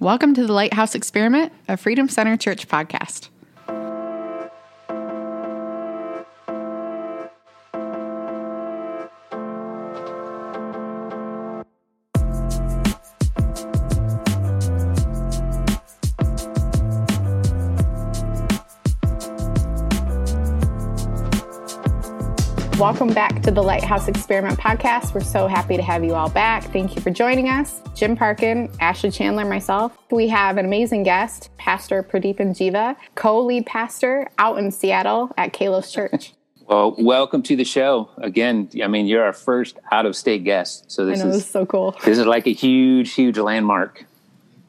Welcome 0.00 0.32
to 0.36 0.46
the 0.46 0.52
Lighthouse 0.54 0.94
Experiment, 0.94 1.52
a 1.68 1.76
Freedom 1.76 2.08
Center 2.08 2.34
Church 2.38 2.66
podcast. 2.66 3.28
Welcome 22.80 23.12
back 23.12 23.42
to 23.42 23.50
the 23.50 23.62
Lighthouse 23.62 24.08
Experiment 24.08 24.58
podcast. 24.58 25.12
We're 25.12 25.20
so 25.20 25.46
happy 25.46 25.76
to 25.76 25.82
have 25.82 26.02
you 26.02 26.14
all 26.14 26.30
back. 26.30 26.64
Thank 26.72 26.96
you 26.96 27.02
for 27.02 27.10
joining 27.10 27.50
us. 27.50 27.82
Jim 27.94 28.16
Parkin, 28.16 28.70
Ashley 28.80 29.10
Chandler, 29.10 29.44
myself. 29.44 29.98
We 30.10 30.28
have 30.28 30.56
an 30.56 30.64
amazing 30.64 31.02
guest, 31.02 31.50
Pastor 31.58 32.02
Pradeepan 32.02 32.56
Jiva, 32.56 32.96
co 33.16 33.44
lead 33.44 33.66
pastor 33.66 34.30
out 34.38 34.56
in 34.56 34.70
Seattle 34.70 35.30
at 35.36 35.52
Kalos 35.52 35.92
Church. 35.92 36.32
Well, 36.66 36.94
welcome 36.98 37.42
to 37.42 37.56
the 37.56 37.64
show 37.64 38.10
again. 38.18 38.70
I 38.80 38.86
mean, 38.86 39.06
you're 39.08 39.24
our 39.24 39.32
first 39.32 39.76
out 39.90 40.06
of 40.06 40.14
state 40.14 40.44
guest, 40.44 40.88
so 40.88 41.04
this 41.04 41.18
I 41.20 41.24
know, 41.24 41.30
is 41.30 41.36
this 41.38 41.44
is 41.44 41.50
so 41.50 41.66
cool. 41.66 41.96
this 42.04 42.16
is 42.16 42.26
like 42.26 42.46
a 42.46 42.52
huge, 42.52 43.12
huge 43.12 43.36
landmark. 43.38 44.06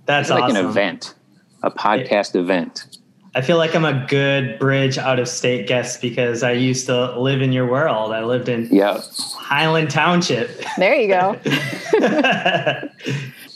That's 0.07 0.29
It's 0.29 0.39
like 0.39 0.49
an 0.49 0.57
event, 0.57 1.13
a 1.61 1.69
podcast 1.69 2.35
event. 2.35 2.97
I 3.33 3.41
feel 3.41 3.55
like 3.57 3.73
I'm 3.75 3.85
a 3.85 4.05
good 4.09 4.59
bridge 4.59 4.97
out 4.97 5.17
of 5.17 5.27
state 5.27 5.65
guest 5.67 6.01
because 6.01 6.43
I 6.43 6.51
used 6.51 6.85
to 6.87 7.17
live 7.17 7.41
in 7.41 7.53
your 7.53 7.65
world. 7.65 8.11
I 8.11 8.23
lived 8.25 8.49
in 8.49 8.67
Yeah, 8.69 8.99
Highland 9.37 9.89
Township. 9.89 10.61
There 10.77 10.95
you 10.95 11.07
go. 11.07 11.39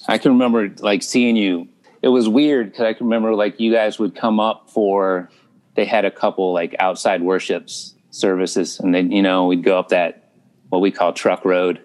I 0.08 0.18
can 0.18 0.32
remember 0.32 0.70
like 0.80 1.04
seeing 1.04 1.36
you. 1.36 1.68
It 2.02 2.10
was 2.10 2.30
weird 2.30 2.72
because 2.72 2.86
I 2.86 2.94
can 2.94 3.08
remember 3.08 3.34
like 3.36 3.60
you 3.60 3.74
guys 3.74 4.00
would 4.00 4.16
come 4.16 4.40
up 4.40 4.70
for. 4.70 5.30
They 5.76 5.86
had 5.86 6.05
a 6.05 6.12
couple 6.12 6.54
like 6.54 6.74
outside 6.80 7.21
worships 7.21 7.96
services, 8.12 8.80
and 8.80 8.96
then 8.96 9.12
you 9.12 9.21
know 9.21 9.48
we'd 9.48 9.64
go 9.64 9.77
up 9.77 9.90
that 9.90 10.32
what 10.70 10.80
we 10.80 10.90
call 10.92 11.12
truck 11.12 11.44
road, 11.44 11.82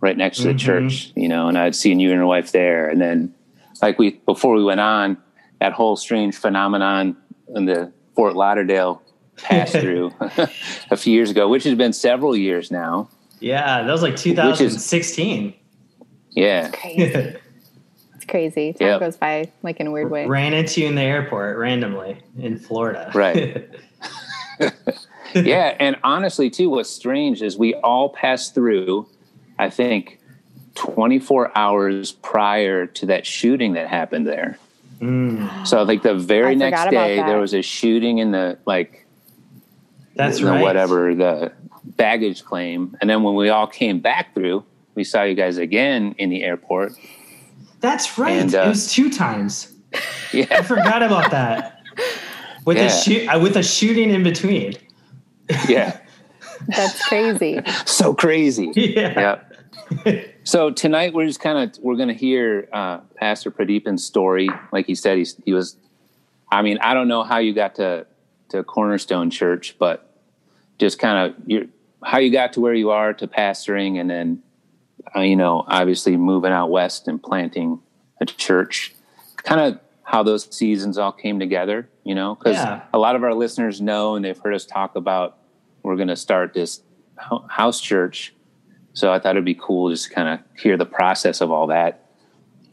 right 0.00 0.16
next 0.16 0.38
to 0.38 0.44
the 0.48 0.54
Mhm. 0.54 0.58
church. 0.58 1.12
You 1.14 1.28
know, 1.28 1.46
and 1.46 1.56
I'd 1.56 1.76
seen 1.76 2.00
you 2.00 2.10
and 2.10 2.18
your 2.18 2.26
wife 2.26 2.50
there, 2.50 2.88
and 2.88 3.00
then 3.00 3.32
like 3.82 3.98
we 4.00 4.20
before 4.26 4.54
we 4.56 4.64
went 4.64 4.80
on 4.80 5.16
that 5.60 5.72
whole 5.72 5.96
strange 5.96 6.36
phenomenon 6.36 7.16
in 7.54 7.64
the 7.66 7.92
Fort 8.14 8.34
Lauderdale 8.36 9.02
pass 9.36 9.72
through 9.80 10.12
a 10.90 10.96
few 10.96 11.12
years 11.12 11.30
ago, 11.30 11.48
which 11.48 11.64
has 11.64 11.74
been 11.74 11.92
several 11.92 12.36
years 12.36 12.70
now. 12.70 13.08
yeah, 13.40 13.82
that 13.82 13.90
was 13.92 14.02
like 14.02 14.16
2016. 14.16 15.54
Yeah, 16.30 16.70
Crazy. 16.70 17.36
It's 18.16 18.24
crazy. 18.30 18.72
Time 18.72 18.88
Yep. 18.88 19.00
goes 19.00 19.16
by 19.18 19.52
like 19.62 19.80
in 19.80 19.86
a 19.86 19.90
weird 19.90 20.10
way. 20.10 20.26
Ran 20.26 20.54
into 20.54 20.80
you 20.80 20.86
in 20.88 20.94
the 20.94 21.02
airport 21.02 21.58
randomly 21.58 22.16
in 22.38 22.58
Florida. 22.58 23.10
Right. 23.14 23.68
yeah, 25.34 25.76
and 25.78 25.96
honestly, 26.02 26.48
too, 26.48 26.70
what's 26.70 26.88
strange 26.88 27.42
is 27.42 27.58
we 27.58 27.74
all 27.74 28.08
passed 28.08 28.54
through, 28.54 29.06
I 29.58 29.68
think, 29.68 30.20
24 30.76 31.56
hours 31.56 32.12
prior 32.12 32.86
to 32.86 33.06
that 33.06 33.26
shooting 33.26 33.74
that 33.74 33.88
happened 33.88 34.26
there. 34.26 34.58
Mm, 35.04 35.66
So, 35.66 35.82
like 35.82 36.02
the 36.02 36.14
very 36.14 36.52
I 36.52 36.54
next 36.54 36.90
day, 36.90 37.16
there 37.16 37.38
was 37.38 37.52
a 37.54 37.60
shooting 37.62 38.18
in 38.18 38.30
the 38.32 38.58
like, 38.64 39.06
that's 40.16 40.38
the 40.38 40.46
right. 40.46 40.62
whatever 40.62 41.14
the 41.14 41.52
baggage 41.84 42.44
claim, 42.44 42.96
and 43.00 43.10
then 43.10 43.22
when 43.22 43.34
we 43.34 43.50
all 43.50 43.66
came 43.66 44.00
back 44.00 44.34
through, 44.34 44.64
we 44.94 45.04
saw 45.04 45.22
you 45.24 45.34
guys 45.34 45.58
again 45.58 46.14
in 46.18 46.30
the 46.30 46.42
airport. 46.42 46.92
That's 47.80 48.16
right. 48.18 48.32
And, 48.40 48.54
uh, 48.54 48.62
it 48.62 48.68
was 48.68 48.92
two 48.92 49.10
times. 49.10 49.70
Yeah, 50.32 50.46
I 50.50 50.62
forgot 50.62 51.04
about 51.04 51.30
that. 51.30 51.80
With 52.64 52.76
Yeah. 52.78 52.86
a 52.86 52.90
shoot, 52.90 53.28
uh, 53.28 53.38
with 53.38 53.56
a 53.56 53.62
shooting 53.62 54.10
in 54.10 54.24
between. 54.24 54.72
yeah, 55.68 55.98
That's 56.66 57.06
crazy. 57.06 57.60
so 57.84 58.12
crazy. 58.14 58.72
Yeah. 58.74 59.38
yeah. 60.06 60.22
So 60.42 60.70
tonight 60.72 61.12
we're 61.14 61.26
just 61.26 61.38
kind 61.38 61.58
of 61.70 61.80
we're 61.84 61.94
going 61.94 62.08
to 62.08 62.14
hear 62.14 62.68
uh, 62.72 62.98
Pastor 63.24 63.50
Pradeepan's 63.50 64.04
story. 64.04 64.50
Like 64.70 64.84
he 64.84 64.94
said, 64.94 65.16
he's, 65.16 65.34
he 65.46 65.54
was. 65.54 65.78
I 66.52 66.60
mean, 66.60 66.76
I 66.82 66.92
don't 66.92 67.08
know 67.08 67.22
how 67.22 67.38
you 67.38 67.54
got 67.54 67.76
to 67.76 68.06
to 68.50 68.62
Cornerstone 68.62 69.30
Church, 69.30 69.76
but 69.78 70.14
just 70.78 70.98
kind 70.98 71.34
of 71.34 71.68
how 72.02 72.18
you 72.18 72.30
got 72.30 72.52
to 72.52 72.60
where 72.60 72.74
you 72.74 72.90
are 72.90 73.14
to 73.14 73.26
pastoring, 73.26 73.98
and 73.98 74.10
then 74.10 74.42
uh, 75.16 75.20
you 75.20 75.36
know, 75.36 75.64
obviously 75.66 76.18
moving 76.18 76.52
out 76.52 76.70
west 76.70 77.08
and 77.08 77.22
planting 77.22 77.80
a 78.20 78.26
church. 78.26 78.94
Kind 79.38 79.58
of 79.62 79.80
how 80.02 80.22
those 80.22 80.54
seasons 80.54 80.98
all 80.98 81.10
came 81.12 81.38
together. 81.38 81.88
You 82.04 82.14
know, 82.14 82.34
because 82.34 82.56
Yeah. 82.56 82.82
a 82.92 82.98
lot 82.98 83.16
of 83.16 83.24
our 83.24 83.32
listeners 83.32 83.80
know 83.80 84.16
and 84.16 84.22
they've 84.22 84.38
heard 84.38 84.52
us 84.52 84.66
talk 84.66 84.96
about 84.96 85.38
we're 85.82 85.96
going 85.96 86.08
to 86.08 86.16
start 86.16 86.52
this 86.52 86.82
house 87.48 87.80
church. 87.80 88.34
So 88.92 89.10
I 89.10 89.18
thought 89.18 89.30
it'd 89.30 89.46
be 89.46 89.54
cool 89.54 89.88
just 89.88 90.08
to 90.08 90.14
kind 90.14 90.28
of 90.28 90.40
hear 90.60 90.76
the 90.76 90.84
process 90.84 91.40
of 91.40 91.50
all 91.50 91.68
that. 91.68 92.03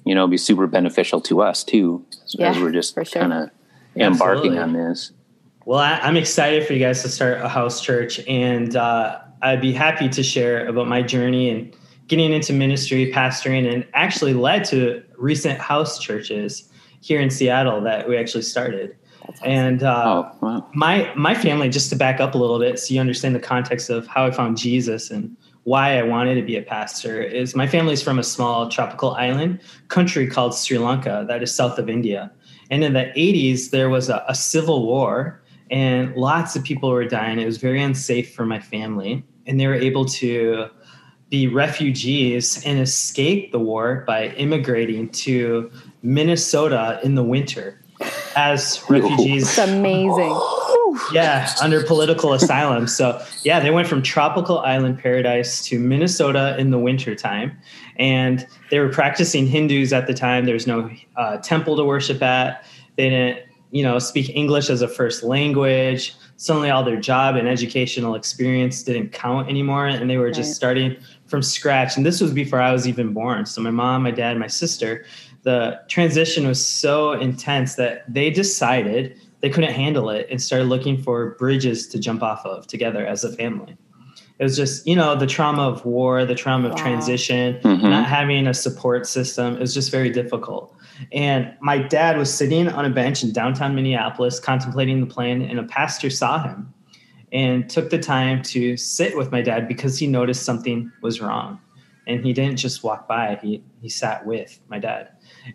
You 0.05 0.15
know, 0.15 0.21
it'd 0.21 0.31
be 0.31 0.37
super 0.37 0.67
beneficial 0.67 1.21
to 1.21 1.41
us 1.41 1.63
too, 1.63 2.05
as, 2.25 2.35
as 2.39 2.59
we're 2.59 2.71
just 2.71 2.95
sure. 2.95 3.05
kind 3.05 3.33
of 3.33 3.49
embarking 3.95 4.57
Absolutely. 4.57 4.57
on 4.57 4.73
this. 4.73 5.11
Well, 5.65 5.79
I, 5.79 5.99
I'm 5.99 6.17
excited 6.17 6.65
for 6.65 6.73
you 6.73 6.79
guys 6.79 7.03
to 7.03 7.09
start 7.09 7.39
a 7.41 7.47
house 7.47 7.81
church, 7.81 8.19
and 8.27 8.75
uh, 8.75 9.19
I'd 9.41 9.61
be 9.61 9.71
happy 9.71 10.09
to 10.09 10.23
share 10.23 10.67
about 10.67 10.87
my 10.87 11.01
journey 11.01 11.49
and 11.49 11.75
getting 12.07 12.33
into 12.33 12.51
ministry, 12.51 13.11
pastoring, 13.13 13.71
and 13.71 13.85
actually 13.93 14.33
led 14.33 14.65
to 14.65 15.03
recent 15.17 15.59
house 15.59 15.99
churches 15.99 16.67
here 17.01 17.21
in 17.21 17.29
Seattle 17.29 17.81
that 17.81 18.09
we 18.09 18.17
actually 18.17 18.41
started. 18.41 18.97
And 19.43 19.83
uh, 19.83 20.03
oh, 20.05 20.37
wow. 20.41 20.69
my 20.73 21.11
my 21.15 21.35
family, 21.35 21.69
just 21.69 21.89
to 21.91 21.95
back 21.95 22.19
up 22.19 22.35
a 22.35 22.37
little 22.37 22.59
bit, 22.59 22.79
so 22.79 22.93
you 22.93 22.99
understand 22.99 23.35
the 23.35 23.39
context 23.39 23.89
of 23.89 24.07
how 24.07 24.25
I 24.25 24.31
found 24.31 24.57
Jesus 24.57 25.11
and 25.11 25.37
why 25.63 25.97
I 25.97 26.03
wanted 26.03 26.35
to 26.35 26.41
be 26.41 26.55
a 26.55 26.61
pastor, 26.61 27.21
is 27.21 27.55
my 27.55 27.67
family's 27.67 28.01
from 28.01 28.19
a 28.19 28.23
small 28.23 28.67
tropical 28.69 29.11
island 29.11 29.59
country 29.89 30.27
called 30.27 30.55
Sri 30.55 30.77
Lanka 30.77 31.25
that 31.27 31.43
is 31.43 31.53
south 31.53 31.77
of 31.77 31.89
India. 31.89 32.31
And 32.69 32.83
in 32.83 32.93
the 32.93 33.11
80s, 33.15 33.69
there 33.69 33.89
was 33.89 34.09
a, 34.09 34.23
a 34.27 34.33
civil 34.33 34.85
war, 34.85 35.41
and 35.69 36.15
lots 36.15 36.55
of 36.55 36.63
people 36.63 36.89
were 36.89 37.05
dying. 37.05 37.39
It 37.39 37.45
was 37.45 37.57
very 37.57 37.81
unsafe 37.81 38.33
for 38.33 38.45
my 38.45 38.59
family, 38.59 39.23
and 39.45 39.59
they 39.59 39.67
were 39.67 39.75
able 39.75 40.05
to 40.05 40.67
be 41.29 41.47
refugees 41.47 42.63
and 42.65 42.79
escape 42.79 43.51
the 43.51 43.59
war 43.59 44.03
by 44.05 44.27
immigrating 44.29 45.09
to 45.09 45.71
Minnesota 46.01 46.99
in 47.03 47.15
the 47.15 47.23
winter 47.23 47.81
as 48.35 48.83
refugees 48.89 49.43
It's 49.43 49.57
amazing. 49.57 50.37
Yeah, 51.11 51.53
under 51.61 51.83
political 51.83 52.33
asylum. 52.33 52.87
So 52.87 53.23
yeah, 53.43 53.59
they 53.59 53.71
went 53.71 53.87
from 53.87 54.01
tropical 54.01 54.59
island 54.59 54.99
paradise 54.99 55.63
to 55.67 55.79
Minnesota 55.79 56.55
in 56.57 56.71
the 56.71 56.79
wintertime. 56.79 57.57
And 57.97 58.47
they 58.69 58.79
were 58.79 58.89
practicing 58.89 59.47
Hindus 59.47 59.93
at 59.93 60.07
the 60.07 60.13
time. 60.13 60.45
There 60.45 60.53
was 60.53 60.67
no 60.67 60.89
uh, 61.15 61.37
temple 61.37 61.75
to 61.77 61.83
worship 61.83 62.21
at. 62.21 62.65
They 62.95 63.09
didn't, 63.09 63.45
you 63.71 63.83
know, 63.83 63.99
speak 63.99 64.29
English 64.35 64.69
as 64.69 64.81
a 64.81 64.87
first 64.87 65.23
language. 65.23 66.15
Suddenly 66.37 66.71
all 66.71 66.83
their 66.83 66.99
job 66.99 67.35
and 67.35 67.47
educational 67.47 68.15
experience 68.15 68.81
didn't 68.83 69.11
count 69.11 69.49
anymore. 69.49 69.87
And 69.87 70.09
they 70.09 70.17
were 70.17 70.31
just 70.31 70.55
starting 70.55 70.97
from 71.27 71.41
scratch. 71.41 71.95
And 71.95 72.05
this 72.05 72.19
was 72.19 72.33
before 72.33 72.59
I 72.59 72.71
was 72.71 72.87
even 72.87 73.13
born. 73.13 73.45
So 73.45 73.61
my 73.61 73.71
mom, 73.71 74.03
my 74.03 74.11
dad, 74.11 74.37
my 74.37 74.47
sister, 74.47 75.05
the 75.43 75.79
transition 75.87 76.47
was 76.47 76.65
so 76.65 77.13
intense 77.13 77.75
that 77.75 78.11
they 78.11 78.29
decided 78.29 79.19
they 79.41 79.49
couldn't 79.49 79.73
handle 79.73 80.09
it 80.09 80.27
and 80.29 80.41
started 80.41 80.65
looking 80.65 81.01
for 81.01 81.31
bridges 81.35 81.87
to 81.87 81.99
jump 81.99 82.21
off 82.23 82.45
of 82.45 82.67
together 82.67 83.05
as 83.05 83.23
a 83.23 83.31
family. 83.31 83.75
It 84.39 84.43
was 84.43 84.55
just, 84.55 84.87
you 84.87 84.95
know, 84.95 85.15
the 85.15 85.27
trauma 85.27 85.63
of 85.63 85.85
war, 85.85 86.25
the 86.25 86.33
trauma 86.35 86.69
of 86.69 86.73
Wow. 86.73 86.81
transition, 86.81 87.59
Mhm. 87.63 87.83
not 87.89 88.05
having 88.07 88.47
a 88.47 88.53
support 88.53 89.05
system. 89.05 89.55
It 89.55 89.59
was 89.59 89.73
just 89.73 89.91
very 89.91 90.09
difficult. 90.09 90.73
And 91.11 91.53
my 91.61 91.77
dad 91.77 92.17
was 92.17 92.33
sitting 92.33 92.67
on 92.67 92.85
a 92.85 92.89
bench 92.89 93.23
in 93.23 93.31
downtown 93.33 93.75
Minneapolis 93.75 94.39
contemplating 94.39 94.99
the 94.99 95.05
plan, 95.05 95.41
and 95.43 95.59
a 95.59 95.63
pastor 95.63 96.09
saw 96.09 96.41
him 96.43 96.73
and 97.31 97.69
took 97.69 97.89
the 97.91 97.99
time 97.99 98.41
to 98.43 98.75
sit 98.77 99.15
with 99.15 99.31
my 99.31 99.41
dad 99.41 99.67
because 99.67 99.97
he 99.99 100.07
noticed 100.07 100.43
something 100.43 100.91
was 101.01 101.21
wrong. 101.21 101.59
And 102.07 102.25
he 102.25 102.33
didn't 102.33 102.57
just 102.57 102.83
walk 102.83 103.07
by, 103.07 103.37
he, 103.41 103.63
he 103.81 103.89
sat 103.89 104.25
with 104.25 104.59
my 104.69 104.79
dad. 104.79 105.09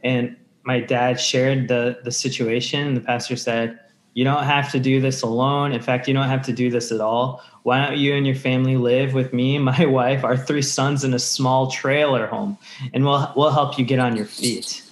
And 0.04 0.36
my 0.66 0.80
dad 0.80 1.20
shared 1.20 1.68
the, 1.68 2.00
the 2.04 2.10
situation, 2.10 2.86
and 2.88 2.96
the 2.96 3.00
pastor 3.00 3.36
said, 3.36 3.78
You 4.14 4.24
don't 4.24 4.44
have 4.44 4.70
to 4.72 4.80
do 4.80 5.00
this 5.00 5.22
alone. 5.22 5.72
In 5.72 5.80
fact, 5.80 6.08
you 6.08 6.14
don't 6.14 6.28
have 6.28 6.42
to 6.46 6.52
do 6.52 6.70
this 6.70 6.90
at 6.92 7.00
all. 7.00 7.40
Why 7.62 7.86
don't 7.86 7.96
you 7.98 8.14
and 8.14 8.26
your 8.26 8.36
family 8.36 8.76
live 8.76 9.14
with 9.14 9.32
me, 9.32 9.58
my 9.72 9.86
wife, 9.86 10.24
our 10.24 10.36
three 10.36 10.62
sons 10.62 11.04
in 11.04 11.14
a 11.14 11.18
small 11.18 11.70
trailer 11.70 12.26
home, 12.26 12.58
and 12.92 13.04
we'll, 13.04 13.32
we'll 13.36 13.50
help 13.52 13.78
you 13.78 13.84
get 13.84 13.98
on 14.00 14.16
your 14.16 14.26
feet. 14.26 14.82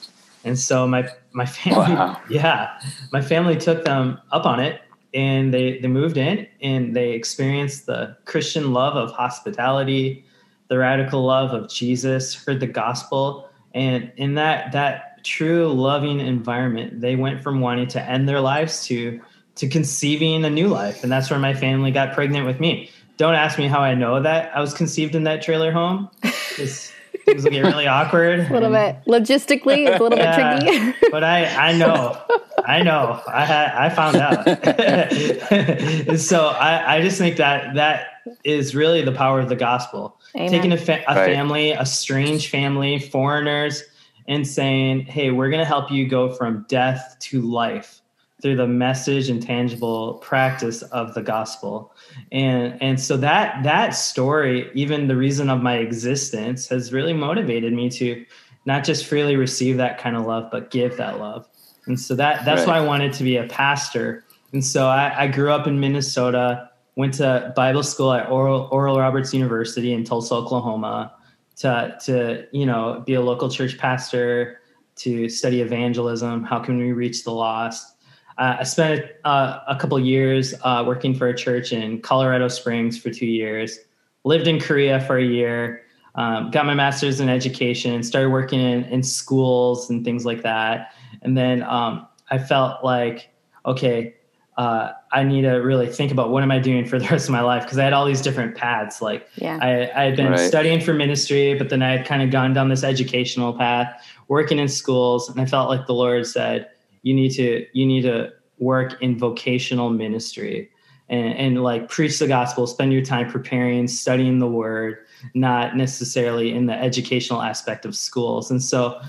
And 0.45 0.59
so 0.59 0.87
my, 0.87 1.09
my 1.33 1.47
family, 1.59 1.95
Wow. 1.95 2.21
yeah, 2.31 2.81
my 3.13 3.21
family 3.21 3.57
took 3.57 3.85
them 3.85 4.21
up 4.31 4.47
on 4.47 4.61
it 4.61 4.81
and 5.15 5.55
they, 5.55 5.79
they 5.79 5.89
moved 5.89 6.17
in 6.17 6.47
and 6.61 6.95
they 6.95 7.13
experienced 7.13 7.87
the 7.87 8.17
Christian 8.27 8.73
love 8.73 8.97
of 8.97 9.11
hospitality, 9.13 10.25
the 10.69 10.77
radical 10.79 11.25
love 11.25 11.51
of 11.53 11.71
Jesus, 11.71 12.35
heard 12.35 12.61
the 12.61 12.67
gospel. 12.67 13.49
And 13.75 14.13
in 14.17 14.35
that, 14.35 14.73
that 14.73 15.14
true 15.25 15.73
loving 15.73 16.21
environment. 16.21 17.01
They 17.01 17.17
went 17.17 17.43
from 17.43 17.61
wanting 17.61 17.89
to 17.89 18.03
end 18.03 18.29
their 18.29 18.41
lives 18.41 18.87
to 18.87 19.21
to 19.57 19.69
conceiving 19.69 20.45
a 20.45 20.51
new 20.51 20.69
life, 20.69 21.03
and 21.03 21.11
that's 21.11 21.31
where 21.31 21.39
my 21.39 21.55
family 21.55 21.91
got 21.91 22.13
pregnant 22.13 22.47
with 22.47 22.61
me. 22.61 22.91
Don't 23.17 23.35
ask 23.35 23.59
me 23.59 23.69
how 23.69 23.81
I 23.81 23.95
know 23.95 24.21
that 24.21 24.55
I 24.57 24.61
was 24.61 24.75
conceived 24.75 25.15
in 25.15 25.25
that 25.25 25.43
trailer 25.43 25.71
home. 25.71 26.11
It's, 26.59 26.93
things 27.25 27.45
will 27.45 27.53
get 27.53 27.65
really 27.65 27.87
awkward. 27.87 28.41
A 28.51 28.53
little 28.53 28.71
bit 28.71 28.97
logistically, 29.07 29.87
it's 29.89 30.01
a 30.01 30.03
little 30.03 30.19
yeah, 30.19 30.59
bit 30.59 30.67
tricky. 30.67 31.07
but 31.13 31.23
I, 31.23 31.69
I 31.71 31.73
know, 31.73 32.21
I 32.67 32.83
know, 32.83 33.21
I 33.29 33.45
had, 33.45 33.75
I 33.75 33.89
found 33.91 34.17
out. 34.17 34.45
so 36.19 36.49
I, 36.49 36.97
I 36.97 37.01
just 37.01 37.19
think 37.19 37.37
that 37.37 37.75
that 37.77 38.07
is 38.43 38.75
really 38.75 39.03
the 39.03 39.13
power 39.13 39.41
of 39.41 39.49
the 39.49 39.57
gospel. 39.57 40.19
Amen. 40.35 40.51
Taking 40.51 40.73
a, 40.73 40.77
fa- 40.77 41.05
a 41.07 41.15
right. 41.15 41.27
family, 41.27 41.71
a 41.71 41.87
strange 41.87 42.51
family, 42.51 42.99
foreigners, 42.99 43.85
and 44.29 44.47
saying, 44.47 45.01
"Hey, 45.07 45.31
we're 45.31 45.51
going 45.51 45.63
to 45.63 45.67
help 45.67 45.91
you 45.91 46.09
go 46.09 46.33
from 46.33 46.65
death 46.69 47.17
to 47.21 47.41
life." 47.41 48.01
through 48.45 48.57
the 48.57 48.67
message 48.67 49.31
and 49.31 49.43
tangible 49.43 50.15
practice 50.15 50.83
of 50.83 51.15
the 51.15 51.23
gospel 51.23 51.95
and 52.31 52.77
and 52.83 53.01
so 53.01 53.17
that 53.17 53.63
that 53.63 53.91
story 53.91 54.71
even 54.75 55.09
the 55.09 55.17
reason 55.17 55.49
of 55.49 55.63
my 55.63 55.77
existence 55.77 56.69
has 56.69 56.93
really 56.93 57.15
motivated 57.15 57.73
me 57.73 57.89
to 57.89 58.23
not 58.67 58.85
just 58.85 59.07
freely 59.07 59.35
receive 59.37 59.79
that 59.79 59.97
kind 59.99 60.15
of 60.15 60.27
love 60.27 60.51
but 60.51 60.71
give 60.71 60.95
that 60.99 61.19
love 61.19 61.49
and 61.87 61.99
so 61.99 62.15
that 62.15 62.45
that's 62.45 62.67
right. 62.67 62.69
why 62.69 62.79
i 62.79 62.87
wanted 62.87 63.15
to 63.15 63.25
be 63.25 63.39
a 63.39 63.45
pastor 63.45 64.23
and 64.53 64.63
so 64.63 64.87
I, 64.87 65.23
I, 65.23 65.27
grew 65.27 65.51
up 65.51 65.67
in 65.67 65.81
minnesota 65.81 66.69
went 66.97 67.15
to 67.15 67.51
bible 67.57 67.83
school 67.83 68.13
at 68.13 68.29
oral, 68.29 68.69
oral 68.71 68.99
roberts 68.99 69.33
university 69.33 69.95
in 69.95 70.05
tulsa 70.05 70.35
oklahoma 70.35 71.15
to 71.57 71.97
to 72.05 72.47
you 72.53 72.67
know 72.67 73.03
be 73.07 73.15
a 73.15 73.21
local 73.21 73.49
church 73.49 73.79
pastor 73.79 74.61
to 74.97 75.29
study 75.29 75.61
evangelism 75.61 76.45
how 76.45 76.59
can 76.59 76.79
we 76.79 76.93
reach 76.93 77.25
the 77.25 77.33
lost 77.33 77.95
uh, 78.37 78.57
I 78.61 78.65
spent 78.65 79.05
uh, 79.25 79.61
a 79.69 79.77
couple 79.77 79.99
years 80.01 80.55
uh, 80.63 80.83
working 80.87 81.15
for 81.15 81.29
a 81.29 81.37
church 81.37 81.73
in 81.73 82.01
Colorado 82.01 82.49
Springs 82.49 82.99
for 82.99 83.11
two 83.11 83.27
years. 83.27 83.79
Lived 84.25 84.49
in 84.49 84.59
Korea 84.59 85.01
for 85.01 85.19
a 85.19 85.25
year. 85.25 85.83
Um, 86.17 86.51
got 86.51 86.67
my 86.67 86.75
master's 86.75 87.21
in 87.21 87.29
education. 87.29 88.03
Started 88.03 88.31
working 88.31 88.61
in, 88.61 88.85
in 88.85 89.03
schools 89.03 89.89
and 89.89 90.05
things 90.05 90.25
like 90.25 90.43
that. 90.43 90.95
And 91.23 91.37
then 91.37 91.63
um, 91.63 92.07
I 92.31 92.39
felt 92.39 92.85
like, 92.85 93.31
okay, 93.67 94.17
uh, 94.57 94.93
I 95.13 95.25
need 95.25 95.43
to 95.43 95.55
really 95.55 95.89
think 95.89 96.13
about 96.13 96.31
what 96.31 96.43
am 96.43 96.51
I 96.51 96.59
doing 96.59 96.85
for 96.85 96.99
the 96.99 97.07
rest 97.11 97.29
of 97.29 97.33
my 97.33 97.41
life 97.41 97.65
because 97.65 97.79
I 97.79 97.85
had 97.85 97.93
all 97.93 98.05
these 98.05 98.23
different 98.23 98.57
paths. 98.57 99.03
Like 99.03 99.29
yeah. 99.37 99.59
I, 99.61 100.01
I 100.01 100.05
had 100.05 100.17
been 100.17 100.31
right. 100.31 100.39
studying 100.39 100.81
for 100.81 100.95
ministry, 100.95 101.55
but 101.55 101.71
then 101.71 101.83
I 101.83 101.97
had 101.97 102.07
kind 102.07 102.23
of 102.23 102.31
gone 102.31 102.53
down 102.53 102.69
this 102.69 102.85
educational 102.85 103.53
path, 103.53 104.05
working 104.29 104.59
in 104.59 104.69
schools, 104.69 105.29
and 105.29 105.41
I 105.41 105.47
felt 105.47 105.69
like 105.69 105.87
the 105.87 105.95
Lord 105.95 106.27
said, 106.27 106.69
you 107.05 107.15
need 107.15 107.31
to 107.31 107.67
you 107.73 107.87
need 107.87 108.03
to 108.03 108.33
work 108.59 109.01
in 109.01 109.17
vocational 109.17 109.91
ministry 109.91 110.71
and, 111.09 111.35
and 111.35 111.63
like 111.63 111.89
preach 111.89 112.19
the 112.19 112.27
gospel 112.27 112.67
spend 112.67 112.93
your 112.93 113.03
time 113.03 113.31
preparing 113.31 113.87
studying 113.87 114.39
the 114.39 114.47
word 114.47 114.99
not 115.35 115.77
necessarily 115.77 116.53
in 116.53 116.67
the 116.67 116.73
educational 116.73 117.43
aspect 117.43 117.85
of 117.85 117.95
schools 117.95 118.51
and 118.51 118.63
so 118.63 119.01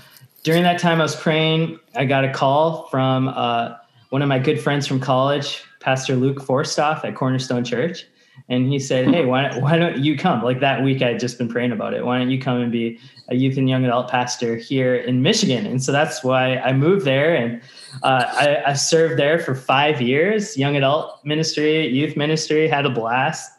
during 0.42 0.62
that 0.62 0.78
time 0.78 1.00
i 1.00 1.02
was 1.02 1.16
praying 1.16 1.78
i 1.94 2.04
got 2.04 2.24
a 2.24 2.32
call 2.32 2.86
from 2.88 3.28
uh, 3.28 3.74
one 4.10 4.22
of 4.22 4.28
my 4.28 4.38
good 4.38 4.60
friends 4.60 4.86
from 4.86 5.00
college 5.00 5.62
pastor 5.80 6.16
luke 6.16 6.38
forstoff 6.38 7.04
at 7.04 7.14
cornerstone 7.14 7.64
church 7.64 8.06
and 8.48 8.70
he 8.70 8.78
said, 8.78 9.08
"Hey, 9.08 9.24
why 9.24 9.58
why 9.58 9.76
don't 9.76 9.98
you 9.98 10.16
come?" 10.16 10.42
Like 10.42 10.60
that 10.60 10.82
week, 10.82 11.02
I 11.02 11.08
had 11.08 11.20
just 11.20 11.38
been 11.38 11.48
praying 11.48 11.72
about 11.72 11.94
it. 11.94 12.04
Why 12.04 12.18
don't 12.18 12.30
you 12.30 12.40
come 12.40 12.60
and 12.60 12.70
be 12.70 12.98
a 13.28 13.34
youth 13.34 13.56
and 13.56 13.68
young 13.68 13.84
adult 13.84 14.08
pastor 14.08 14.56
here 14.56 14.94
in 14.94 15.22
Michigan? 15.22 15.66
And 15.66 15.82
so 15.82 15.92
that's 15.92 16.22
why 16.22 16.58
I 16.58 16.72
moved 16.72 17.04
there, 17.04 17.34
and 17.34 17.60
uh, 18.02 18.24
I, 18.26 18.70
I 18.70 18.72
served 18.74 19.18
there 19.18 19.38
for 19.38 19.54
five 19.54 20.00
years, 20.00 20.56
young 20.56 20.76
adult 20.76 21.24
ministry, 21.24 21.88
youth 21.88 22.16
ministry. 22.16 22.68
Had 22.68 22.86
a 22.86 22.90
blast. 22.90 23.50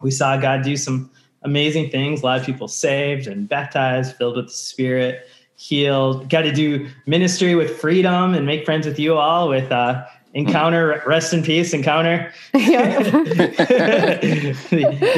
We 0.00 0.10
saw 0.10 0.36
God 0.36 0.62
do 0.62 0.76
some 0.76 1.10
amazing 1.42 1.90
things. 1.90 2.22
A 2.22 2.24
lot 2.24 2.40
of 2.40 2.46
people 2.46 2.68
saved 2.68 3.26
and 3.26 3.48
baptized, 3.48 4.16
filled 4.16 4.36
with 4.36 4.48
the 4.48 4.52
Spirit, 4.52 5.28
healed. 5.56 6.28
Got 6.28 6.42
to 6.42 6.52
do 6.52 6.88
ministry 7.06 7.54
with 7.54 7.78
freedom 7.78 8.34
and 8.34 8.46
make 8.46 8.64
friends 8.64 8.86
with 8.86 8.98
you 8.98 9.16
all 9.16 9.48
with 9.48 9.70
uh, 9.72 10.04
Encounter, 10.34 11.00
rest 11.06 11.32
in 11.32 11.44
peace, 11.44 11.72
Encounter. 11.72 12.32
the 12.52 12.62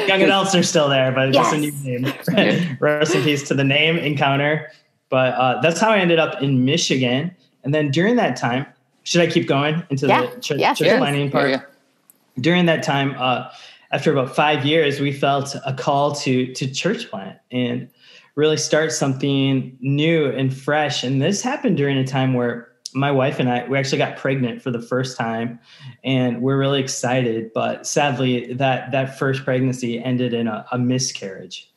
young 0.06 0.20
adults 0.20 0.54
are 0.54 0.62
still 0.62 0.90
there, 0.90 1.10
but 1.10 1.32
yes. 1.32 1.50
just 1.50 1.56
a 1.56 1.58
new 1.58 1.72
name. 1.72 2.76
rest 2.80 3.14
in 3.14 3.22
peace 3.22 3.48
to 3.48 3.54
the 3.54 3.64
name 3.64 3.96
Encounter. 3.96 4.70
But 5.08 5.32
uh, 5.34 5.60
that's 5.62 5.80
how 5.80 5.88
I 5.90 5.98
ended 5.98 6.18
up 6.18 6.42
in 6.42 6.66
Michigan. 6.66 7.34
And 7.64 7.74
then 7.74 7.90
during 7.90 8.16
that 8.16 8.36
time, 8.36 8.66
should 9.04 9.22
I 9.22 9.26
keep 9.28 9.48
going 9.48 9.82
into 9.88 10.06
yeah. 10.06 10.26
the 10.26 10.40
church, 10.40 10.60
church 10.78 10.98
planting 10.98 11.30
part? 11.30 11.48
Yeah, 11.48 11.62
during 12.40 12.66
that 12.66 12.82
time, 12.82 13.14
uh, 13.18 13.50
after 13.92 14.12
about 14.12 14.36
five 14.36 14.66
years, 14.66 15.00
we 15.00 15.12
felt 15.12 15.56
a 15.64 15.72
call 15.72 16.14
to 16.16 16.52
to 16.54 16.70
church 16.70 17.08
plant 17.08 17.38
and 17.50 17.88
really 18.36 18.58
start 18.58 18.92
something 18.92 19.76
new 19.80 20.26
and 20.26 20.56
fresh. 20.56 21.02
And 21.02 21.20
this 21.20 21.42
happened 21.42 21.76
during 21.76 21.96
a 21.98 22.06
time 22.06 22.34
where 22.34 22.70
my 22.94 23.10
wife 23.10 23.38
and 23.40 23.50
I 23.50 23.66
we 23.66 23.76
actually 23.76 23.98
got 23.98 24.16
pregnant 24.16 24.62
for 24.62 24.70
the 24.70 24.80
first 24.80 25.18
time 25.18 25.58
and 26.04 26.40
we're 26.40 26.58
really 26.58 26.80
excited. 26.80 27.50
But 27.52 27.86
sadly 27.86 28.52
that 28.54 28.92
that 28.92 29.18
first 29.18 29.44
pregnancy 29.44 30.02
ended 30.02 30.32
in 30.32 30.46
a, 30.46 30.64
a 30.70 30.78
miscarriage. 30.78 31.70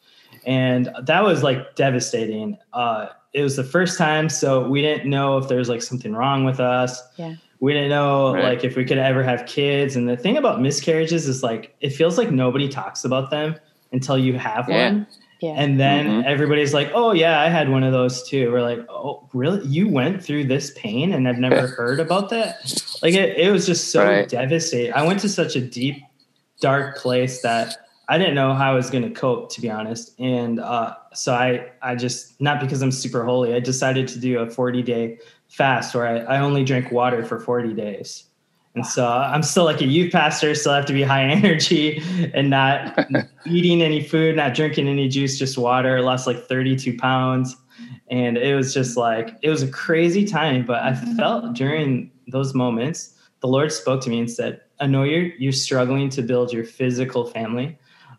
And 0.46 0.90
that 1.04 1.24
was 1.24 1.44
like 1.44 1.76
devastating. 1.76 2.58
Uh, 2.74 3.08
it 3.34 3.44
was 3.44 3.56
the 3.56 3.64
first 3.64 3.98
time 3.98 4.30
so 4.30 4.68
we 4.68 4.82
didn't 4.82 5.10
know 5.10 5.38
if 5.38 5.48
there 5.48 5.58
was 5.58 5.70
like 5.70 5.82
something 5.82 6.14
wrong 6.14 6.46
with 6.46 6.60
us. 6.60 7.02
Yeah. 7.18 7.36
We 7.60 7.74
didn't 7.74 7.90
know 7.90 8.34
right. 8.34 8.44
like 8.44 8.64
if 8.64 8.78
we 8.78 8.86
could 8.86 8.98
ever 8.98 9.22
have 9.24 9.46
kids. 9.46 9.98
And 9.98 10.08
the 10.08 10.16
thing 10.16 10.38
about 10.38 10.62
miscarriages 10.62 11.28
is 11.28 11.44
like 11.44 11.76
it 11.82 11.90
feels 11.90 12.18
like 12.18 12.32
nobody 12.32 12.70
talks 12.70 13.04
about 13.04 13.30
them 13.30 13.56
until 13.92 14.18
you 14.18 14.38
have 14.38 14.70
yeah. 14.70 14.92
one 14.92 15.08
yeah. 15.40 15.52
And 15.52 15.80
then 15.80 16.06
mm-hmm. 16.06 16.28
everybody's 16.28 16.74
like, 16.74 16.92
"Oh 16.94 17.14
yeah, 17.14 17.40
I 17.40 17.48
had 17.48 17.70
one 17.70 17.84
of 17.84 17.94
those 17.94 18.28
too." 18.28 18.52
We're 18.52 18.62
like, 18.62 18.86
"Oh, 18.90 19.28
really? 19.34 19.66
You 19.66 19.88
went 19.88 20.24
through 20.24 20.46
this 20.46 20.72
pain 20.76 21.14
and 21.14 21.28
I've 21.28 21.38
never 21.38 21.68
heard 21.68 22.00
about 22.00 22.30
that?" 22.30 22.58
Like 23.02 23.14
it, 23.14 23.38
it 23.38 23.52
was 23.52 23.66
just 23.66 23.92
so 23.92 24.04
right. 24.04 24.28
devastating. 24.28 24.94
I 24.94 25.04
went 25.04 25.22
to 25.22 25.30
such 25.30 25.56
a 25.56 25.62
deep, 25.62 26.04
dark 26.60 26.98
place 26.98 27.42
that 27.42 27.78
I 28.10 28.18
didn't 28.18 28.36
know 28.36 28.54
how 28.54 28.72
I 28.72 28.76
was 28.76 28.90
going 28.90 29.04
to 29.04 29.12
cope, 29.12 29.52
to 29.54 29.62
be 29.62 29.70
honest. 29.70 30.20
And 30.20 30.60
uh, 30.60 30.96
so 31.14 31.34
I, 31.34 31.72
I 31.84 31.96
just 31.96 32.42
not 32.42 32.60
because 32.60 32.82
I'm 32.82 32.92
super 32.92 33.24
holy, 33.24 33.54
I 33.54 33.60
decided 33.60 34.08
to 34.10 34.20
do 34.20 34.40
a 34.40 34.50
40 34.50 34.82
day 34.82 35.20
fast 35.48 35.94
where 35.94 36.08
I, 36.08 36.38
I 36.38 36.40
only 36.42 36.64
drink 36.64 36.92
water 36.92 37.24
for 37.24 37.40
40 37.40 37.74
days. 37.74 38.26
And 38.80 38.88
so 38.88 39.06
I'm 39.06 39.44
still 39.44 39.66
like 39.66 39.82
a 39.82 39.86
youth 39.86 40.14
pastor, 40.14 40.56
still 40.56 40.72
have 40.72 40.86
to 40.86 40.94
be 40.94 41.04
high 41.04 41.24
energy 41.30 42.02
and 42.34 42.50
not 42.50 42.98
eating 43.46 43.82
any 43.82 44.02
food, 44.02 44.38
not 44.38 44.54
drinking 44.54 44.88
any 44.88 45.10
juice, 45.10 45.38
just 45.38 45.58
water. 45.58 46.02
Lost 46.02 46.26
like 46.26 46.48
32 46.48 46.98
pounds. 46.98 47.58
And 48.10 48.38
it 48.38 48.56
was 48.56 48.74
just 48.74 48.96
like, 48.96 49.38
it 49.42 49.50
was 49.50 49.62
a 49.62 49.68
crazy 49.68 50.24
time. 50.24 50.66
But 50.66 50.82
I 50.82 50.92
mm-hmm. 50.94 51.18
felt 51.18 51.56
during 51.56 52.10
those 52.28 52.54
moments, 52.54 53.16
the 53.42 53.50
Lord 53.50 53.74
spoke 53.74 54.00
to 54.04 54.10
me 54.10 54.20
and 54.20 54.32
said, 54.32 54.62
I 54.80 54.88
know 54.88 55.04
you're, 55.04 55.34
you're 55.36 55.52
struggling 55.52 56.08
to 56.12 56.22
build 56.22 56.54
your 56.54 56.64
physical 56.64 57.26
family. 57.26 57.78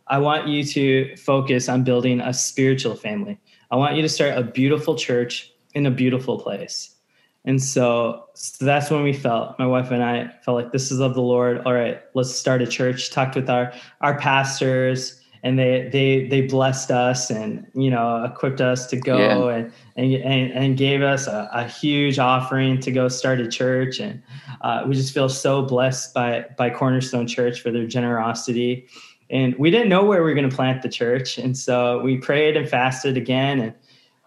I 0.09 0.19
want 0.19 0.47
you 0.47 0.63
to 0.63 1.17
focus 1.17 1.71
on 1.71 1.85
building 1.85 2.21
a 2.21 2.35
spiritual 2.35 2.97
family. 2.97 3.41
I 3.71 3.77
want 3.77 3.97
you 3.97 4.03
to 4.03 4.11
start 4.11 4.37
a 4.37 4.43
beautiful 4.43 4.95
church 4.95 5.51
in 5.73 5.87
a 5.87 5.91
beautiful 5.91 6.39
place. 6.39 6.97
And 7.45 7.63
so, 7.63 8.27
so, 8.35 8.65
that's 8.65 8.91
when 8.91 9.03
we 9.03 9.15
felt, 9.15 9.59
my 9.59 9.67
wife 9.67 9.91
and 9.91 10.03
I 10.03 10.31
felt 10.45 10.57
like 10.57 10.73
this 10.73 10.91
is 10.91 11.01
of 11.01 11.15
the 11.15 11.23
Lord. 11.23 11.63
All 11.65 11.73
right, 11.73 12.01
let's 12.15 12.35
start 12.35 12.61
a 12.61 12.67
church. 12.67 13.11
Talked 13.11 13.35
with 13.35 13.49
our 13.49 13.73
our 14.03 14.19
pastors, 14.19 15.19
and 15.43 15.59
they 15.59 15.89
they 15.91 16.27
they 16.29 16.43
blessed 16.43 16.91
us 16.91 17.31
and 17.31 17.67
you 17.75 17.91
know 17.91 18.23
equipped 18.25 18.61
us 18.61 18.87
to 18.89 18.97
go 18.97 19.49
yeah. 19.49 19.57
and, 19.57 19.73
and, 19.97 20.15
and 20.23 20.53
and 20.53 20.77
gave 20.77 21.01
us 21.01 21.27
a, 21.27 21.49
a, 21.53 21.67
huge 21.67 22.19
offering 22.19 22.79
to 22.81 22.93
go 22.93 23.09
start 23.09 23.41
a 23.41 23.49
church. 23.49 24.01
And 24.01 24.23
uh, 24.61 24.85
we 24.87 24.95
just 24.95 25.15
feel 25.15 25.31
so 25.31 25.63
blessed 25.63 26.13
by 26.13 26.45
by 26.59 26.69
Cornerstone 26.69 27.27
Church 27.27 27.63
for 27.63 27.71
their 27.71 27.87
generosity. 27.87 28.87
And 29.31 29.55
we 29.57 29.71
didn't 29.71 29.89
know 29.89 30.05
where 30.05 30.23
we 30.23 30.31
were 30.31 30.35
going 30.35 30.51
to 30.51 30.55
plant 30.55 30.83
the 30.83 30.91
church, 30.91 31.39
and 31.39 31.57
so 31.57 32.03
we 32.03 32.19
prayed 32.19 32.57
and 32.57 32.69
fasted 32.69 33.17
again 33.17 33.61
and 33.61 33.75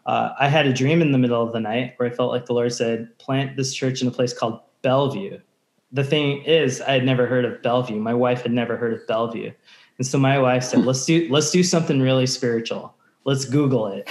uh, 0.06 0.34
I 0.40 0.48
had 0.48 0.66
a 0.66 0.74
dream 0.74 1.02
in 1.02 1.12
the 1.12 1.18
middle 1.18 1.42
of 1.42 1.54
the 1.54 1.60
night 1.60 1.94
where 1.98 2.10
I 2.10 2.14
felt 2.14 2.32
like 2.32 2.46
the 2.46 2.54
Lord 2.54 2.74
said, 2.74 3.18
plant 3.20 3.56
this 3.56 3.74
church 3.74 4.02
in 4.02 4.08
a 4.08 4.12
place 4.12 4.34
called 4.34 4.60
Bellevue. 4.82 5.40
The 5.92 6.04
thing 6.04 6.44
is, 6.44 6.82
I 6.82 6.92
had 6.92 7.06
never 7.06 7.26
heard 7.28 7.46
of 7.46 7.62
Bellevue. 7.62 8.00
My 8.00 8.14
wife 8.14 8.42
had 8.42 8.52
never 8.52 8.76
heard 8.76 8.94
of 8.94 9.06
Bellevue. 9.08 9.52
And 9.98 10.08
so 10.08 10.18
my 10.18 10.40
wife 10.40 10.64
said, 10.64 10.86
let's 10.86 11.06
do, 11.06 11.28
let's 11.30 11.52
do 11.52 11.64
something 11.64 12.02
really 12.02 12.26
spiritual. 12.26 12.96
Let's 13.26 13.46
Google 13.46 13.88
it. 13.88 14.10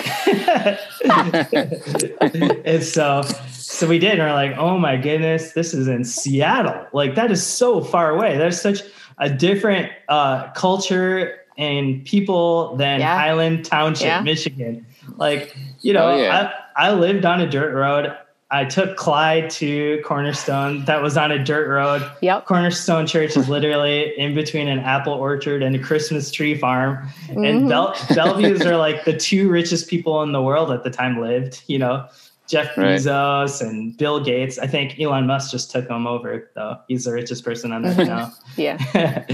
and 2.65 2.83
so, 2.83 3.23
so 3.51 3.87
we 3.87 3.99
did. 3.99 4.13
And 4.13 4.21
we're 4.21 4.33
like, 4.33 4.57
oh 4.57 4.79
my 4.79 4.97
goodness, 4.97 5.53
this 5.53 5.75
is 5.75 5.89
in 5.89 6.05
Seattle. 6.05 6.87
Like 6.95 7.15
that 7.17 7.31
is 7.31 7.47
so 7.47 7.83
far 7.83 8.11
away. 8.11 8.39
There's 8.39 8.59
such 8.59 8.81
a 9.19 9.29
different 9.29 9.93
uh, 10.09 10.51
culture 10.53 11.41
and 11.59 12.05
people 12.07 12.77
than 12.77 13.01
yeah. 13.01 13.15
Highland 13.15 13.67
Township, 13.67 14.07
yeah. 14.07 14.23
Michigan. 14.23 14.87
Like, 15.17 15.57
you 15.81 15.93
know, 15.93 16.11
oh, 16.11 16.17
yeah. 16.17 16.53
I, 16.77 16.89
I 16.89 16.93
lived 16.93 17.25
on 17.25 17.41
a 17.41 17.49
dirt 17.49 17.75
road. 17.75 18.17
I 18.51 18.67
took 18.67 18.99
Clyde 18.99 19.49
to 19.51 20.03
Cornerstone. 20.05 20.85
That 20.85 21.01
was 21.01 21.17
on 21.17 21.33
a 21.33 21.43
dirt 21.43 21.69
road. 21.69 22.09
Yep. 22.21 22.45
Cornerstone 22.45 23.07
Church 23.07 23.35
is 23.35 23.49
literally 23.49 24.13
in 24.19 24.35
between 24.35 24.69
an 24.69 24.81
apple 24.81 25.15
orchard 25.15 25.63
and 25.63 25.75
a 25.75 25.79
Christmas 25.79 26.31
tree 26.31 26.59
farm. 26.59 26.99
Mm-hmm. 27.29 27.45
And 27.45 27.69
Bel- 27.69 27.97
Bellevue's 28.15 28.61
are 28.67 28.77
like 28.77 29.07
the 29.07 29.17
two 29.17 29.49
richest 29.49 29.89
people 29.89 30.23
in 30.23 30.33
the 30.33 30.43
world 30.43 30.71
at 30.71 30.85
the 30.85 30.91
time 30.91 31.19
lived. 31.19 31.63
You 31.67 31.79
know, 31.79 32.07
Jeff 32.47 32.77
Right. 32.77 32.99
Bezos 32.99 33.61
and 33.67 33.97
Bill 33.97 34.23
Gates. 34.23 34.59
I 34.59 34.67
think 34.67 34.99
Elon 35.01 35.27
Musk 35.27 35.51
just 35.51 35.71
took 35.71 35.89
him 35.89 36.07
over, 36.07 36.51
though. 36.55 36.79
He's 36.89 37.05
the 37.05 37.13
richest 37.13 37.45
person 37.45 37.73
on 37.73 37.87
earth 37.87 37.97
now. 38.07 38.33
Yeah. 38.57 38.77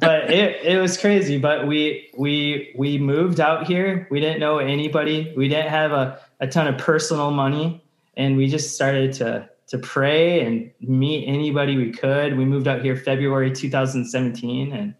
but 0.00 0.30
it, 0.30 0.64
it 0.64 0.80
was 0.80 0.96
crazy. 0.98 1.38
But 1.38 1.66
we 1.66 2.10
we 2.16 2.74
we 2.76 2.98
moved 2.98 3.40
out 3.40 3.66
here. 3.66 4.08
We 4.10 4.20
didn't 4.20 4.40
know 4.40 4.58
anybody. 4.58 5.32
We 5.36 5.48
didn't 5.48 5.70
have 5.70 5.92
a, 5.92 6.20
a 6.40 6.46
ton 6.46 6.66
of 6.66 6.78
personal 6.78 7.30
money, 7.30 7.84
and 8.16 8.36
we 8.36 8.48
just 8.48 8.74
started 8.74 9.12
to 9.14 9.48
to 9.68 9.78
pray 9.78 10.40
and 10.40 10.70
meet 10.80 11.26
anybody 11.26 11.76
we 11.76 11.92
could. 11.92 12.36
We 12.38 12.46
moved 12.46 12.66
out 12.66 12.80
here 12.80 12.96
February 12.96 13.52
2017, 13.52 14.72
and 14.72 14.94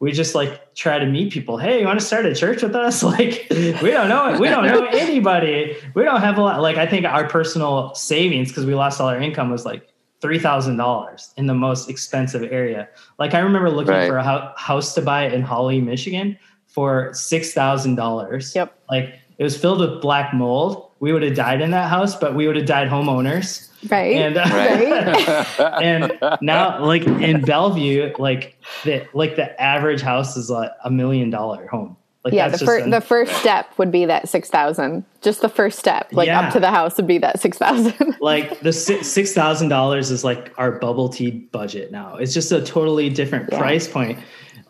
we 0.00 0.12
just 0.12 0.34
like 0.34 0.74
try 0.74 0.98
to 0.98 1.06
meet 1.06 1.32
people. 1.32 1.58
Hey, 1.58 1.80
you 1.80 1.86
want 1.86 2.00
to 2.00 2.04
start 2.04 2.24
a 2.26 2.34
church 2.34 2.62
with 2.62 2.74
us? 2.74 3.02
Like 3.10 3.46
we 3.50 3.90
don't 3.90 4.08
know 4.08 4.36
we 4.40 4.48
don't 4.48 4.64
know 4.66 4.84
anybody. 4.92 5.76
We 5.94 6.02
don't 6.04 6.20
have 6.20 6.38
a 6.38 6.42
lot. 6.42 6.60
Like 6.62 6.76
I 6.78 6.86
think 6.86 7.04
our 7.06 7.28
personal 7.28 7.94
savings 7.94 8.48
because 8.48 8.64
we 8.66 8.74
lost 8.74 9.00
all 9.00 9.08
our 9.08 9.20
income 9.20 9.50
was 9.50 9.64
like 9.64 9.86
three 10.20 10.38
thousand 10.38 10.76
dollars 10.78 11.32
in 11.36 11.46
the 11.46 11.54
most 11.54 11.88
expensive 11.90 12.42
area. 12.50 12.88
Like 13.18 13.34
I 13.34 13.38
remember 13.40 13.70
looking 13.70 13.92
Right. 13.94 14.08
for 14.08 14.16
a 14.16 14.24
hou- 14.24 14.52
house 14.56 14.94
to 14.94 15.02
buy 15.02 15.26
in 15.28 15.42
Holly, 15.42 15.80
Michigan, 15.80 16.38
for 16.66 17.12
six 17.14 17.52
thousand 17.52 17.96
dollars. 17.96 18.54
Yep. 18.54 18.76
Like 18.90 19.14
it 19.40 19.42
was 19.42 19.56
filled 19.56 19.80
with 19.80 20.02
black 20.02 20.34
mold. 20.34 20.90
We 21.00 21.14
would 21.14 21.22
have 21.22 21.34
died 21.34 21.62
in 21.62 21.70
that 21.70 21.88
house, 21.88 22.14
but 22.14 22.34
we 22.34 22.46
would 22.46 22.56
have 22.56 22.66
died 22.66 22.88
homeowners. 22.88 23.68
Right. 23.90 24.16
And 24.16 24.36
uh, 24.36 24.44
Right. 24.52 25.60
and 25.82 26.12
now, 26.42 26.84
like 26.84 27.04
in 27.06 27.40
Bellevue, 27.40 28.12
like 28.18 28.56
the 28.84 29.06
like 29.14 29.36
the 29.36 29.58
average 29.60 30.02
house 30.02 30.36
is 30.36 30.50
like 30.50 30.70
a 30.84 30.90
million 30.90 31.30
dollar 31.30 31.66
home. 31.68 31.96
Like 32.22 32.34
yeah, 32.34 32.48
the, 32.48 32.50
that's 32.58 32.62
fir- 32.64 32.78
just 32.80 32.90
the 32.90 33.00
first 33.00 33.32
step 33.36 33.66
would 33.78 33.90
be 33.90 34.04
that 34.04 34.28
6,000. 34.28 35.06
Just 35.22 35.40
the 35.40 35.48
first 35.48 35.78
step, 35.78 36.12
like 36.12 36.26
Yeah. 36.26 36.40
up 36.40 36.52
to 36.52 36.60
the 36.60 36.68
house 36.68 36.98
would 36.98 37.06
be 37.06 37.16
that 37.16 37.40
6,000. 37.40 38.16
like 38.20 38.60
the 38.60 38.74
six 38.74 39.06
six 39.08 39.32
thousand 39.32 39.70
dollars 39.70 40.10
is 40.10 40.22
like 40.22 40.52
our 40.58 40.72
bubble 40.72 41.08
tea 41.08 41.30
budget 41.30 41.90
now. 41.90 42.16
It's 42.16 42.34
just 42.34 42.52
a 42.52 42.60
totally 42.60 43.08
different 43.08 43.48
Yeah. 43.50 43.58
price 43.58 43.88
point. 43.88 44.18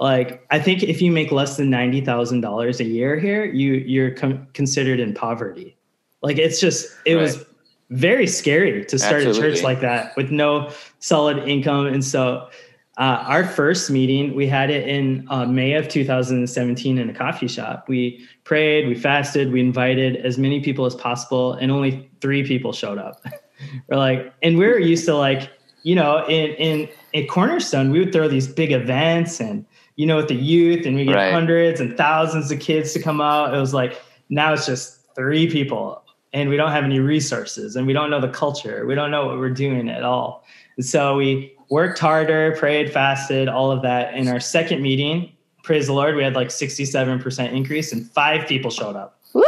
Like 0.01 0.47
I 0.51 0.59
think 0.59 0.83
if 0.83 1.03
you 1.03 1.13
make 1.13 1.31
less 1.31 1.59
than 1.59 1.69
ninety 1.69 2.01
thousand 2.01 2.41
dollars 2.41 2.81
a 2.81 2.85
year 2.85 3.19
here, 3.19 3.45
you 3.45 3.75
you're 3.75 4.11
com- 4.11 4.49
considered 4.55 4.99
in 4.99 5.13
poverty. 5.13 5.77
Like 6.23 6.39
it's 6.39 6.59
just 6.59 6.89
it 7.05 7.17
was 7.17 7.45
very 7.91 8.27
scary 8.27 8.85
to 8.87 8.99
start 8.99 9.25
a 9.25 9.35
church 9.35 9.63
like 9.63 9.81
that 9.81 10.17
with 10.17 10.31
no 10.31 10.73
solid 11.01 11.47
income. 11.47 11.87
And 11.87 12.03
so 12.05 12.49
uh, 12.97 13.25
our 13.27 13.45
first 13.45 13.91
meeting, 13.91 14.35
we 14.35 14.47
had 14.47 14.71
it 14.71 14.89
in 14.89 15.27
uh, 15.29 15.45
May 15.45 15.75
of 15.75 15.89
2017 15.89 16.99
in 16.99 17.11
a 17.11 17.15
coffee 17.15 17.49
shop. 17.49 17.87
We 17.89 18.27
prayed, 18.45 18.89
we 18.89 18.95
fasted, 18.95 19.53
we 19.53 19.61
invited 19.61 20.17
as 20.17 20.39
many 20.39 20.61
people 20.61 20.87
as 20.87 20.95
possible, 20.95 21.55
and 21.55 21.71
only 21.71 22.11
three 22.21 22.47
people 22.47 22.73
showed 22.73 22.99
up. 22.99 23.23
we're 23.89 23.97
like, 23.97 24.33
and 24.43 24.57
we're 24.57 24.79
used 24.79 25.05
to 25.07 25.15
like, 25.15 25.51
you 25.83 25.95
know, 25.95 26.25
in 26.27 26.51
in 26.55 26.89
at 27.15 27.29
Cornerstone, 27.29 27.91
we 27.91 27.99
would 27.99 28.13
throw 28.13 28.29
these 28.29 28.47
big 28.49 28.71
events 28.71 29.41
and 29.41 29.65
you 30.01 30.07
know, 30.07 30.17
with 30.17 30.29
the 30.29 30.35
youth, 30.35 30.87
and 30.87 30.97
we 30.97 31.05
get 31.05 31.15
Right. 31.15 31.33
hundreds 31.33 31.79
and 31.79 31.95
thousands 31.97 32.51
of 32.51 32.59
kids 32.59 32.93
to 32.95 33.03
come 33.03 33.21
out. 33.21 33.53
It 33.55 33.61
was 33.61 33.75
like 33.75 34.01
now 34.31 34.53
it's 34.55 34.65
just 34.65 35.01
three 35.15 35.47
people, 35.51 36.03
and 36.33 36.49
we 36.49 36.57
don't 36.57 36.71
have 36.73 36.85
any 36.85 37.01
resources, 37.01 37.77
and 37.77 37.87
we 37.87 37.93
don't 37.93 38.09
know 38.09 38.21
the 38.21 38.29
culture, 38.29 38.87
we 38.87 38.95
don't 38.95 39.11
know 39.11 39.27
what 39.27 39.39
we're 39.39 39.51
doing 39.67 39.91
at 39.91 40.03
all. 40.03 40.45
And 40.79 40.87
so 40.87 41.17
we 41.17 41.53
worked 41.69 41.99
harder, 41.99 42.57
prayed, 42.57 42.91
fasted, 42.91 43.47
all 43.49 43.71
of 43.71 43.83
that. 43.83 44.15
In 44.15 44.27
our 44.29 44.41
second 44.41 44.81
meeting, 44.81 45.33
praise 45.65 45.87
the 45.89 45.93
Lord, 45.93 46.17
we 46.17 46.23
had 46.23 46.35
like 46.35 46.49
67% 46.49 47.53
increase 47.53 47.93
and 47.93 48.11
five 48.11 48.49
people 48.49 48.71
showed 48.71 48.97
up. 48.97 49.21
Woo! 49.35 49.43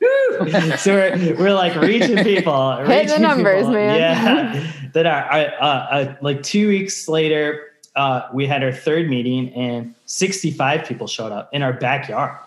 so 0.76 0.92
we're, 0.94 1.36
we're 1.38 1.54
like 1.54 1.74
reaching 1.80 2.22
people. 2.22 2.76
Hit 2.76 2.86
the 2.86 2.94
reaching 2.94 3.22
numbers, 3.22 3.60
people. 3.60 3.72
man. 3.72 3.96
Yeah. 3.98 4.72
then 4.92 5.06
our, 5.06 5.22
our, 5.22 5.44
uh, 5.60 5.66
uh, 5.96 6.14
like 6.20 6.42
two 6.42 6.68
weeks 6.68 7.08
later, 7.08 7.62
uh, 7.96 8.28
we 8.32 8.46
had 8.46 8.62
our 8.62 8.72
third 8.72 9.08
meeting 9.08 9.52
and 9.54 9.94
65 10.04 10.84
people 10.86 11.06
showed 11.06 11.32
up 11.32 11.48
in 11.52 11.62
our 11.62 11.72
backyard. 11.72 12.38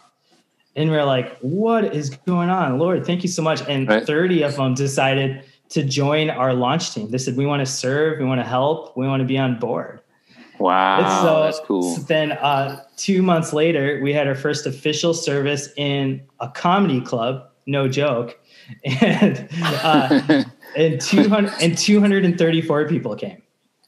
And 0.75 0.89
we're 0.91 1.03
like, 1.03 1.37
what 1.39 1.93
is 1.93 2.11
going 2.11 2.49
on? 2.49 2.77
Lord, 2.77 3.05
thank 3.05 3.23
you 3.23 3.29
so 3.29 3.41
much. 3.41 3.61
And 3.67 3.89
Right. 3.89 4.05
30 4.05 4.43
of 4.43 4.55
them 4.55 4.75
decided 4.75 5.43
to 5.69 5.83
join 5.83 6.29
our 6.29 6.53
launch 6.53 6.93
team. 6.93 7.09
They 7.09 7.17
said, 7.17 7.35
we 7.35 7.45
want 7.45 7.59
to 7.61 7.65
serve, 7.65 8.19
we 8.19 8.25
want 8.25 8.39
to 8.39 8.47
help, 8.47 8.95
we 8.95 9.07
want 9.07 9.21
to 9.21 9.25
be 9.27 9.37
on 9.37 9.59
board. 9.59 10.01
Wow, 10.59 10.99
It's 10.99 11.21
so, 11.21 11.43
that's 11.43 11.59
cool. 11.67 11.95
so 11.95 12.01
then 12.03 12.33
uh, 12.33 12.83
two 12.97 13.21
months 13.23 13.53
later, 13.53 13.99
we 14.03 14.13
had 14.13 14.27
our 14.27 14.35
first 14.35 14.65
official 14.65 15.13
service 15.13 15.69
in 15.77 16.21
a 16.39 16.49
comedy 16.49 17.01
club. 17.01 17.49
No 17.65 17.87
joke. 17.87 18.39
And 19.01 19.47
uh, 19.63 20.43
and 20.77 21.01
200 21.01 21.53
and 21.59 21.75
234 21.75 22.87
people 22.87 23.15
came 23.15 23.41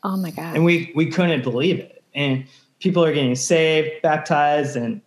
Oh 0.03 0.17
my 0.17 0.31
God. 0.31 0.55
and 0.55 0.65
we 0.65 0.91
we 0.95 1.05
couldn't 1.11 1.43
believe 1.43 1.79
it. 1.79 2.03
And 2.15 2.45
people 2.79 3.03
are 3.03 3.13
getting 3.13 3.35
saved 3.35 4.01
baptized 4.01 4.75
and 4.75 5.01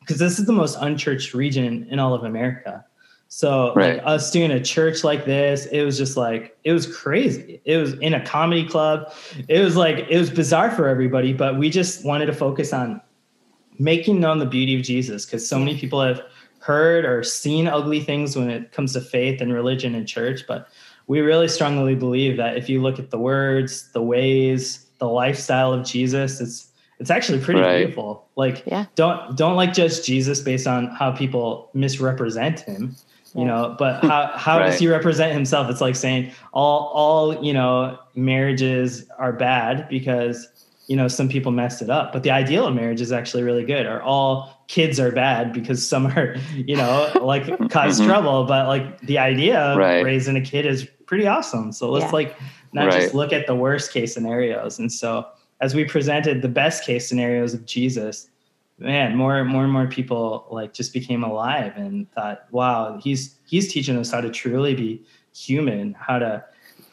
because 0.00 0.18
this 0.18 0.38
is 0.38 0.46
the 0.46 0.52
most 0.52 0.76
unchurched 0.80 1.34
region 1.34 1.86
in 1.90 1.98
all 1.98 2.14
of 2.14 2.24
america. 2.24 2.84
So 3.28 3.74
Right. 3.74 3.96
like, 3.96 4.06
us 4.06 4.30
doing 4.30 4.50
a 4.52 4.62
church 4.62 5.02
like 5.04 5.24
this 5.24 5.66
it 5.66 5.82
was 5.82 5.98
just 5.98 6.16
like 6.16 6.56
it 6.64 6.72
was 6.72 6.86
crazy. 6.96 7.60
It 7.64 7.76
was 7.78 7.94
in 7.94 8.14
a 8.14 8.24
comedy 8.24 8.66
club. 8.68 9.12
It 9.48 9.60
was 9.60 9.76
like 9.76 10.06
it 10.08 10.18
was 10.18 10.30
bizarre 10.30 10.70
for 10.70 10.88
everybody 10.88 11.32
but 11.32 11.58
we 11.58 11.68
just 11.70 12.04
wanted 12.04 12.26
to 12.26 12.32
focus 12.32 12.72
on 12.72 13.00
making 13.78 14.20
known 14.20 14.38
the 14.38 14.46
beauty 14.46 14.76
of 14.76 14.82
jesus 14.82 15.26
because 15.26 15.48
so 15.48 15.58
many 15.58 15.76
people 15.76 16.00
have 16.00 16.20
heard 16.60 17.04
or 17.04 17.22
seen 17.24 17.66
ugly 17.66 18.00
things 18.00 18.36
when 18.36 18.48
it 18.48 18.70
comes 18.72 18.92
to 18.92 19.00
faith 19.00 19.40
and 19.40 19.52
religion 19.52 19.94
and 19.96 20.06
church 20.06 20.44
but 20.46 20.68
we 21.06 21.20
really 21.20 21.48
strongly 21.48 21.94
believe 21.94 22.36
that 22.38 22.56
if 22.56 22.68
you 22.68 22.80
look 22.82 22.98
at 22.98 23.10
the 23.10 23.18
words, 23.18 23.90
the 23.92 24.02
ways, 24.02 24.86
the 24.98 25.08
lifestyle 25.08 25.72
of 25.72 25.84
Jesus, 25.84 26.40
it's 26.40 26.70
it's 27.00 27.10
actually 27.10 27.40
pretty 27.40 27.60
Right. 27.60 27.78
beautiful. 27.78 28.28
Like 28.36 28.62
Yeah. 28.66 28.86
don't 28.94 29.36
don't 29.36 29.56
like 29.56 29.72
judge 29.74 30.02
Jesus 30.04 30.40
based 30.40 30.66
on 30.66 30.86
how 30.88 31.10
people 31.12 31.70
misrepresent 31.74 32.60
him, 32.60 32.94
you 33.34 33.42
Yeah. 33.42 33.46
know, 33.48 33.76
but 33.78 34.02
how 34.04 34.30
how 34.34 34.58
does 34.60 34.78
he 34.78 34.86
represent 34.88 35.32
himself? 35.32 35.68
It's 35.70 35.80
like 35.80 35.96
saying 35.96 36.30
all 36.52 36.90
all, 36.94 37.44
you 37.44 37.52
know, 37.52 37.98
marriages 38.14 39.06
are 39.18 39.32
bad 39.32 39.88
because 39.88 40.48
you 40.86 40.96
know 40.96 41.08
some 41.08 41.28
people 41.28 41.50
messed 41.52 41.80
it 41.82 41.88
up 41.90 42.12
but 42.12 42.22
the 42.22 42.30
ideal 42.30 42.66
of 42.66 42.74
marriage 42.74 43.00
is 43.00 43.10
actually 43.12 43.42
really 43.42 43.64
good 43.64 43.86
or 43.86 44.02
all 44.02 44.64
kids 44.68 45.00
are 45.00 45.10
bad 45.10 45.52
because 45.52 45.86
some 45.86 46.06
are 46.08 46.36
you 46.56 46.76
know 46.76 47.10
like 47.22 47.46
cause 47.70 48.00
Mhm. 48.00 48.06
trouble 48.06 48.44
but 48.44 48.66
like 48.68 49.00
the 49.02 49.18
idea 49.18 49.58
of 49.58 49.78
Right. 49.78 50.04
raising 50.04 50.36
a 50.36 50.40
kid 50.42 50.66
is 50.66 50.86
pretty 51.06 51.26
awesome 51.26 51.72
so 51.72 51.90
let's 51.90 52.04
Yeah. 52.06 52.10
like 52.12 52.36
not 52.72 52.86
Right. 52.88 53.02
just 53.02 53.14
look 53.14 53.32
at 53.32 53.46
the 53.46 53.54
worst 53.54 53.92
case 53.92 54.12
scenarios 54.14 54.78
and 54.78 54.90
so 54.92 55.26
as 55.60 55.74
we 55.74 55.84
presented 55.84 56.42
the 56.42 56.48
best 56.48 56.84
case 56.84 57.08
scenarios 57.08 57.54
of 57.54 57.64
jesus 57.64 58.28
man 58.78 59.16
more 59.16 59.38
and 59.38 59.48
more 59.48 59.62
and 59.64 59.72
more 59.72 59.86
people 59.86 60.46
like 60.50 60.74
just 60.74 60.92
became 60.92 61.22
alive 61.24 61.72
and 61.76 62.10
thought 62.12 62.44
wow 62.50 62.98
he's 63.02 63.36
he's 63.46 63.72
teaching 63.72 63.96
us 63.96 64.10
how 64.10 64.20
to 64.20 64.28
truly 64.30 64.74
be 64.74 65.02
human 65.34 65.94
how 65.98 66.18
to 66.18 66.44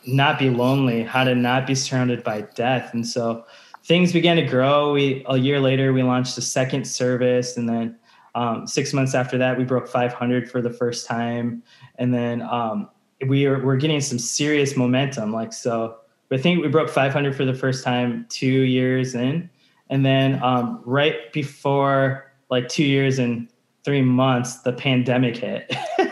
not 0.06 0.38
be 0.40 0.50
lonely 0.50 1.04
how 1.04 1.24
to 1.24 1.36
not 1.36 1.66
be 1.68 1.76
surrounded 1.76 2.24
by 2.24 2.42
death 2.56 2.94
and 2.94 3.06
so 3.06 3.44
things 3.84 4.14
began 4.14 4.36
to 4.38 4.44
grow. 4.44 4.94
We 4.94 5.24
a 5.28 5.38
year 5.38 5.60
later 5.60 5.94
we 5.94 6.04
launched 6.04 6.38
a 6.38 6.42
second 6.42 6.86
service 6.86 7.58
and 7.58 7.68
then 7.68 7.98
um, 8.36 8.66
six 8.66 8.94
months 8.94 9.14
after 9.14 9.38
that 9.38 9.58
we 9.58 9.64
broke 9.64 9.88
500 9.88 10.50
for 10.50 10.62
the 10.62 10.70
first 10.70 11.08
time. 11.08 11.64
And 11.96 12.14
then 12.14 12.42
um, 12.44 12.90
we 13.28 13.46
are 13.46 13.64
we're 13.64 13.78
getting 13.78 14.02
some 14.02 14.20
serious 14.20 14.76
momentum 14.76 15.32
like 15.32 15.54
so 15.54 15.98
i 16.32 16.38
think 16.38 16.60
we 16.60 16.68
broke 16.68 16.90
500 16.90 17.36
for 17.36 17.46
the 17.46 17.54
first 17.54 17.84
time 17.84 18.26
two 18.30 18.48
years 18.48 19.16
in. 19.16 19.50
And 19.90 20.06
then 20.06 20.42
um, 20.42 20.82
right 20.86 21.32
before 21.34 22.32
like 22.50 22.70
two 22.70 22.86
years 22.86 23.20
and 23.20 23.50
three 23.84 24.02
months 24.02 24.62
the 24.62 24.74
pandemic 24.74 25.38
hit. 25.38 25.74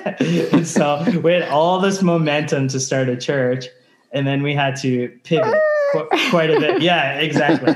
And 0.52 0.68
so 0.68 1.06
we 1.24 1.34
had 1.34 1.44
all 1.44 1.80
this 1.80 2.02
momentum 2.02 2.68
to 2.70 2.80
start 2.80 3.10
a 3.10 3.16
church 3.16 3.68
and 4.12 4.26
then 4.26 4.42
we 4.42 4.54
had 4.54 4.76
to 4.78 5.10
pivot 5.24 5.62
qu- 5.92 6.08
quite 6.30 6.50
a 6.50 6.60
bit 6.60 6.82
yeah 6.90 7.20
exactly 7.20 7.74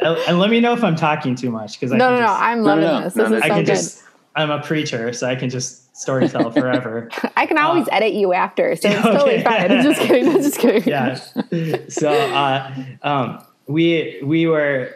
and, 0.00 0.18
and 0.28 0.38
let 0.38 0.50
me 0.50 0.60
know 0.60 0.72
if 0.72 0.82
i'm 0.84 0.96
talking 0.96 1.34
too 1.34 1.50
much 1.50 1.78
because 1.78 1.92
i 1.92 1.96
no, 1.96 2.08
can 2.08 2.14
no, 2.20 2.26
no. 2.26 2.32
I'm 2.32 2.58
No, 2.62 2.64
no, 2.64 2.68
loving 2.82 2.84
no. 2.84 3.00
this. 3.04 3.14
This 3.14 3.30
no, 3.30 3.36
is 3.36 3.42
I 3.42 3.48
so 3.48 3.54
can 3.54 3.64
good. 3.64 3.66
just 3.66 4.02
i'm 4.36 4.50
a 4.50 4.62
preacher 4.62 5.12
so 5.12 5.28
i 5.28 5.34
can 5.36 5.48
just 5.50 5.92
storytell 5.94 6.52
forever 6.60 7.08
I 7.36 7.46
can 7.46 7.56
always 7.58 7.86
uh, 7.88 7.92
edit 7.92 8.14
you 8.14 8.32
after, 8.32 8.74
so 8.76 8.88
it's 8.88 8.98
okay. 9.06 9.12
totally 9.16 9.42
fine. 9.44 9.70
I'm 9.70 9.82
just 9.84 10.00
kidding. 10.00 10.28
I'm 10.28 10.42
just 10.42 10.58
kidding. 10.58 10.82
yeah. 10.88 11.14
So 11.88 12.10
uh, 12.10 12.74
um, 13.02 13.44
we 13.68 14.20
we 14.24 14.46
were 14.48 14.90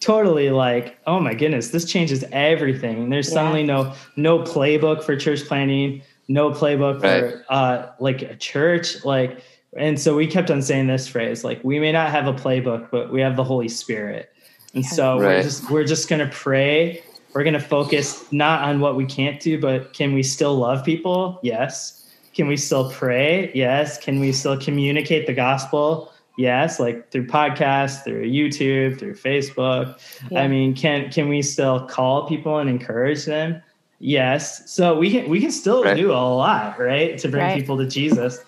totally 0.00 0.50
like, 0.50 0.98
oh 1.06 1.20
my 1.20 1.34
goodness, 1.34 1.70
this 1.70 1.84
changes 1.84 2.24
everything. 2.32 3.08
There's 3.10 3.28
Yeah. 3.28 3.34
suddenly 3.34 3.62
no 3.62 3.94
no 4.16 4.40
playbook 4.40 5.04
for 5.04 5.14
church 5.16 5.44
planting, 5.44 6.02
no 6.28 6.50
playbook 6.50 7.02
Right. 7.02 7.20
for 7.34 7.44
uh, 7.48 7.86
like 8.00 8.22
a 8.22 8.34
church, 8.36 9.04
like. 9.04 9.42
And 9.76 9.98
so 9.98 10.14
we 10.14 10.26
kept 10.26 10.50
on 10.50 10.60
saying 10.62 10.86
this 10.86 11.08
phrase, 11.08 11.44
like 11.44 11.62
we 11.64 11.78
may 11.78 11.92
not 11.92 12.10
have 12.10 12.26
a 12.26 12.32
playbook, 12.34 12.90
but 12.90 13.10
we 13.12 13.20
have 13.20 13.36
the 13.36 13.44
Holy 13.44 13.68
Spirit. 13.68 14.30
And 14.74 14.84
so 14.84 15.18
we're 15.18 15.42
just 15.42 15.70
we're 15.70 15.84
just 15.84 16.08
gonna 16.08 16.28
pray. 16.32 17.02
We're 17.34 17.44
gonna 17.44 17.60
focus 17.60 18.30
not 18.32 18.62
on 18.62 18.80
what 18.80 18.96
we 18.96 19.06
can't 19.06 19.40
do, 19.40 19.58
but 19.60 19.92
can 19.94 20.12
we 20.14 20.22
still 20.22 20.56
love 20.56 20.84
people? 20.84 21.38
Yes. 21.42 21.98
Can 22.34 22.48
we 22.48 22.56
still 22.56 22.90
pray? 22.90 23.50
Yes. 23.54 23.98
Can 23.98 24.20
we 24.20 24.32
still 24.32 24.58
communicate 24.58 25.26
the 25.26 25.34
gospel? 25.34 26.12
Yes, 26.38 26.80
like 26.80 27.10
through 27.10 27.26
podcasts, 27.26 28.02
through 28.04 28.26
YouTube, 28.26 28.98
through 28.98 29.14
Facebook. 29.14 29.98
Yeah. 30.30 30.40
I 30.42 30.48
mean, 30.48 30.74
can 30.74 31.10
can 31.10 31.28
we 31.28 31.42
still 31.42 31.86
call 31.86 32.26
people 32.26 32.58
and 32.58 32.70
encourage 32.70 33.26
them? 33.26 33.62
Yes. 33.98 34.70
So 34.70 34.98
we 34.98 35.10
can 35.10 35.28
we 35.28 35.40
can 35.40 35.50
still 35.50 35.84
Right. 35.84 35.96
do 35.96 36.10
a 36.10 36.14
lot, 36.14 36.78
right, 36.80 37.18
to 37.18 37.28
bring 37.28 37.42
Right. 37.42 37.58
people 37.58 37.76
to 37.78 37.86
Jesus. 37.86 38.42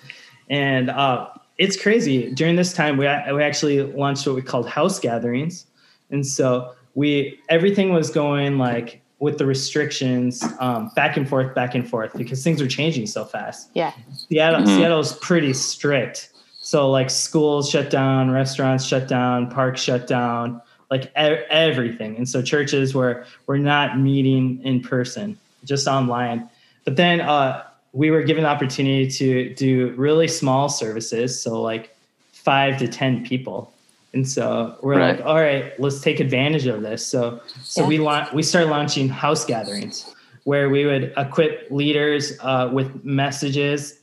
And 0.50 0.90
uh, 0.90 1.28
it's 1.58 1.80
crazy. 1.80 2.30
During 2.32 2.56
this 2.56 2.72
time, 2.72 2.96
we 2.96 3.04
we 3.06 3.42
actually 3.42 3.82
launched 3.82 4.26
what 4.26 4.36
we 4.36 4.42
called 4.42 4.68
house 4.68 4.98
gatherings, 4.98 5.66
and 6.10 6.26
so 6.26 6.72
we 6.94 7.38
everything 7.48 7.92
was 7.92 8.10
going 8.10 8.58
like 8.58 9.00
with 9.20 9.38
the 9.38 9.46
restrictions 9.46 10.44
um, 10.58 10.90
back 10.96 11.16
and 11.16 11.26
forth, 11.28 11.54
back 11.54 11.74
and 11.74 11.88
forth 11.88 12.12
because 12.14 12.42
things 12.44 12.60
are 12.60 12.66
changing 12.68 13.06
so 13.06 13.24
fast. 13.24 13.70
Yeah. 13.74 13.92
Seattle, 14.28 14.60
Mhm. 14.62 14.76
Seattle's 14.76 15.16
pretty 15.20 15.52
strict. 15.54 16.30
So 16.60 16.90
like 16.90 17.08
schools 17.10 17.70
shut 17.70 17.90
down, 17.90 18.30
restaurants 18.30 18.84
shut 18.84 19.08
down, 19.08 19.50
parks 19.50 19.80
shut 19.80 20.06
down, 20.06 20.60
like 20.90 21.04
e- 21.06 21.44
everything. 21.48 22.16
And 22.16 22.28
so 22.28 22.42
churches 22.42 22.94
were 22.94 23.24
we're 23.46 23.56
not 23.58 23.98
meeting 23.98 24.60
in 24.62 24.80
person, 24.80 25.38
just 25.64 25.86
online. 25.86 26.48
But 26.84 26.96
then 26.96 27.20
uh, 27.20 27.62
we 27.94 28.10
were 28.10 28.22
given 28.22 28.42
the 28.42 28.48
opportunity 28.50 29.08
to 29.08 29.54
do 29.54 29.94
really 29.96 30.26
small 30.28 30.68
services, 30.68 31.40
so 31.40 31.62
like 31.62 31.96
five 32.32 32.76
to 32.78 32.88
ten 32.88 33.24
people. 33.24 33.72
And 34.12 34.28
so 34.28 34.76
we're 34.82 34.98
Right. 34.98 35.16
like, 35.16 35.24
all 35.26 35.36
right, 35.40 35.78
let's 35.80 36.00
take 36.00 36.20
advantage 36.20 36.66
of 36.66 36.82
this. 36.82 37.06
So 37.06 37.40
so 37.62 37.82
Yeah. 37.82 37.88
we 37.88 37.98
la- 37.98 38.28
we 38.34 38.42
started 38.42 38.68
launching 38.70 39.08
house 39.08 39.44
gatherings 39.44 40.12
where 40.44 40.68
we 40.68 40.84
would 40.84 41.12
equip 41.16 41.68
leaders 41.70 42.36
uh, 42.42 42.68
with 42.72 43.02
messages, 43.04 44.00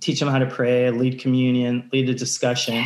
teach 0.00 0.18
them 0.18 0.28
how 0.28 0.38
to 0.38 0.46
pray, 0.46 0.90
lead 0.90 1.20
communion, 1.20 1.88
lead 1.92 2.08
a 2.08 2.14
discussion. 2.14 2.82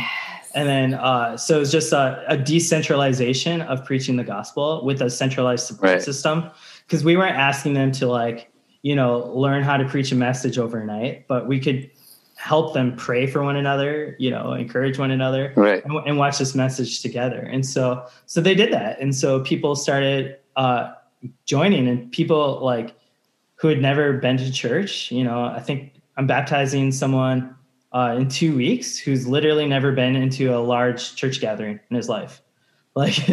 And 0.53 0.69
then, 0.69 0.93
uh, 0.93 1.35
so 1.35 1.59
it's 1.61 1.71
just 1.71 1.91
a, 1.91 2.23
a 2.27 2.37
decentralization 2.37 3.61
of 3.61 3.83
preaching 3.83 4.15
the 4.17 4.23
gospel 4.23 4.85
with 4.85 5.01
a 5.01 5.09
centralized 5.09 5.65
support 5.65 5.91
Right. 5.93 6.01
system. 6.01 6.49
Because 6.87 7.03
we 7.03 7.17
weren't 7.17 7.35
asking 7.35 7.73
them 7.73 7.91
to, 7.93 8.07
like, 8.07 8.49
you 8.85 8.95
know, 8.95 9.31
learn 9.33 9.63
how 9.63 9.77
to 9.77 9.85
preach 9.85 10.11
a 10.11 10.15
message 10.15 10.59
overnight, 10.59 11.27
but 11.27 11.47
we 11.47 11.59
could 11.59 11.89
help 12.35 12.75
them 12.75 12.95
pray 12.95 13.25
for 13.25 13.41
one 13.41 13.55
another, 13.55 14.15
you 14.19 14.29
know, 14.29 14.53
encourage 14.53 14.99
one 14.99 15.09
another 15.09 15.51
Right. 15.55 15.83
and, 15.83 15.97
and 16.05 16.17
watch 16.19 16.37
this 16.37 16.53
message 16.53 17.01
together. 17.01 17.39
And 17.39 17.65
so, 17.65 18.05
so 18.27 18.41
they 18.41 18.53
did 18.53 18.71
that. 18.73 19.01
And 19.01 19.15
so 19.15 19.39
people 19.39 19.75
started 19.75 20.37
uh, 20.55 20.93
joining 21.45 21.87
and 21.87 22.11
people 22.11 22.59
like 22.61 22.95
who 23.55 23.69
had 23.69 23.81
never 23.81 24.13
been 24.13 24.37
to 24.37 24.51
church, 24.51 25.11
you 25.11 25.23
know, 25.23 25.45
I 25.45 25.61
think 25.61 25.93
I'm 26.15 26.27
baptizing 26.27 26.91
someone 26.91 27.55
uh, 27.91 28.15
in 28.19 28.29
two 28.29 28.55
weeks 28.55 28.99
who's 28.99 29.27
literally 29.27 29.65
never 29.65 29.93
been 29.93 30.15
into 30.15 30.55
a 30.55 30.59
large 30.59 31.15
church 31.15 31.41
gathering 31.41 31.79
in 31.89 31.95
his 31.95 32.07
life. 32.07 32.39
Like, 33.05 33.27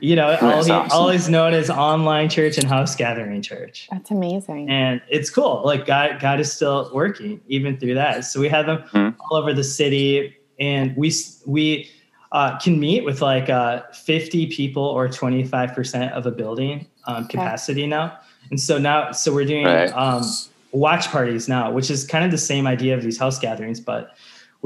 you 0.00 0.14
know, 0.14 0.36
all, 0.42 0.62
he, 0.62 0.70
awesome. 0.70 0.90
all 0.92 1.08
he's 1.08 1.26
known 1.30 1.54
as 1.54 1.70
online 1.70 2.28
church 2.28 2.58
and 2.58 2.66
house 2.68 2.94
gathering 2.94 3.40
church 3.40 3.88
That's 3.90 4.10
amazing. 4.10 4.68
and 4.68 5.00
it's 5.08 5.30
cool. 5.30 5.62
Like 5.64 5.86
God, 5.86 6.20
God 6.20 6.38
is 6.38 6.52
still 6.52 6.90
working 6.92 7.40
even 7.48 7.78
through 7.78 7.94
that. 7.94 8.26
So 8.26 8.40
we 8.40 8.50
have 8.50 8.66
them 8.66 8.82
Mhm. 8.92 9.14
all 9.18 9.38
over 9.38 9.54
the 9.54 9.64
city, 9.64 10.36
and 10.60 10.94
we 10.98 11.14
we 11.46 11.88
uh, 12.32 12.58
can 12.58 12.78
meet 12.78 13.06
with 13.06 13.22
like 13.22 13.48
uh, 13.48 13.84
fifty 13.94 14.48
people 14.48 14.82
or 14.84 15.08
twenty 15.08 15.44
five 15.44 15.72
percent 15.74 16.12
of 16.12 16.26
a 16.26 16.30
building 16.30 16.86
um, 17.06 17.26
capacity 17.26 17.86
now. 17.86 18.18
And 18.50 18.60
so 18.60 18.76
now, 18.76 19.12
so 19.12 19.32
we're 19.32 19.46
doing 19.46 19.64
Right. 19.64 19.90
um, 19.94 20.24
watch 20.72 21.08
parties 21.08 21.48
now, 21.48 21.70
which 21.72 21.90
is 21.90 22.04
kind 22.06 22.22
of 22.26 22.30
the 22.30 22.36
same 22.38 22.66
idea 22.66 22.94
of 22.94 23.02
these 23.02 23.18
house 23.18 23.38
gatherings, 23.38 23.80
but 23.80 24.10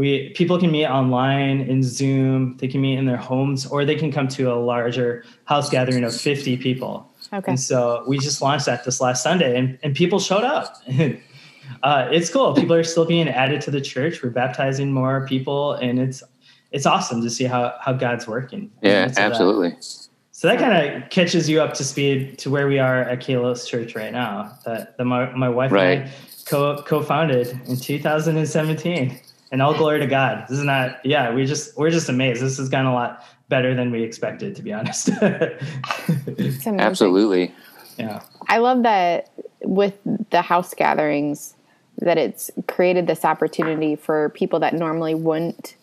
we 0.00 0.30
people 0.30 0.58
can 0.58 0.70
meet 0.70 0.86
online 0.86 1.60
in 1.60 1.82
Zoom. 1.82 2.56
They 2.56 2.68
can 2.68 2.80
meet 2.80 2.96
in 2.96 3.04
their 3.04 3.18
homes, 3.18 3.66
or 3.66 3.84
they 3.84 3.96
can 3.96 4.10
come 4.10 4.28
to 4.28 4.44
a 4.50 4.56
larger 4.56 5.24
house 5.44 5.68
gathering 5.68 6.04
of 6.04 6.18
fifty 6.18 6.56
people. 6.56 7.06
Okay. 7.34 7.52
And 7.52 7.60
so 7.60 8.02
we 8.08 8.18
just 8.18 8.40
launched 8.40 8.64
that 8.64 8.82
this 8.84 8.98
last 8.98 9.22
Sunday, 9.22 9.58
and, 9.58 9.78
and 9.82 9.94
people 9.94 10.18
showed 10.18 10.42
up. 10.42 10.82
uh, 11.82 12.08
it's 12.10 12.30
cool. 12.30 12.54
People 12.54 12.74
are 12.74 12.82
still 12.82 13.04
being 13.04 13.28
added 13.28 13.60
to 13.60 13.70
the 13.70 13.80
church. 13.80 14.22
We're 14.22 14.30
baptizing 14.30 14.90
more 14.90 15.26
people, 15.26 15.74
and 15.74 15.98
it's 16.00 16.22
it's 16.72 16.86
awesome 16.86 17.20
to 17.20 17.28
see 17.28 17.44
how 17.44 17.74
how 17.80 17.92
God's 17.92 18.26
working. 18.26 18.70
Yeah, 18.82 19.02
midst 19.02 19.18
of 19.18 19.24
that. 19.24 19.30
absolutely. 19.32 19.76
So 20.32 20.48
that 20.48 20.58
kind 20.58 20.72
of 21.02 21.10
catches 21.10 21.50
you 21.50 21.60
up 21.60 21.74
to 21.74 21.84
speed 21.84 22.38
to 22.38 22.48
where 22.48 22.66
we 22.66 22.78
are 22.78 23.02
at 23.02 23.20
Kalos 23.20 23.68
Church 23.68 23.94
right 23.94 24.12
now. 24.12 24.56
That 24.64 24.96
the, 24.96 25.04
my 25.04 25.30
my 25.36 25.50
wife 25.50 25.70
Right. 25.70 25.98
and 25.98 26.08
I 26.08 26.12
co 26.46 26.82
co 26.86 27.02
founded 27.02 27.48
in 27.68 27.76
2017, 27.76 29.20
and 29.50 29.60
all 29.60 29.74
glory 29.74 29.98
to 30.00 30.06
God. 30.06 30.46
This 30.48 30.58
is 30.58 30.64
not. 30.64 31.04
Yeah, 31.04 31.32
we 31.34 31.46
just 31.46 31.76
we're 31.76 31.90
just 31.90 32.08
amazed. 32.08 32.42
This 32.42 32.58
has 32.58 32.68
gone 32.68 32.86
a 32.86 32.94
lot 32.94 33.24
better 33.48 33.74
than 33.74 33.90
we 33.90 34.02
expected, 34.02 34.54
to 34.56 34.62
be 34.62 34.72
honest. 34.72 35.08
Absolutely. 36.66 37.52
yeah. 37.98 38.22
I 38.48 38.58
love 38.58 38.84
that 38.84 39.30
with 39.62 39.94
the 40.30 40.42
house 40.42 40.72
gatherings 40.74 41.54
that 41.98 42.16
it's 42.16 42.50
created 42.66 43.06
this 43.06 43.24
opportunity 43.24 43.96
for 43.96 44.30
people 44.30 44.60
that 44.60 44.72
normally 44.74 45.14
wouldn't 45.14 45.76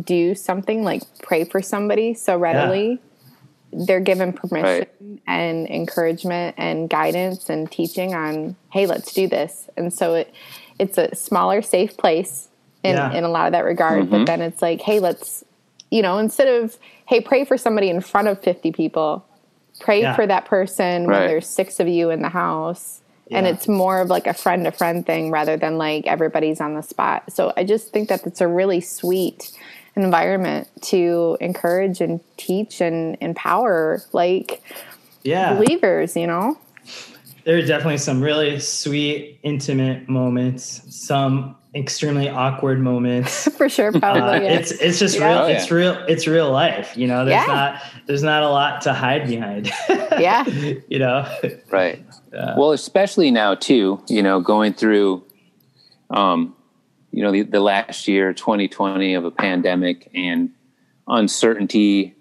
do 0.00 0.34
something 0.34 0.84
like 0.84 1.02
pray 1.22 1.44
for 1.44 1.60
somebody 1.60 2.14
so 2.14 2.38
readily. 2.38 3.00
They're 3.70 4.00
given 4.00 4.32
permission 4.32 5.20
and 5.26 5.68
encouragement 5.68 6.54
and 6.56 6.88
guidance 6.88 7.50
and 7.50 7.70
teaching 7.70 8.14
on, 8.14 8.56
hey, 8.72 8.86
let's 8.86 9.12
do 9.12 9.28
this. 9.28 9.68
And 9.76 9.92
so 9.92 10.14
it 10.14 10.32
it's 10.78 10.96
a 10.96 11.14
smaller, 11.14 11.60
safe 11.60 11.96
place 11.96 12.48
in, 12.82 12.94
Yeah. 12.94 13.12
in 13.12 13.24
a 13.24 13.28
lot 13.28 13.46
of 13.46 13.52
that 13.52 13.64
regard. 13.64 14.04
Mhm. 14.06 14.10
But 14.10 14.26
then 14.26 14.40
it's 14.40 14.62
like, 14.62 14.80
hey, 14.80 15.00
let's 15.00 15.44
you 15.90 16.02
know, 16.02 16.18
instead 16.18 16.48
of, 16.48 16.76
hey, 17.06 17.18
pray 17.18 17.46
for 17.46 17.56
somebody 17.56 17.88
in 17.88 18.02
front 18.02 18.28
of 18.28 18.38
50 18.42 18.72
people, 18.72 19.24
pray 19.80 20.02
Yeah. 20.02 20.14
for 20.14 20.26
that 20.26 20.44
person 20.44 21.06
when 21.06 21.26
there's 21.26 21.46
six 21.46 21.80
of 21.80 21.88
you 21.88 22.10
in 22.10 22.20
the 22.20 22.28
house. 22.28 23.00
And 23.30 23.46
it's 23.46 23.66
more 23.68 24.00
of 24.02 24.08
like 24.08 24.26
a 24.26 24.34
friend 24.34 24.64
to 24.66 24.70
friend 24.70 25.06
thing 25.06 25.30
rather 25.30 25.56
than 25.56 25.78
like 25.78 26.06
everybody's 26.06 26.60
on 26.60 26.74
the 26.74 26.82
spot. 26.82 27.32
So 27.32 27.54
I 27.56 27.64
just 27.64 27.90
think 27.90 28.10
that 28.10 28.26
it's 28.26 28.42
a 28.42 28.48
really 28.48 28.80
sweet 28.82 29.50
environment 29.96 30.68
to 30.82 31.38
encourage 31.40 32.00
and 32.02 32.20
teach 32.36 32.80
and 32.82 33.16
empower 33.22 34.02
like 34.12 34.60
Yeah. 35.22 35.54
believers, 35.54 36.16
you 36.16 36.26
know? 36.26 36.58
there 37.44 37.56
are 37.56 37.62
definitely 37.62 37.96
some 37.96 38.20
really 38.22 38.60
sweet, 38.60 39.38
intimate 39.42 40.06
moments, 40.06 40.82
some 40.90 41.54
extremely 41.74 42.28
awkward 42.28 42.80
moments. 42.80 43.44
For 43.56 43.68
sure, 43.68 43.88
Uh, 43.94 44.00
probably. 44.00 44.46
it's 44.48 44.70
it's 44.72 44.98
just 44.98 45.18
Yeah. 45.18 45.28
real. 45.28 45.38
Oh, 45.38 45.46
yeah. 45.48 45.56
It's 45.56 45.70
real. 45.70 46.04
It's 46.08 46.26
real 46.26 46.50
life. 46.50 46.96
You 46.96 47.06
know, 47.06 47.24
there's 47.24 47.46
Yeah. 47.46 47.54
not 47.54 47.82
there's 48.06 48.22
not 48.22 48.42
a 48.42 48.48
lot 48.48 48.80
to 48.82 48.92
hide 48.92 49.26
behind. 49.28 49.70
Yeah. 50.18 50.44
you 50.88 50.98
know. 50.98 51.28
Right. 51.70 52.04
Uh, 52.36 52.54
Well, 52.58 52.72
especially 52.72 53.30
now 53.30 53.54
too, 53.54 54.02
you 54.08 54.22
know, 54.22 54.40
going 54.40 54.72
through, 54.72 55.22
um, 56.10 56.56
you 57.12 57.22
know, 57.22 57.30
the, 57.30 57.42
the 57.42 57.60
last 57.60 58.08
year, 58.08 58.32
2020 58.32 59.14
of 59.14 59.24
a 59.24 59.30
pandemic 59.30 60.10
and 60.14 60.50
uncertainty, 61.06 62.14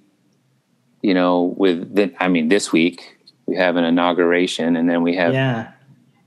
you 1.01 1.13
know, 1.13 1.55
with 1.57 1.95
the, 1.95 2.13
I 2.19 2.27
mean, 2.27 2.49
this 2.49 2.71
week 2.71 3.17
we 3.47 3.55
have 3.55 3.75
an 3.77 3.83
inauguration 3.83 4.75
and 4.75 4.89
then 4.89 5.01
we 5.03 5.15
have, 5.15 5.33
yeah. 5.33 5.71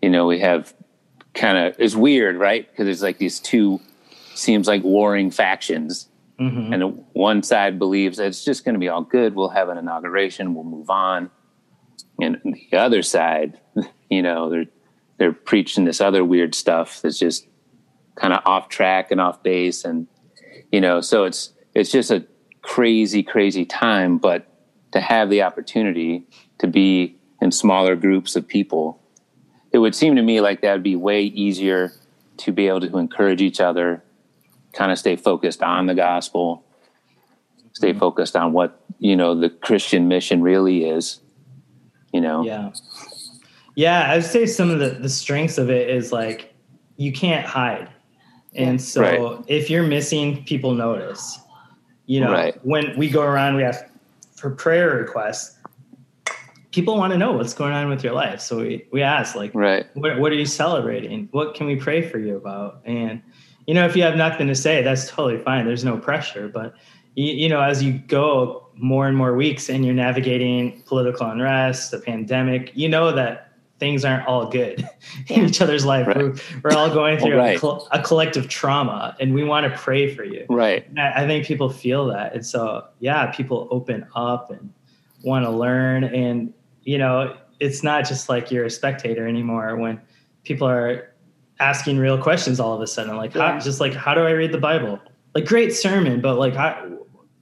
you 0.03 0.11
know, 0.11 0.27
we 0.27 0.41
have 0.41 0.75
kind 1.35 1.59
of, 1.59 1.79
is 1.79 1.97
weird, 1.97 2.37
right? 2.37 2.69
Because 2.69 2.87
there's 2.87 3.03
like 3.03 3.19
these 3.19 3.41
two, 3.41 3.81
seems 4.35 4.67
like 4.69 4.83
warring 4.83 5.31
factions. 5.31 6.09
hmm 6.39 6.73
And 6.73 7.05
one 7.13 7.43
side 7.43 7.79
believes 7.79 8.17
that 8.19 8.27
it's 8.27 8.45
just 8.45 8.65
going 8.65 8.75
to 8.75 8.79
be 8.79 8.89
all 8.89 9.03
good. 9.03 9.35
We'll 9.35 9.51
have 9.51 9.69
an 9.69 9.79
inauguration. 9.79 10.55
We'll 10.55 10.65
move 10.65 10.91
on. 10.91 11.31
And 12.21 12.41
the 12.45 12.77
other 12.77 13.03
side, 13.03 13.59
you 14.11 14.23
know, 14.23 14.51
they're 14.51 14.67
they're 15.19 15.33
preaching 15.33 15.85
this 15.85 16.01
other 16.01 16.25
weird 16.25 16.55
stuff 16.55 17.03
that's 17.03 17.19
just 17.19 17.47
kind 18.15 18.33
of 18.33 18.41
off 18.47 18.69
track 18.69 19.11
and 19.11 19.21
off 19.21 19.43
base, 19.43 19.85
and 19.85 20.07
you 20.73 20.81
know, 20.81 21.01
so 21.01 21.25
it's 21.25 21.53
it's 21.75 21.91
just 21.91 22.11
a 22.11 22.27
crazy, 22.63 23.23
crazy 23.23 23.65
time. 23.65 24.19
But 24.19 24.47
to 24.93 25.01
have 25.01 25.31
the 25.31 25.43
opportunity 25.43 26.27
to 26.59 26.67
be 26.67 27.19
in 27.41 27.53
smaller 27.53 27.97
groups 27.97 28.37
of 28.37 28.47
people, 28.47 29.00
it 29.73 29.79
would 29.79 29.95
seem 29.95 30.17
to 30.17 30.23
me 30.23 30.41
like 30.41 30.61
that 30.63 30.73
would 30.73 30.83
be 30.83 30.97
way 30.97 31.23
easier 31.23 31.93
to 32.39 32.53
be 32.53 32.69
able 32.69 32.81
to 32.81 32.99
encourage 32.99 33.43
each 33.43 33.61
other, 33.61 34.03
kind 34.73 34.91
of 34.91 34.99
stay 34.99 35.17
focused 35.17 35.63
on 35.63 35.87
the 35.87 35.95
gospel, 35.95 36.65
stay 37.73 37.91
mm-hmm. 37.91 37.99
focused 37.99 38.37
on 38.37 38.53
what 38.53 38.81
you 38.99 39.17
know 39.17 39.35
the 39.35 39.51
Christian 39.51 40.09
mission 40.09 40.43
really 40.43 40.85
is. 40.85 41.21
You 42.13 42.21
know, 42.21 42.45
Yeah. 42.45 42.71
Yeah, 43.77 44.11
I 44.11 44.17
would 44.17 44.25
say 44.25 44.47
some 44.47 44.69
of 44.71 44.81
the, 44.81 44.91
the 44.91 45.09
strengths 45.09 45.57
of 45.57 45.71
it 45.71 45.89
is 45.89 46.13
like 46.13 46.53
you 46.97 47.13
can't 47.13 47.47
hide. 47.47 47.89
And 48.55 48.83
so 48.83 49.01
Right. 49.01 49.45
if 49.47 49.71
you're 49.71 49.85
missing, 49.85 50.45
people 50.45 50.75
notice. 50.75 51.39
You 52.07 52.21
know, 52.21 52.33
Right. 52.33 52.55
when 52.65 52.97
we 52.99 53.09
go 53.09 53.23
around, 53.23 53.55
we 53.55 53.63
ask 53.63 53.85
for 54.35 54.51
prayer 54.51 54.97
requests. 54.97 55.57
People 56.73 56.97
want 56.97 57.13
to 57.13 57.19
know 57.19 57.33
what's 57.33 57.55
going 57.55 57.73
on 57.73 57.89
with 57.89 58.05
your 58.05 58.13
life. 58.13 58.41
So 58.41 58.59
we, 58.59 58.87
we 58.93 59.03
ask, 59.03 59.35
like, 59.35 59.53
Right. 59.55 59.87
what, 59.95 60.19
what 60.21 60.31
are 60.33 60.37
you 60.37 60.47
celebrating? 60.47 61.29
What 61.33 61.55
can 61.55 61.67
we 61.67 61.77
pray 61.77 62.01
for 62.09 62.19
you 62.19 62.37
about? 62.37 62.81
And, 62.85 63.21
you 63.67 63.75
know, 63.75 63.85
if 63.87 63.97
you 63.97 64.03
have 64.05 64.17
nothing 64.17 64.47
to 64.47 64.55
say, 64.55 64.83
that's 64.83 65.09
totally 65.09 65.43
fine. 65.43 65.67
There's 65.67 65.85
no 65.85 65.97
pressure. 65.99 66.49
But, 66.49 66.75
you, 67.17 67.33
you 67.33 67.49
know, 67.49 67.61
as 67.61 67.83
you 67.83 67.95
go 67.95 68.69
more 68.75 69.09
and 69.09 69.17
more 69.17 69.35
weeks 69.35 69.69
and 69.69 69.85
you're 69.85 69.95
navigating 69.95 70.83
political 70.87 71.27
unrest, 71.29 71.91
the 71.91 71.99
pandemic, 71.99 72.71
you 72.75 72.89
know 72.89 73.11
that 73.13 73.49
things 73.81 74.05
aren't 74.05 74.27
all 74.29 74.47
good 74.47 74.87
in 75.29 75.47
each 75.47 75.61
other's 75.61 75.85
life. 75.85 76.07
Right. 76.07 76.17
We're, 76.19 76.35
we're 76.63 76.77
all 76.77 76.91
going 76.91 77.19
through 77.19 77.37
Right. 77.37 77.57
a, 77.57 77.61
col- 77.61 77.89
a 77.91 78.01
collective 78.03 78.49
trauma 78.49 79.17
and 79.19 79.35
we 79.35 79.43
want 79.43 79.71
to 79.71 79.77
pray 79.77 80.15
for 80.15 80.23
you. 80.23 80.47
Right. 80.49 80.87
I 80.99 81.25
I 81.25 81.27
think 81.27 81.47
people 81.47 81.69
feel 81.71 82.07
that. 82.09 82.35
And 82.35 82.47
so, 82.47 82.87
yeah, 83.01 83.27
people 83.33 83.67
open 83.71 84.07
up 84.15 84.51
and 84.51 84.73
want 85.25 85.45
to 85.45 85.51
learn. 85.51 86.05
And, 86.05 86.55
you 86.83 86.99
know, 86.99 87.37
it's 87.61 87.83
not 87.83 88.07
just 88.07 88.29
like 88.29 88.51
you're 88.51 88.65
a 88.65 88.71
spectator 88.71 89.27
anymore 89.27 89.77
when 89.77 90.01
people 90.45 90.67
are 90.69 91.13
asking 91.59 91.99
real 91.99 92.17
questions 92.21 92.59
all 92.59 92.75
of 92.75 92.81
a 92.81 92.87
sudden. 92.87 93.17
Like, 93.17 93.35
Yeah. 93.35 93.53
how, 93.53 93.59
just 93.59 93.81
like, 93.81 93.93
how 93.95 94.15
do 94.15 94.23
I 94.23 94.31
read 94.31 94.53
the 94.53 94.59
Bible? 94.59 94.99
Like, 95.35 95.45
great 95.45 95.73
sermon, 95.75 96.21
but 96.21 96.39
like, 96.39 96.55
how, 96.55 96.91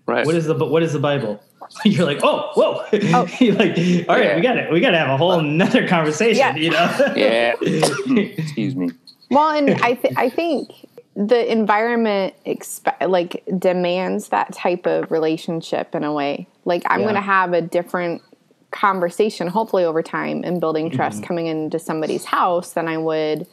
Right. 0.07 0.27
what 0.27 0.35
is 0.35 0.47
the 0.47 0.55
what 0.55 0.83
is 0.83 0.93
the 0.93 0.99
Bible? 0.99 1.41
You're 1.85 2.07
like, 2.07 2.21
oh, 2.23 2.51
whoa! 2.55 2.83
Oh. 3.15 3.29
You're 3.41 3.55
like, 3.55 3.77
all 4.09 4.17
right, 4.17 4.25
Yeah. 4.25 4.37
we 4.37 4.41
got 4.43 4.57
it. 4.57 4.73
we 4.73 4.81
got 4.81 4.91
to 4.91 4.99
have 4.99 5.11
a 5.11 5.17
whole 5.17 5.41
nother 5.43 5.87
conversation. 5.87 6.39
Yeah. 6.39 6.57
You 6.57 6.71
know? 6.71 7.13
Yeah. 7.17 7.55
Excuse 7.61 8.75
me. 8.75 8.91
Well, 9.31 9.51
and 9.51 9.71
I 9.83 9.95
th- 9.95 10.15
I 10.17 10.31
think 10.31 10.71
the 11.15 11.51
environment 11.53 12.33
expe- 12.47 13.09
like 13.09 13.43
demands 13.59 14.29
that 14.29 14.53
type 14.55 14.87
of 14.87 15.11
relationship 15.11 15.95
in 15.95 16.05
a 16.05 16.13
way. 16.13 16.49
Like 16.65 16.83
I'm 16.87 17.01
Yeah. 17.01 17.05
going 17.07 17.15
to 17.17 17.21
have 17.21 17.53
a 17.53 17.61
different 17.61 18.23
conversation 18.71 19.49
hopefully 19.49 19.85
over 19.85 20.03
time 20.03 20.43
and 20.45 20.61
building 20.61 20.91
trust 20.91 21.19
Mm-hmm. 21.19 21.27
coming 21.27 21.47
into 21.47 21.79
somebody's 21.79 22.25
house 22.25 22.73
than 22.73 22.87
I 22.89 22.99
would 22.99 23.47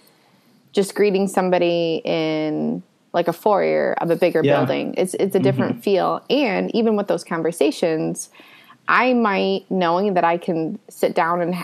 just 0.73 0.93
greeting 0.93 1.27
somebody 1.27 2.01
in 2.03 2.83
like 3.13 3.29
a 3.29 3.33
foyer 3.33 3.95
of 4.01 4.09
a 4.11 4.15
bigger 4.17 4.41
Yeah. 4.43 4.57
building. 4.57 4.93
It's 4.97 5.13
it's 5.13 5.35
a 5.35 5.39
different 5.39 5.81
feel 5.83 6.21
and 6.29 6.73
even 6.75 6.95
with 6.97 7.07
those 7.07 7.23
conversations 7.23 8.29
I 8.87 9.13
might 9.13 9.65
knowing 9.71 10.13
that 10.15 10.23
I 10.25 10.37
can 10.37 10.77
sit 10.89 11.15
down 11.15 11.41
and 11.41 11.55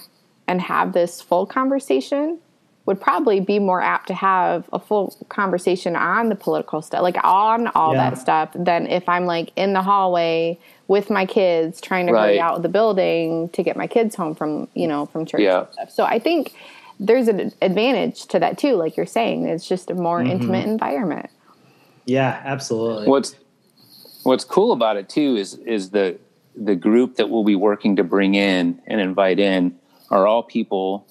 and 0.48 0.62
have 0.62 0.94
this 0.94 1.22
full 1.22 1.46
conversation 1.46 2.40
would 2.88 3.00
probably 3.00 3.40
be 3.40 3.60
more 3.60 3.80
apt 3.82 4.08
to 4.08 4.14
have 4.14 4.68
a 4.74 4.80
full 4.80 5.16
conversation 5.30 5.96
on 5.96 6.30
the 6.30 6.36
political 6.36 6.82
stuff, 6.82 7.04
like 7.04 7.16
on 7.24 7.68
all 7.76 7.94
Yeah. 7.94 8.10
that 8.10 8.18
stuff, 8.18 8.50
than 8.56 8.88
if 8.88 9.08
I'm 9.08 9.26
like 9.28 9.52
in 9.56 9.74
the 9.74 9.84
hallway 9.84 10.58
with 10.88 11.10
my 11.10 11.26
kids 11.26 11.80
trying 11.82 12.08
to 12.08 12.14
hurry 12.14 12.40
out 12.40 12.56
of 12.58 12.64
the 12.64 12.70
building 12.70 13.50
to 13.50 13.64
get 13.64 13.78
my 13.78 13.88
kids 13.88 14.16
home 14.16 14.36
from 14.36 14.68
you 14.74 14.88
know 14.88 15.06
from 15.06 15.26
church 15.26 15.42
Yeah. 15.42 15.60
and 15.62 15.74
stuff. 15.74 15.92
So 15.92 16.04
I 16.04 16.20
think 16.20 16.54
there's 17.00 17.28
an 17.28 17.52
advantage 17.62 18.26
to 18.28 18.40
that 18.40 18.58
too, 18.58 18.74
like 18.76 18.96
you're 18.98 19.06
saying. 19.08 19.46
It's 19.48 19.68
just 19.68 19.90
a 19.90 19.96
more 19.96 20.20
Mm-hmm. 20.20 20.32
intimate 20.32 20.68
environment. 20.68 21.30
yeah, 22.06 22.42
absolutely. 22.44 23.08
What's 23.08 23.36
What's 24.24 24.44
cool 24.44 24.72
about 24.72 24.98
it 24.98 25.10
too 25.10 25.36
is 25.36 25.56
is 25.56 25.90
the 25.92 26.18
the 26.56 26.76
group 26.76 27.16
that 27.16 27.30
we'll 27.30 27.44
be 27.46 27.56
working 27.56 27.96
to 27.96 28.04
bring 28.04 28.36
in 28.36 28.80
and 28.86 29.02
invite 29.02 29.40
in 29.40 29.80
are 30.12 30.28
all 30.28 30.44
people 30.44 31.08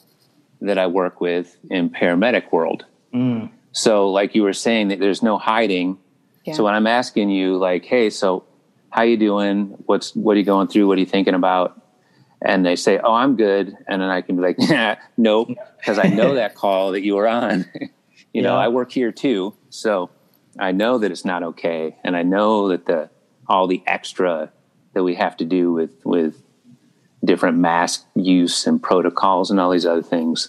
that 0.61 0.78
I 0.78 0.87
work 0.87 1.20
with 1.20 1.56
in 1.70 1.88
paramedic 1.90 2.52
world. 2.52 2.85
Mm. 3.14 3.50
So, 3.72 4.11
like 4.11 4.35
you 4.35 4.42
were 4.42 4.52
saying, 4.52 4.88
that 4.88 4.98
there's 5.00 5.22
no 5.22 5.38
hiding. 5.38 5.96
Yeah. 6.44 6.52
So 6.54 6.64
when 6.64 6.74
I'm 6.74 6.87
asking 6.87 7.30
you, 7.30 7.56
like, 7.56 7.85
"Hey, 7.87 8.11
so 8.11 8.44
how 8.90 9.03
you 9.03 9.16
doing? 9.16 9.74
What's 9.87 10.14
what 10.14 10.37
are 10.37 10.38
you 10.38 10.44
going 10.44 10.68
through? 10.68 10.87
What 10.88 10.98
are 10.98 11.00
you 11.00 11.07
thinking 11.07 11.35
about?" 11.35 11.81
And 12.42 12.64
they 12.64 12.76
say, 12.76 12.98
"Oh, 12.98 13.14
I'm 13.14 13.37
good," 13.37 13.76
and 13.87 14.03
then 14.03 14.09
I 14.09 14.20
can 14.20 14.37
be 14.37 14.42
like, 14.42 14.59
nah, 14.70 14.96
"Nope," 15.16 15.50
because 15.79 15.98
I 15.98 16.09
know 16.09 16.35
that 16.35 16.55
call 16.55 16.92
that 16.92 17.03
you 17.03 17.16
were 17.16 17.29
on. 17.29 17.66
you 18.33 18.42
know, 18.42 18.55
Yeah. 18.55 18.64
I 18.64 18.68
work 18.68 18.92
here 18.92 19.12
too, 19.12 19.55
so 19.70 20.11
I 20.59 20.72
know 20.72 20.98
that 20.98 21.11
it's 21.11 21.24
not 21.24 21.42
okay, 21.42 21.96
and 22.05 22.16
I 22.16 22.22
know 22.22 22.68
that 22.68 22.87
the 22.87 23.11
all 23.46 23.66
the 23.66 23.83
extra 23.87 24.53
that 24.94 25.03
we 25.03 25.14
have 25.14 25.37
to 25.38 25.44
do 25.44 25.72
with 25.72 26.05
with 26.05 26.42
different 27.24 27.59
mask 27.59 28.07
use 28.14 28.66
and 28.66 28.83
protocols 28.83 29.50
and 29.50 29.61
all 29.61 29.70
these 29.70 29.87
other 29.87 30.03
things. 30.03 30.48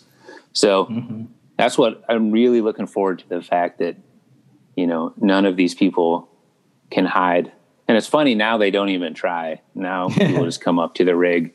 So 0.54 0.86
mm-hmm. 0.86 1.26
that's 1.58 1.78
what 1.78 2.04
I'm 2.08 2.32
really 2.32 2.62
looking 2.62 2.88
forward 2.88 3.20
to 3.20 3.30
the 3.30 3.42
fact 3.42 3.80
that 3.80 3.98
you 4.76 4.88
know 4.88 5.14
none 5.18 5.46
of 5.46 5.58
these 5.58 5.76
people 5.76 6.30
can 6.90 7.06
hide. 7.06 7.52
And 7.92 7.98
it's 7.98 8.08
funny 8.08 8.36
now 8.36 8.58
they 8.58 8.72
don't 8.72 8.88
even 8.88 9.14
try. 9.14 9.60
Now 9.76 10.08
people 10.18 10.46
just 10.46 10.62
come 10.62 10.80
up 10.80 10.96
to 10.96 11.04
the 11.04 11.14
rig 11.14 11.54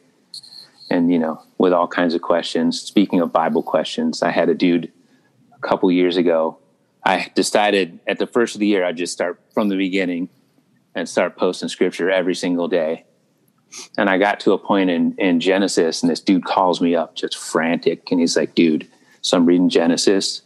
and 0.90 1.10
you 1.10 1.18
know 1.18 1.42
with 1.56 1.72
all 1.72 1.88
kinds 1.88 2.12
of 2.12 2.20
questions. 2.20 2.78
Speaking 2.78 3.22
of 3.22 3.32
Bible 3.32 3.62
questions, 3.62 4.22
I 4.22 4.32
had 4.32 4.50
a 4.50 4.54
dude 4.54 4.92
a 5.54 5.58
couple 5.66 5.90
years 5.90 6.18
ago. 6.18 6.58
I 7.02 7.32
decided 7.34 8.00
at 8.06 8.18
the 8.18 8.26
first 8.26 8.54
of 8.54 8.60
the 8.60 8.66
year 8.66 8.84
I'd 8.84 8.98
just 8.98 9.14
start 9.14 9.40
from 9.54 9.70
the 9.70 9.78
beginning 9.78 10.28
and 10.94 11.08
start 11.08 11.38
posting 11.38 11.70
scripture 11.70 12.10
every 12.10 12.34
single 12.34 12.68
day. 12.68 13.06
And 13.96 14.10
I 14.10 14.18
got 14.18 14.38
to 14.40 14.52
a 14.52 14.58
point 14.58 14.90
in, 14.90 15.14
in 15.16 15.40
Genesis, 15.40 16.02
and 16.02 16.10
this 16.10 16.20
dude 16.20 16.44
calls 16.44 16.82
me 16.82 16.94
up 16.94 17.14
just 17.14 17.38
frantic. 17.38 18.10
And 18.10 18.20
he's 18.20 18.36
like, 18.36 18.54
dude, 18.54 18.86
so 19.22 19.38
I'm 19.38 19.46
reading 19.46 19.70
Genesis. 19.70 20.42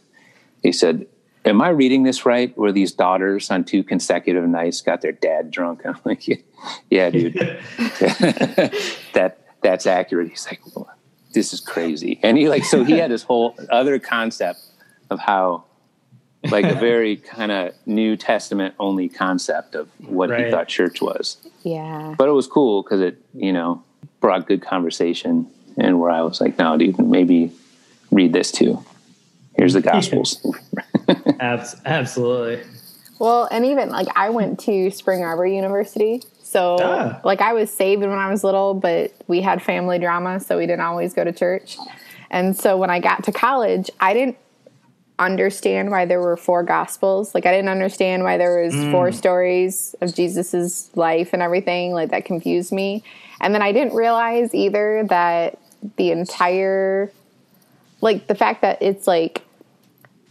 He 0.63 0.71
said, 0.71 1.05
Am 1.43 1.61
I 1.61 1.69
reading 1.69 2.03
this 2.03 2.25
right? 2.25 2.55
Where 2.57 2.71
these 2.71 2.91
daughters 2.91 3.49
on 3.49 3.63
two 3.63 3.83
consecutive 3.83 4.47
nights 4.47 4.81
got 4.81 5.01
their 5.01 5.11
dad 5.11 5.49
drunk? 5.51 5.81
I'm 5.85 5.97
like, 6.05 6.27
Yeah, 6.27 6.35
yeah 6.89 7.09
dude. 7.09 7.33
that 9.13 9.37
that's 9.61 9.85
accurate. 9.85 10.29
He's 10.29 10.45
like, 10.47 10.59
well, 10.75 10.89
this 11.33 11.53
is 11.53 11.59
crazy. 11.59 12.19
And 12.23 12.37
he 12.37 12.49
like 12.49 12.65
so 12.65 12.83
he 12.83 12.93
had 12.97 13.11
this 13.11 13.23
whole 13.23 13.55
other 13.69 13.99
concept 13.99 14.59
of 15.09 15.19
how 15.19 15.65
like 16.49 16.65
a 16.65 16.75
very 16.75 17.15
kind 17.35 17.51
of 17.51 17.73
New 17.85 18.15
Testament 18.17 18.75
only 18.79 19.09
concept 19.09 19.75
of 19.75 19.87
what 19.99 20.29
he 20.37 20.49
thought 20.49 20.67
church 20.67 21.01
was 21.01 21.37
Yeah. 21.63 22.15
but 22.17 22.27
it 22.27 22.31
was 22.31 22.47
cool 22.47 22.81
because 22.83 23.01
it 23.01 23.17
you 23.33 23.53
know 23.53 23.83
brought 24.19 24.47
good 24.47 24.61
conversation 24.61 25.47
and 25.77 25.99
where 25.99 26.09
i 26.11 26.21
was 26.21 26.41
like 26.41 26.57
no 26.57 26.77
dude 26.77 26.97
maybe 26.99 27.51
read 28.11 28.33
this 28.33 28.51
too 28.51 28.83
here's 29.55 29.73
the 29.73 29.81
gospels 29.81 30.43
Abs- 30.43 30.85
absolutely. 31.39 32.63
Well, 33.19 33.47
and 33.51 33.65
even 33.65 33.89
like 33.89 34.07
I 34.15 34.29
went 34.29 34.59
to 34.61 34.89
Spring 34.91 35.23
Arbor 35.23 35.45
University. 35.45 36.23
So 36.43 36.77
Ah. 36.79 37.21
like 37.23 37.39
I 37.39 37.53
was 37.53 37.71
saved 37.71 38.01
when 38.01 38.11
I 38.11 38.29
was 38.29 38.43
little, 38.43 38.73
but 38.73 39.13
we 39.27 39.41
had 39.41 39.61
family 39.61 39.99
drama, 39.99 40.39
so 40.39 40.57
we 40.57 40.65
didn't 40.65 40.81
always 40.81 41.13
go 41.13 41.23
to 41.23 41.31
church. 41.31 41.77
And 42.29 42.57
so 42.57 42.77
when 42.77 42.89
I 42.89 42.99
got 42.99 43.23
to 43.25 43.31
college, 43.31 43.89
I 43.99 44.13
didn't 44.13 44.37
understand 45.19 45.91
why 45.91 46.05
there 46.05 46.19
were 46.19 46.35
four 46.35 46.63
gospels. 46.63 47.35
Like 47.35 47.45
I 47.45 47.51
didn't 47.51 47.69
understand 47.69 48.23
why 48.23 48.37
there 48.37 48.63
was 48.63 48.73
four 48.91 49.11
stories 49.11 49.95
of 50.01 50.15
Jesus's 50.15 50.89
life 50.95 51.29
and 51.33 51.41
everything. 51.43 51.91
Like 51.91 52.09
that 52.09 52.25
confused 52.25 52.71
me. 52.71 53.03
And 53.39 53.53
then 53.53 53.61
I 53.61 53.71
didn't 53.71 53.93
realize 53.93 54.53
either 54.55 55.05
that 55.09 55.59
the 55.97 56.11
entire 56.11 57.11
like 58.01 58.27
the 58.27 58.35
fact 58.35 58.61
that 58.63 58.81
it's 58.81 59.05
like 59.07 59.43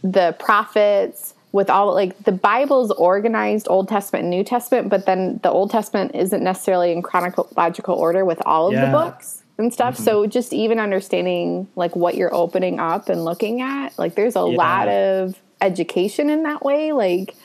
the 0.03 0.35
prophets 0.39 1.33
with 1.51 1.69
all 1.69 1.93
like 1.93 2.17
the 2.23 2.31
bible's 2.31 2.91
organized 2.91 3.67
old 3.69 3.87
testament 3.89 4.23
and 4.23 4.29
new 4.29 4.43
testament 4.43 4.89
but 4.89 5.05
then 5.05 5.39
the 5.43 5.49
old 5.49 5.69
testament 5.69 6.11
isn't 6.15 6.43
necessarily 6.43 6.91
in 6.91 7.01
chronological 7.01 7.95
order 7.95 8.23
with 8.25 8.41
all 8.45 8.67
of 8.67 8.73
Yeah. 8.73 8.85
the 8.85 8.91
books 8.91 9.43
and 9.57 9.71
stuff 9.73 9.95
mm-hmm. 9.95 10.03
so 10.03 10.25
just 10.27 10.53
even 10.53 10.79
understanding 10.79 11.67
like 11.75 11.95
what 11.95 12.15
you're 12.15 12.33
opening 12.33 12.79
up 12.79 13.09
and 13.09 13.25
looking 13.25 13.61
at 13.61 13.97
like 13.99 14.15
there's 14.15 14.35
a 14.35 14.39
Yeah. 14.49 14.57
lot 14.57 14.87
of 14.87 15.35
education 15.59 16.29
in 16.29 16.43
that 16.43 16.63
way 16.63 16.93
like 16.93 17.35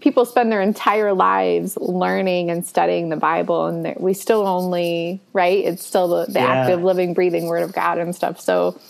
people 0.00 0.24
spend 0.24 0.50
their 0.50 0.60
entire 0.62 1.12
lives 1.12 1.76
learning 1.76 2.50
and 2.50 2.64
studying 2.66 3.08
the 3.08 3.16
bible 3.16 3.66
and 3.66 3.94
we 3.98 4.14
still 4.14 4.46
only 4.46 5.20
right 5.32 5.64
it's 5.64 5.84
still 5.84 6.08
the, 6.08 6.26
the 6.32 6.38
Yeah. 6.40 6.46
active 6.46 6.82
living 6.82 7.12
breathing 7.12 7.46
word 7.46 7.62
of 7.62 7.72
god 7.72 7.98
and 7.98 8.14
stuff 8.14 8.40
so 8.40 8.80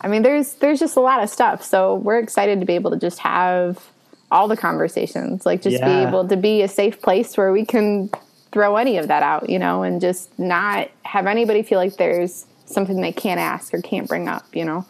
I 0.00 0.08
mean, 0.08 0.22
there's 0.22 0.54
there's 0.54 0.78
just 0.78 0.96
a 0.96 1.00
lot 1.00 1.22
of 1.22 1.28
stuff. 1.28 1.62
So 1.62 1.96
we're 1.96 2.18
excited 2.18 2.60
to 2.60 2.66
be 2.66 2.74
able 2.74 2.90
to 2.92 2.98
just 2.98 3.18
have 3.18 3.90
all 4.30 4.48
the 4.48 4.56
conversations, 4.56 5.46
like 5.46 5.62
just 5.62 5.82
be 5.82 5.90
able 5.90 6.28
to 6.28 6.36
be 6.36 6.62
a 6.62 6.68
safe 6.68 7.00
place 7.00 7.36
where 7.36 7.50
we 7.52 7.64
can 7.64 8.10
throw 8.52 8.76
any 8.76 8.98
of 8.98 9.08
that 9.08 9.22
out, 9.22 9.48
you 9.48 9.58
know, 9.58 9.82
and 9.82 10.00
just 10.00 10.38
not 10.38 10.90
have 11.02 11.26
anybody 11.26 11.62
feel 11.62 11.78
like 11.78 11.96
there's 11.96 12.44
something 12.66 13.00
they 13.00 13.12
can't 13.12 13.40
ask 13.40 13.72
or 13.72 13.80
can't 13.80 14.06
bring 14.06 14.28
up, 14.28 14.44
you 14.54 14.64
know. 14.64 14.84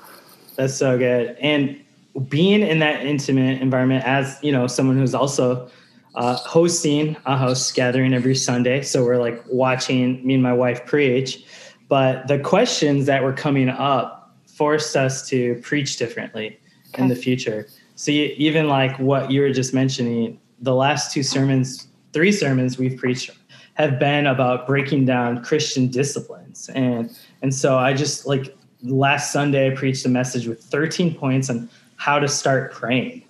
That's 0.57 0.75
so 0.75 0.99
good. 0.99 1.37
And 1.40 1.81
being 2.29 2.62
in 2.62 2.81
that 2.81 3.05
intimate 3.07 3.62
environment 3.62 4.05
as, 4.05 4.38
you 4.42 4.51
know, 4.51 4.66
someone 4.66 4.99
who's 4.99 5.14
also 5.14 5.71
uh, 6.16 6.35
hosting 6.35 7.16
a 7.27 7.37
house 7.37 7.71
gathering 7.71 8.12
every 8.12 8.35
Sunday. 8.35 8.83
So 8.83 9.05
we're 9.05 9.18
like 9.18 9.44
watching 9.47 10.27
me 10.27 10.35
and 10.35 10.42
my 10.42 10.53
wife 10.53 10.85
preach. 10.85 11.44
But 11.88 12.27
the 12.27 12.40
questions 12.40 13.07
that 13.07 13.23
were 13.23 13.33
coming 13.33 13.68
up 13.68 14.18
forced 14.59 14.97
us 14.97 15.27
to 15.29 15.55
preach 15.62 15.97
differently 15.99 16.59
in 16.94 17.07
the 17.07 17.14
future. 17.14 17.68
So 17.94 18.11
you, 18.11 18.35
even 18.37 18.68
like 18.68 18.99
what 18.99 19.31
you 19.31 19.42
were 19.42 19.53
just 19.53 19.73
mentioning, 19.73 20.40
the 20.61 20.75
last 20.75 21.12
two 21.12 21.23
sermons, 21.23 21.87
three 22.12 22.33
sermons 22.33 22.77
we've 22.77 22.99
preached 22.99 23.31
have 23.75 24.01
been 24.01 24.27
about 24.27 24.66
breaking 24.66 25.05
down 25.05 25.44
Christian 25.44 25.87
disciplines. 25.87 26.68
And 26.75 27.16
and 27.42 27.55
so 27.55 27.79
I 27.79 27.92
just 27.92 28.27
like 28.27 28.57
last 28.83 29.33
Sunday 29.33 29.71
I 29.71 29.77
preached 29.77 30.05
a 30.05 30.09
message 30.09 30.49
with 30.49 30.61
13 30.61 31.14
points 31.14 31.49
on 31.49 31.68
how 31.97 32.18
to 32.18 32.27
start 32.27 32.73
praying 32.73 33.23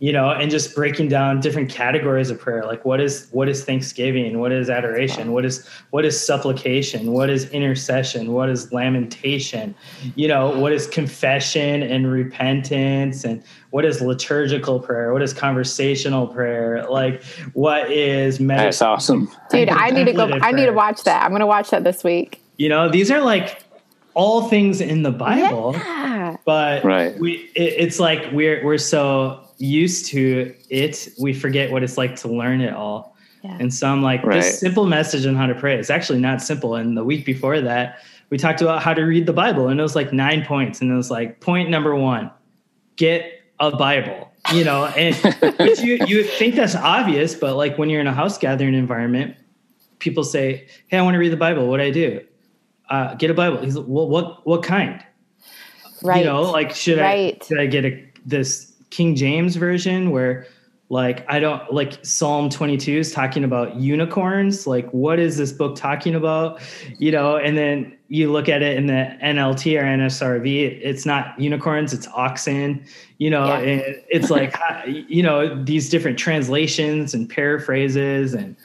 you 0.00 0.12
know 0.12 0.30
and 0.30 0.50
just 0.50 0.74
breaking 0.74 1.08
down 1.08 1.40
different 1.40 1.70
categories 1.70 2.30
of 2.30 2.40
prayer. 2.40 2.64
Like 2.64 2.84
what 2.86 3.00
is 3.00 3.28
what 3.32 3.48
is 3.50 3.64
thanksgiving? 3.64 4.38
What 4.40 4.50
is 4.50 4.70
adoration? 4.70 5.32
What 5.32 5.44
is 5.44 5.68
what 5.90 6.06
is 6.06 6.18
supplication? 6.18 7.12
What 7.12 7.28
is 7.28 7.50
intercession? 7.50 8.32
What 8.32 8.48
is 8.48 8.72
lamentation? 8.72 9.74
You 10.16 10.28
know 10.28 10.58
what 10.58 10.72
is 10.72 10.86
confession 10.86 11.82
and 11.82 12.10
repentance? 12.10 13.24
And 13.24 13.42
what 13.70 13.84
is 13.84 14.00
liturgical 14.00 14.80
prayer? 14.80 15.12
What 15.12 15.22
is 15.22 15.34
conversational 15.34 16.26
prayer? 16.28 16.86
Like 16.88 17.22
what 17.52 17.92
is 17.92 18.40
med- 18.40 18.58
that's 18.58 18.82
awesome. 18.82 19.30
Dude 19.50 19.68
i 19.68 19.90
need 19.90 20.06
to 20.06 20.14
go 20.14 20.30
i 20.40 20.50
need 20.50 20.66
to 20.66 20.72
watch 20.72 21.04
that. 21.04 21.22
I'm 21.22 21.30
gonna 21.30 21.46
watch 21.46 21.70
that 21.70 21.84
this 21.84 22.02
week. 22.02 22.42
You 22.56 22.70
know 22.70 22.88
these 22.88 23.10
are 23.10 23.20
like 23.20 23.62
all 24.14 24.48
things 24.48 24.80
in 24.80 25.02
the 25.04 25.10
bible 25.12 25.72
yeah. 25.72 26.36
but 26.44 26.82
right. 26.84 27.16
we 27.20 27.34
it, 27.54 27.74
it's 27.78 28.00
like 28.00 28.26
we're 28.32 28.64
we're 28.64 28.76
so 28.76 29.40
used 29.60 30.06
to 30.06 30.54
it, 30.70 31.08
we 31.20 31.32
forget 31.32 31.70
what 31.70 31.82
it's 31.82 31.98
like 31.98 32.16
to 32.16 32.28
learn 32.28 32.60
it 32.60 32.72
all. 32.72 33.16
Yeah. 33.42 33.56
And 33.60 33.72
so 33.72 33.88
I'm 33.88 34.02
like, 34.02 34.22
right. 34.24 34.36
this 34.36 34.58
simple 34.58 34.86
message 34.86 35.26
on 35.26 35.34
how 35.34 35.46
to 35.46 35.54
pray 35.54 35.78
is 35.78 35.90
actually 35.90 36.18
not 36.18 36.42
simple. 36.42 36.74
And 36.74 36.96
the 36.96 37.04
week 37.04 37.24
before 37.24 37.60
that, 37.60 38.00
we 38.30 38.38
talked 38.38 38.62
about 38.62 38.82
how 38.82 38.94
to 38.94 39.02
read 39.02 39.26
the 39.26 39.32
Bible, 39.32 39.68
and 39.68 39.80
it 39.80 39.82
was 39.82 39.96
like 39.96 40.12
nine 40.12 40.44
points. 40.44 40.80
And 40.80 40.90
it 40.90 40.94
was 40.94 41.10
like, 41.10 41.40
point 41.40 41.68
number 41.68 41.94
one, 41.96 42.30
get 42.96 43.42
a 43.58 43.70
Bible. 43.70 44.30
You 44.54 44.64
know, 44.64 44.86
and 44.86 45.14
you 45.80 45.98
you 46.06 46.24
think 46.24 46.54
that's 46.54 46.74
obvious, 46.74 47.34
but 47.34 47.56
like 47.56 47.76
when 47.76 47.90
you're 47.90 48.00
in 48.00 48.06
a 48.06 48.14
house 48.14 48.38
gathering 48.38 48.74
environment, 48.74 49.36
people 49.98 50.24
say, 50.24 50.66
"Hey, 50.88 50.96
I 50.96 51.02
want 51.02 51.14
to 51.14 51.18
read 51.18 51.30
the 51.30 51.36
Bible. 51.36 51.68
What 51.68 51.76
do 51.76 51.82
I 51.82 51.90
do? 51.90 52.24
Uh, 52.88 53.14
get 53.16 53.30
a 53.30 53.34
Bible." 53.34 53.58
He's 53.58 53.76
like, 53.76 53.84
"Well, 53.86 54.08
what 54.08 54.46
what 54.46 54.62
kind?" 54.62 55.04
Right. 56.02 56.20
You 56.20 56.24
know, 56.24 56.42
like 56.42 56.74
should 56.74 56.98
right. 56.98 57.38
I 57.38 57.46
should 57.46 57.60
I 57.60 57.66
get 57.66 57.84
a 57.84 58.02
this 58.24 58.69
King 58.90 59.14
James 59.14 59.56
version 59.56 60.10
where 60.10 60.46
like 60.90 61.24
I 61.28 61.38
don't 61.38 61.72
like 61.72 62.04
Psalm 62.04 62.50
22 62.50 62.98
is 62.98 63.12
talking 63.12 63.44
about 63.44 63.76
unicorns. 63.76 64.66
Like, 64.66 64.90
what 64.90 65.20
is 65.20 65.36
this 65.36 65.52
book 65.52 65.76
talking 65.76 66.16
about? 66.16 66.60
You 66.98 67.12
know, 67.12 67.36
and 67.36 67.56
then 67.56 67.96
you 68.08 68.32
look 68.32 68.48
at 68.48 68.60
it 68.60 68.76
in 68.76 68.86
the 68.86 69.16
NLT 69.22 69.80
or 69.80 69.84
NSRV, 69.84 70.80
it's 70.82 71.06
not 71.06 71.38
unicorns, 71.38 71.92
it's 71.92 72.08
oxen, 72.08 72.84
you 73.18 73.30
know, 73.30 73.46
yeah. 73.46 73.58
and 73.58 74.02
it's 74.08 74.30
like, 74.30 74.56
you 74.86 75.22
know, 75.22 75.62
these 75.62 75.88
different 75.88 76.18
translations 76.18 77.14
and 77.14 77.30
paraphrases 77.30 78.34
and 78.34 78.56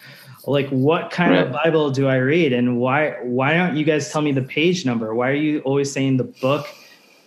like 0.48 0.68
what 0.70 1.12
kind 1.12 1.32
right. 1.32 1.46
of 1.46 1.54
Bible 1.54 1.92
do 1.92 2.08
I 2.08 2.16
read? 2.16 2.54
And 2.54 2.80
why 2.80 3.18
why 3.22 3.54
don't 3.54 3.76
you 3.78 3.86
guys 3.86 4.12
tell 4.12 4.24
me 4.24 4.32
the 4.32 4.42
page 4.42 4.84
number? 4.84 5.14
Why 5.14 5.30
are 5.30 5.36
you 5.36 5.60
always 5.60 5.92
saying 5.92 6.18
the 6.18 6.24
book? 6.24 6.66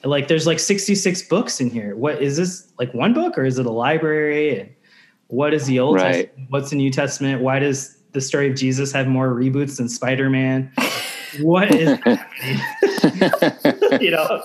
Like 0.04 0.28
there's 0.28 0.46
like 0.46 0.58
66 0.58 1.22
books 1.22 1.61
in 1.61 1.70
here. 1.70 1.96
What 1.96 2.22
is 2.22 2.37
this 2.37 2.70
like 2.78 2.92
one 2.94 3.14
book 3.14 3.37
or 3.38 3.44
is 3.44 3.58
it 3.58 3.66
a 3.66 3.70
library? 3.70 4.61
And 4.61 4.70
what 5.28 5.52
is 5.54 5.66
the 5.66 5.80
old 5.80 5.96
right. 5.96 6.26
testament 6.26 6.50
what's 6.50 6.70
the 6.70 6.76
new 6.76 6.90
testament? 6.90 7.42
Why 7.42 7.58
does 7.58 7.96
the 8.12 8.22
story 8.22 8.48
of 8.48 8.56
jesus 8.56 8.90
have 8.92 9.06
more 9.06 9.28
reboots 9.28 9.76
than 9.76 9.88
spider-man? 9.88 10.72
What 11.40 11.74
is 11.74 11.98
you 14.00 14.11
know? 14.11 14.42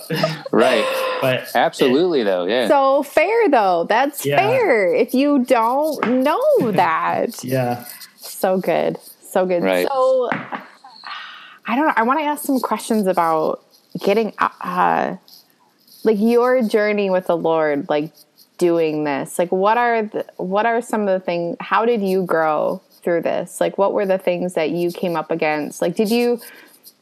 Right. 0.52 1.18
But 1.22 1.48
absolutely 1.54 2.20
it, 2.20 2.24
though 2.24 2.44
yeah. 2.44 2.68
So 2.68 3.02
fair 3.04 3.48
though. 3.48 3.86
That's 3.88 4.26
yeah. 4.26 4.36
fair 4.36 4.94
if 4.94 5.14
you 5.14 5.44
don't 5.44 6.22
know 6.22 6.72
that. 6.72 7.42
Yeah. 7.44 7.86
So 8.16 8.58
good 8.58 8.98
so 9.34 9.44
good. 9.44 9.64
Right. 9.64 9.86
so 9.88 10.30
i 11.66 11.74
don't 11.74 11.86
know 11.86 11.92
i 11.96 12.04
want 12.04 12.20
to 12.20 12.24
ask 12.24 12.44
some 12.44 12.60
questions 12.60 13.08
about 13.08 13.64
getting 13.98 14.32
uh 14.38 15.16
like 16.04 16.18
your 16.20 16.62
journey 16.62 17.10
with 17.10 17.26
the 17.26 17.36
Lord, 17.36 17.88
like 17.88 18.12
doing 18.58 19.04
this, 19.04 19.38
like 19.38 19.50
what 19.50 19.76
are 19.76 20.02
the, 20.04 20.24
what 20.36 20.66
are 20.66 20.80
some 20.80 21.02
of 21.02 21.20
the 21.20 21.24
things? 21.24 21.56
How 21.60 21.84
did 21.84 22.02
you 22.02 22.24
grow 22.24 22.82
through 23.02 23.22
this? 23.22 23.60
Like 23.60 23.78
what 23.78 23.92
were 23.92 24.06
the 24.06 24.18
things 24.18 24.54
that 24.54 24.70
you 24.70 24.92
came 24.92 25.16
up 25.16 25.30
against? 25.30 25.82
Like 25.82 25.96
did 25.96 26.10
you 26.10 26.40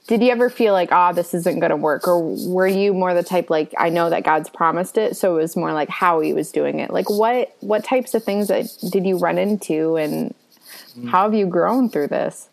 did 0.09 0.23
you 0.23 0.31
ever 0.31 0.51
feel 0.51 0.73
like 0.73 0.91
ah 0.93 1.11
oh, 1.11 1.15
this 1.15 1.33
isn't 1.33 1.61
going 1.61 1.71
to 1.71 1.77
work 1.77 2.07
or 2.09 2.21
were 2.49 2.67
you 2.67 2.93
more 2.93 3.15
the 3.15 3.23
type 3.23 3.49
like 3.51 3.73
i 3.79 3.89
know 3.89 4.11
that 4.11 4.25
god's 4.25 4.51
promised 4.51 4.99
it 4.99 5.17
so 5.17 5.37
it 5.37 5.41
was 5.41 5.57
more 5.57 5.73
like 5.73 5.89
how 5.89 6.21
he 6.21 6.33
was 6.33 6.51
doing 6.51 6.81
it 6.81 6.91
like 6.91 7.09
what 7.09 7.55
what 7.61 7.85
types 7.85 8.15
of 8.15 8.23
things 8.23 8.49
that 8.49 8.67
did 8.91 9.07
you 9.07 9.17
run 9.17 9.39
into 9.39 9.97
and 9.97 10.35
mm. 10.97 11.09
how 11.09 11.23
have 11.23 11.35
you 11.35 11.47
grown 11.47 11.89
through 11.89 12.09
this 12.09 12.49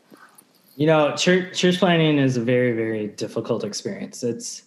you 0.75 0.85
know 0.85 1.15
church 1.15 1.57
church 1.57 1.79
planting 1.79 2.17
is 2.17 2.37
a 2.37 2.41
very 2.41 2.71
very 2.71 3.07
difficult 3.07 3.63
experience 3.63 4.23
it's 4.23 4.63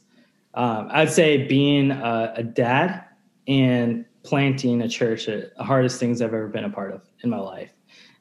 um, 0.54 0.88
I'd 0.90 1.10
say 1.10 1.46
being 1.46 1.90
a, 1.90 2.34
a, 2.36 2.42
dad 2.42 3.04
and 3.48 4.04
planting 4.22 4.82
a 4.82 4.88
church 4.88 5.28
are 5.28 5.52
the 5.56 5.64
hardest 5.64 5.98
things 5.98 6.20
I've 6.20 6.34
ever 6.34 6.48
been 6.48 6.64
a 6.64 6.70
part 6.70 6.92
of 6.92 7.02
in 7.22 7.30
my 7.30 7.38
life. 7.38 7.72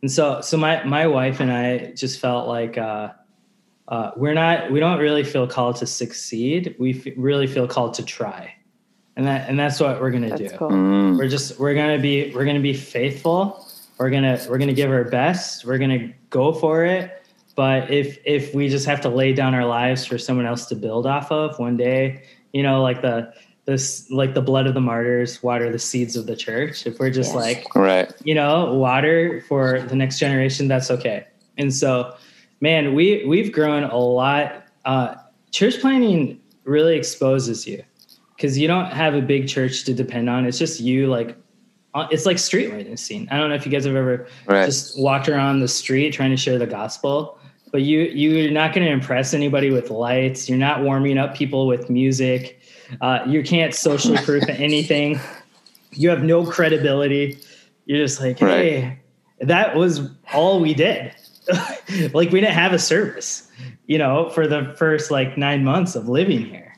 And 0.01 0.11
so, 0.11 0.41
so 0.41 0.57
my 0.57 0.83
my 0.83 1.05
wife 1.07 1.39
and 1.41 1.51
I 1.51 1.91
just 1.91 2.19
felt 2.19 2.47
like 2.47 2.77
uh, 2.77 3.11
uh, 3.87 4.11
we're 4.15 4.33
not 4.33 4.71
we 4.71 4.79
don't 4.79 4.99
really 4.99 5.23
feel 5.23 5.45
called 5.45 5.75
to 5.77 5.85
succeed. 5.85 6.75
We 6.79 6.97
f- 6.97 7.13
really 7.17 7.45
feel 7.45 7.67
called 7.67 7.93
to 7.95 8.05
try, 8.05 8.55
and 9.15 9.27
that 9.27 9.47
and 9.47 9.59
that's 9.59 9.79
what 9.79 10.01
we're 10.01 10.09
gonna 10.09 10.29
that's 10.29 10.41
do. 10.41 10.57
Cool. 10.57 10.71
Mm. 10.71 11.17
We're 11.17 11.27
just 11.27 11.59
we're 11.59 11.75
gonna 11.75 11.99
be 11.99 12.33
we're 12.33 12.45
gonna 12.45 12.61
be 12.61 12.73
faithful. 12.73 13.67
We're 13.99 14.09
gonna 14.09 14.43
we're 14.49 14.57
gonna 14.57 14.73
give 14.73 14.89
our 14.89 15.03
best. 15.03 15.65
We're 15.65 15.77
gonna 15.77 16.13
go 16.31 16.51
for 16.51 16.83
it 16.83 17.20
but 17.55 17.91
if 17.91 18.17
if 18.25 18.53
we 18.53 18.69
just 18.69 18.85
have 18.85 19.01
to 19.01 19.09
lay 19.09 19.33
down 19.33 19.53
our 19.53 19.65
lives 19.65 20.05
for 20.05 20.17
someone 20.17 20.45
else 20.45 20.65
to 20.67 20.75
build 20.75 21.05
off 21.05 21.31
of 21.31 21.57
one 21.59 21.77
day, 21.77 22.23
you 22.53 22.63
know, 22.63 22.81
like 22.81 23.01
the 23.01 23.33
this 23.65 24.09
like 24.09 24.33
the 24.33 24.41
blood 24.41 24.67
of 24.67 24.73
the 24.73 24.81
martyrs 24.81 25.43
water 25.43 25.71
the 25.71 25.79
seeds 25.79 26.15
of 26.15 26.25
the 26.25 26.35
church. 26.35 26.87
If 26.87 26.99
we're 26.99 27.09
just 27.09 27.33
yes. 27.33 27.35
like 27.35 27.75
right, 27.75 28.11
you 28.23 28.33
know, 28.33 28.73
water 28.73 29.43
for 29.47 29.81
the 29.81 29.95
next 29.95 30.19
generation, 30.19 30.67
that's 30.67 30.89
okay. 30.91 31.27
And 31.57 31.73
so, 31.73 32.15
man, 32.61 32.93
we 32.93 33.25
we've 33.25 33.51
grown 33.51 33.83
a 33.83 33.97
lot. 33.97 34.63
Uh, 34.85 35.15
church 35.51 35.79
planting 35.79 36.39
really 36.63 36.95
exposes 36.95 37.67
you 37.67 37.83
because 38.35 38.57
you 38.57 38.67
don't 38.67 38.91
have 38.91 39.13
a 39.13 39.21
big 39.21 39.47
church 39.47 39.83
to 39.85 39.93
depend 39.93 40.29
on. 40.29 40.45
It's 40.45 40.57
just 40.57 40.79
you 40.79 41.07
like 41.07 41.37
uh, 41.93 42.07
it's 42.09 42.25
like 42.25 42.39
street 42.39 42.97
scene. 42.97 43.27
I 43.29 43.37
don't 43.37 43.49
know 43.49 43.55
if 43.55 43.65
you 43.65 43.71
guys 43.71 43.85
have 43.85 43.95
ever 43.95 44.27
right. 44.47 44.65
just 44.65 44.97
walked 44.99 45.27
around 45.27 45.59
the 45.59 45.67
street 45.67 46.11
trying 46.11 46.31
to 46.31 46.37
share 46.37 46.57
the 46.57 46.65
gospel 46.65 47.37
but 47.71 47.81
you 47.81 48.01
you're 48.01 48.51
not 48.51 48.73
going 48.73 48.85
to 48.85 48.91
impress 48.91 49.33
anybody 49.33 49.71
with 49.71 49.89
lights. 49.89 50.49
You're 50.49 50.57
not 50.57 50.83
warming 50.83 51.17
up 51.17 51.35
people 51.35 51.67
with 51.67 51.89
music. 51.89 52.61
Uh, 52.99 53.19
you 53.25 53.43
can't 53.43 53.73
socially 53.73 54.17
proof 54.23 54.43
anything. 54.49 55.19
You 55.91 56.09
have 56.09 56.23
no 56.23 56.45
credibility. 56.45 57.39
You're 57.85 58.03
just 58.05 58.19
like, 58.19 58.39
hey, 58.39 58.83
right. 58.83 58.99
that 59.47 59.75
was 59.75 60.09
all 60.33 60.59
we 60.59 60.73
did. 60.73 61.13
like 62.13 62.31
we 62.31 62.39
didn't 62.39 62.53
have 62.53 62.71
a 62.71 62.79
service, 62.79 63.49
you 63.87 63.97
know, 63.97 64.29
for 64.29 64.47
the 64.47 64.73
first 64.77 65.09
like 65.09 65.37
nine 65.37 65.63
months 65.63 65.95
of 65.95 66.07
living 66.07 66.45
here, 66.45 66.75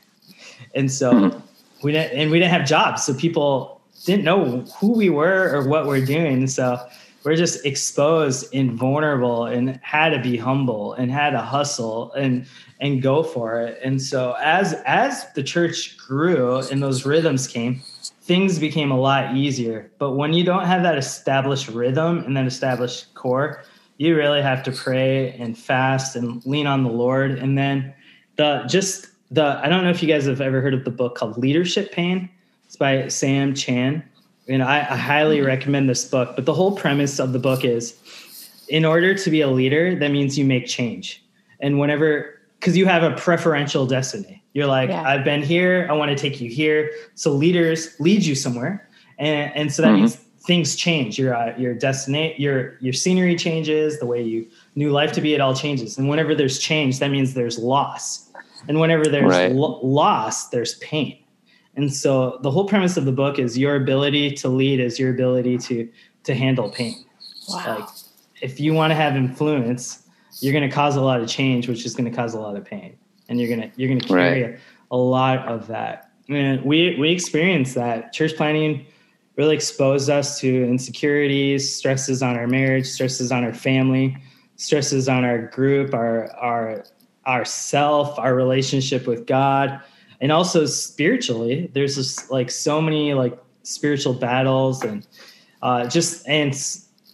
and 0.74 0.90
so 0.90 1.12
mm-hmm. 1.12 1.38
we 1.82 1.92
didn't 1.92 2.18
and 2.18 2.30
we 2.30 2.38
didn't 2.38 2.52
have 2.52 2.66
jobs, 2.66 3.04
so 3.04 3.14
people 3.14 3.82
didn't 4.04 4.24
know 4.24 4.60
who 4.78 4.92
we 4.92 5.10
were 5.10 5.50
or 5.54 5.68
what 5.68 5.86
we're 5.86 6.04
doing. 6.04 6.46
So 6.46 6.78
we're 7.24 7.36
just 7.36 7.64
exposed 7.64 8.54
and 8.54 8.72
vulnerable 8.72 9.46
and 9.46 9.80
had 9.82 10.10
to 10.10 10.20
be 10.20 10.36
humble 10.36 10.92
and 10.92 11.10
had 11.10 11.30
to 11.30 11.40
hustle 11.40 12.12
and 12.12 12.46
and 12.80 13.00
go 13.00 13.22
for 13.22 13.62
it. 13.62 13.80
And 13.82 14.00
so 14.00 14.36
as 14.40 14.74
as 14.84 15.32
the 15.32 15.42
church 15.42 15.96
grew 15.96 16.58
and 16.58 16.82
those 16.82 17.06
rhythms 17.06 17.48
came 17.48 17.80
things 18.20 18.58
became 18.58 18.90
a 18.90 18.98
lot 18.98 19.36
easier. 19.36 19.90
But 19.98 20.12
when 20.12 20.32
you 20.32 20.44
don't 20.44 20.64
have 20.64 20.82
that 20.82 20.96
established 20.96 21.68
rhythm 21.68 22.18
and 22.24 22.36
that 22.36 22.46
established 22.46 23.12
core 23.14 23.64
you 23.96 24.16
really 24.16 24.42
have 24.42 24.62
to 24.64 24.72
pray 24.72 25.30
and 25.38 25.56
fast 25.56 26.16
and 26.16 26.44
lean 26.44 26.66
on 26.66 26.82
the 26.82 26.90
lord. 26.90 27.32
And 27.32 27.56
then 27.56 27.94
the 28.36 28.64
just 28.68 29.08
the 29.30 29.58
i 29.62 29.68
don't 29.68 29.82
know 29.82 29.90
if 29.90 30.02
you 30.02 30.08
guys 30.08 30.26
have 30.26 30.42
ever 30.42 30.60
heard 30.60 30.74
of 30.74 30.84
the 30.84 30.90
book 30.90 31.14
called 31.16 31.38
leadership 31.38 31.90
pain. 31.90 32.28
It's 32.66 32.76
by 32.76 33.08
Sam 33.08 33.54
Chand 33.54 34.02
you 34.46 34.58
know, 34.58 34.66
I, 34.66 34.78
I 34.80 34.96
highly 34.96 35.40
recommend 35.40 35.88
this 35.88 36.04
book. 36.04 36.34
But 36.36 36.44
the 36.44 36.54
whole 36.54 36.76
premise 36.76 37.18
of 37.18 37.32
the 37.32 37.38
book 37.38 37.64
is 37.64 37.96
in 38.68 38.84
order 38.84 39.14
to 39.14 39.30
be 39.30 39.40
a 39.40 39.48
leader, 39.48 39.94
that 39.98 40.10
means 40.10 40.38
you 40.38 40.44
make 40.44 40.66
change. 40.66 41.24
And 41.60 41.78
whenever, 41.78 42.40
because 42.60 42.76
you 42.76 42.86
have 42.86 43.02
a 43.02 43.14
preferential 43.16 43.86
destiny, 43.86 44.42
you're 44.52 44.66
like, 44.66 44.90
yeah. 44.90 45.02
I've 45.02 45.24
been 45.24 45.42
here, 45.42 45.86
I 45.90 45.94
want 45.94 46.10
to 46.10 46.16
take 46.16 46.40
you 46.40 46.50
here. 46.50 46.90
So 47.14 47.32
leaders 47.32 47.98
lead 48.00 48.24
you 48.24 48.34
somewhere, 48.34 48.88
and 49.18 49.52
and 49.54 49.72
so 49.72 49.82
that 49.82 49.88
mm-hmm. 49.88 50.02
means 50.02 50.16
things 50.46 50.76
change. 50.76 51.18
Your 51.18 51.34
uh, 51.34 51.56
your 51.58 51.74
destiny, 51.74 52.34
your 52.38 52.76
your 52.80 52.92
scenery 52.92 53.36
changes, 53.36 53.98
the 53.98 54.06
way 54.06 54.22
you 54.22 54.46
knew 54.76 54.90
life 54.90 55.12
to 55.12 55.20
be, 55.20 55.34
it 55.34 55.40
all 55.40 55.54
changes. 55.54 55.98
And 55.98 56.08
whenever 56.08 56.34
there's 56.34 56.58
change, 56.58 57.00
that 57.00 57.10
means 57.10 57.34
there's 57.34 57.58
loss. 57.58 58.30
And 58.68 58.80
whenever 58.80 59.04
there's 59.04 59.30
right. 59.30 59.52
lo- 59.52 59.80
loss, 59.82 60.48
there's 60.48 60.76
pain. 60.76 61.18
And 61.76 61.92
so 61.92 62.38
the 62.42 62.50
whole 62.50 62.66
premise 62.66 62.96
of 62.96 63.04
the 63.04 63.12
book 63.12 63.38
is 63.38 63.58
your 63.58 63.76
ability 63.76 64.32
to 64.32 64.48
lead 64.48 64.80
is 64.80 64.98
your 64.98 65.10
ability 65.10 65.58
to 65.58 65.88
to 66.24 66.34
handle 66.34 66.70
pain. 66.70 67.04
Wow. 67.48 67.78
Like 67.80 67.88
if 68.40 68.60
you 68.60 68.72
want 68.74 68.90
to 68.90 68.94
have 68.94 69.16
influence, 69.16 70.06
you're 70.40 70.52
going 70.52 70.68
to 70.68 70.74
cause 70.74 70.96
a 70.96 71.00
lot 71.00 71.20
of 71.20 71.28
change, 71.28 71.68
which 71.68 71.84
is 71.84 71.94
going 71.94 72.10
to 72.10 72.16
cause 72.16 72.34
a 72.34 72.40
lot 72.40 72.56
of 72.56 72.64
pain, 72.64 72.96
and 73.28 73.40
you're 73.40 73.48
gonna 73.48 73.70
you're 73.76 73.88
gonna 73.88 74.00
carry 74.00 74.42
Right. 74.42 74.58
a 74.90 74.96
lot 74.96 75.46
of 75.48 75.66
that. 75.68 76.10
And 76.28 76.62
we 76.64 76.96
we 76.98 77.10
experienced 77.10 77.74
that. 77.74 78.12
Church 78.12 78.34
planting 78.36 78.86
really 79.36 79.54
exposed 79.56 80.08
us 80.08 80.38
to 80.40 80.64
insecurities, 80.64 81.74
stresses 81.74 82.22
on 82.22 82.36
our 82.36 82.46
marriage, 82.46 82.86
stresses 82.86 83.32
on 83.32 83.44
our 83.44 83.52
family, 83.52 84.16
stresses 84.56 85.08
on 85.08 85.24
our 85.24 85.38
group, 85.48 85.92
our 85.92 86.30
our 86.36 86.84
our 87.26 87.44
self, 87.44 88.18
our 88.18 88.34
relationship 88.34 89.06
with 89.06 89.26
God, 89.26 89.80
and 90.20 90.32
also 90.32 90.66
spiritually. 90.66 91.70
There's 91.72 91.96
just 91.96 92.30
like 92.30 92.50
so 92.50 92.80
many 92.80 93.14
like 93.14 93.38
spiritual 93.62 94.14
battles 94.14 94.82
and 94.84 95.06
uh, 95.62 95.88
just 95.88 96.26
and 96.28 96.54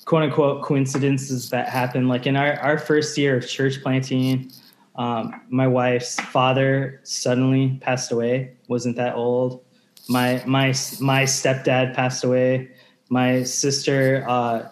quote 0.05 0.25
unquote 0.25 0.63
coincidences 0.63 1.51
that 1.51 1.69
happen. 1.69 2.09
Like 2.09 2.27
in 2.27 2.37
our 2.37 2.59
our 2.61 2.79
first 2.79 3.17
year 3.17 3.37
of 3.37 3.49
church 3.49 3.83
planting, 3.83 4.51
um, 4.97 5.41
my 5.49 5.67
wife's 5.67 6.21
father 6.21 7.01
suddenly 7.05 7.79
passed 7.81 8.13
away. 8.13 8.57
wasn't 8.69 8.97
that 8.97 9.15
old. 9.15 9.65
My 10.09 10.43
my 10.47 10.75
my 11.01 11.23
stepdad 11.25 11.95
passed 11.95 12.25
away. 12.25 12.71
My 13.09 13.43
sister, 13.43 14.25
uh, 14.29 14.69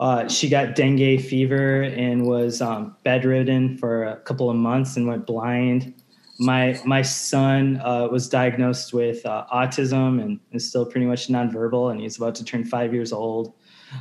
uh, 0.00 0.28
she 0.28 0.48
got 0.48 0.74
dengue 0.74 1.20
fever 1.20 1.82
and 1.82 2.26
was 2.26 2.62
um, 2.62 2.96
bedridden 3.04 3.76
for 3.76 4.04
a 4.04 4.16
couple 4.16 4.48
of 4.48 4.56
months 4.56 4.96
and 4.96 5.06
went 5.06 5.26
blind. 5.26 5.94
My 6.38 6.80
my 6.84 7.02
son 7.02 7.80
uh, 7.82 8.08
was 8.08 8.28
diagnosed 8.28 8.92
with 8.92 9.24
uh, 9.24 9.46
autism 9.52 10.20
and 10.22 10.40
is 10.52 10.68
still 10.68 10.84
pretty 10.84 11.06
much 11.06 11.28
nonverbal, 11.28 11.90
and 11.90 12.00
he's 12.00 12.16
about 12.16 12.34
to 12.36 12.44
turn 12.44 12.64
five 12.64 12.92
years 12.92 13.12
old. 13.12 13.54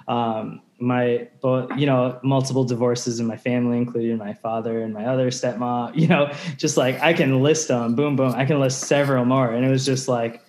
Um, 0.07 0.61
my 0.79 1.29
both 1.41 1.71
you 1.77 1.85
know 1.85 2.19
multiple 2.23 2.65
divorces 2.65 3.19
in 3.19 3.25
my 3.25 3.37
family 3.37 3.77
including 3.77 4.17
my 4.17 4.33
father 4.33 4.81
and 4.81 4.93
my 4.93 5.05
other 5.05 5.29
stepmom 5.29 5.95
you 6.01 6.05
know 6.05 6.29
just 6.57 6.75
like 6.75 6.99
i 6.99 7.13
can 7.13 7.41
list 7.41 7.69
them 7.69 7.95
boom 7.95 8.17
boom 8.17 8.33
i 8.35 8.43
can 8.43 8.59
list 8.59 8.81
several 8.81 9.23
more. 9.23 9.53
And 9.53 9.63
it 9.63 9.69
was 9.69 9.85
just 9.85 10.07
like 10.07 10.41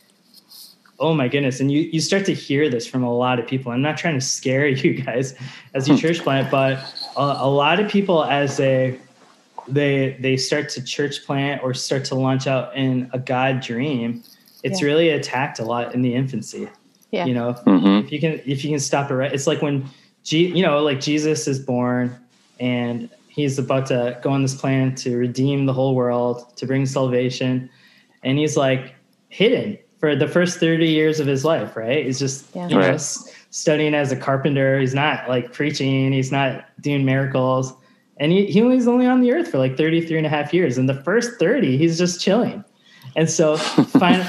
oh 0.99 1.15
my 1.15 1.29
goodness. 1.29 1.61
And 1.61 1.71
you 1.71 1.81
you 1.81 2.01
start 2.01 2.25
to 2.27 2.35
hear 2.35 2.69
this 2.69 2.87
from 2.87 3.03
a 3.03 3.15
lot 3.15 3.39
of 3.39 3.47
people. 3.47 3.73
I'm 3.73 3.83
not 3.83 3.97
trying 3.97 4.15
to 4.15 4.21
scare 4.21 4.67
you 4.85 4.95
guys 5.03 5.35
as 5.75 5.89
you 5.89 5.97
church 5.97 6.21
plant 6.21 6.51
but 6.51 6.79
a, 7.17 7.37
a 7.41 7.51
lot 7.51 7.81
of 7.81 7.91
people 7.91 8.25
as 8.25 8.57
they 8.57 8.99
they 9.69 10.17
they 10.21 10.37
start 10.37 10.69
to 10.71 10.83
church 10.85 11.25
plant 11.27 11.63
or 11.63 11.75
start 11.75 12.05
to 12.07 12.15
launch 12.15 12.47
out 12.47 12.75
in 12.77 13.11
a 13.13 13.19
god 13.19 13.61
dream 13.61 14.23
it's 14.63 14.81
Yeah. 14.81 14.87
really 14.87 15.09
attacked 15.11 15.59
a 15.59 15.65
lot 15.65 15.95
in 15.95 16.03
the 16.03 16.15
infancy 16.15 16.69
Yeah. 17.11 17.27
you 17.27 17.35
know 17.35 17.53
hmm 17.53 17.99
if 18.05 18.13
you 18.13 18.21
can 18.21 18.41
if 18.47 18.65
you 18.65 18.71
can 18.71 18.81
stop 18.81 19.11
it 19.11 19.15
right 19.15 19.33
it's 19.33 19.47
like 19.47 19.63
when 19.63 19.85
G, 20.25 20.47
you 20.47 20.63
know 20.63 20.81
like 20.83 21.01
jesus 21.01 21.47
is 21.49 21.59
born 21.59 22.17
and 22.61 23.09
he's 23.29 23.59
about 23.59 23.87
to 23.87 24.19
go 24.23 24.31
on 24.31 24.43
this 24.43 24.55
plan 24.55 24.95
to 24.97 25.17
redeem 25.17 25.67
the 25.67 25.73
whole 25.73 25.95
world 25.95 26.57
to 26.57 26.67
bring 26.67 26.87
salvation 26.87 27.69
and 28.23 28.39
he's 28.39 28.57
like 28.57 28.95
hidden 29.29 29.79
for 29.99 30.15
the 30.17 30.27
first 30.29 30.59
30 30.61 30.87
years 30.89 31.21
of 31.21 31.27
his 31.27 31.45
life 31.45 31.77
right 31.77 32.05
he's 32.07 32.19
just 32.19 32.47
Yeah. 32.55 32.69
you 32.69 32.79
Right. 32.79 32.95
s- 32.95 33.33
studying 33.51 33.95
as 33.95 34.13
a 34.13 34.17
carpenter 34.17 34.79
he's 34.81 34.95
not 34.95 35.29
like 35.29 35.53
preaching 35.53 36.13
he's 36.13 36.31
not 36.33 36.65
doing 36.81 37.05
miracles 37.05 37.73
and 38.19 38.33
he, 38.33 38.47
he 38.47 38.63
was 38.63 38.89
only 38.89 39.07
on 39.07 39.21
the 39.21 39.33
earth 39.33 39.49
for 39.51 39.59
like 39.59 39.77
33 39.77 40.17
and 40.19 40.27
a 40.27 40.31
half 40.31 40.55
years. 40.55 40.79
And 40.79 40.89
the 40.89 41.01
first 41.03 41.39
30 41.39 41.77
he's 41.77 41.99
just 41.99 42.21
chilling. 42.21 42.65
And 43.15 43.29
so 43.31 43.57
fine 43.99 44.27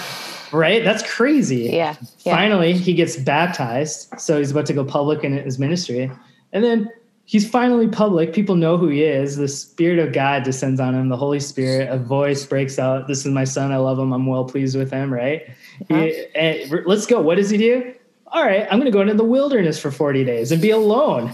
right? 0.52 0.84
That's 0.84 1.04
crazy. 1.10 1.70
Yeah. 1.74 1.96
Yeah. 2.20 2.36
finally 2.36 2.74
he 2.74 2.94
gets 2.94 3.18
baptized. 3.18 4.14
So 4.20 4.38
he's 4.40 4.52
about 4.52 4.66
to 4.68 4.74
go 4.74 4.84
public 4.84 5.24
in 5.24 5.34
his 5.34 5.60
ministry. 5.60 6.12
And 6.54 6.64
then 6.64 6.90
he's 7.26 7.50
finally 7.50 7.88
public. 7.88 8.34
People 8.34 8.56
know 8.56 8.78
who 8.78 8.88
he 8.88 9.04
is. 9.04 9.36
The 9.38 9.48
spirit 9.48 10.00
of 10.00 10.14
god 10.14 10.44
descends 10.44 10.80
on 10.80 10.96
him. 10.96 11.10
The 11.10 11.18
holy 11.18 11.40
spirit 11.40 11.90
a 11.90 11.98
voice 11.98 12.46
breaks 12.46 12.80
out. 12.80 13.08
This 13.08 13.26
is 13.26 13.32
my 13.32 13.44
son. 13.44 13.72
I 13.72 13.78
love 13.78 14.00
him. 14.00 14.14
I'm 14.14 14.26
well 14.26 14.46
pleased 14.46 14.78
with 14.78 14.92
him 14.92 15.14
right? 15.14 15.44
Uh-huh. 15.90 16.02
He- 16.02 16.26
eh, 16.36 16.62
and 16.64 16.86
let's 16.86 17.06
go. 17.06 17.22
What 17.22 17.36
does 17.36 17.50
he 17.50 17.58
do? 17.58 17.94
All 18.30 18.44
right 18.44 18.64
i'm 18.70 18.78
going 18.78 18.84
to 18.86 18.92
go 18.92 19.00
into 19.00 19.14
the 19.14 19.24
wilderness 19.24 19.80
for 19.80 19.90
40 19.90 20.26
days 20.26 20.52
and 20.52 20.62
be 20.62 20.70
alone 20.72 21.32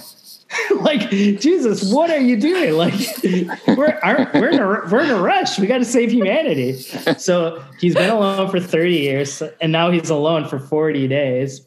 like 0.81 1.09
jesus 1.09 1.91
what 1.93 2.09
are 2.09 2.19
you 2.19 2.39
doing? 2.39 2.73
Like 2.73 2.93
we're 3.77 3.99
aren't, 4.03 4.33
we're 4.33 4.49
in 4.49 4.59
a 4.59 4.67
we're 4.67 5.03
in 5.03 5.09
a 5.09 5.21
rush. 5.21 5.57
We 5.59 5.67
got 5.67 5.79
to 5.79 5.85
save 5.85 6.11
humanity. 6.11 6.73
So 7.17 7.63
he's 7.79 7.95
been 7.95 8.09
alone 8.09 8.49
for 8.49 8.59
30 8.59 8.93
years 8.93 9.41
and 9.61 9.71
now 9.71 9.91
he's 9.91 10.09
alone 10.09 10.47
for 10.47 10.59
40 10.59 11.07
days. 11.07 11.61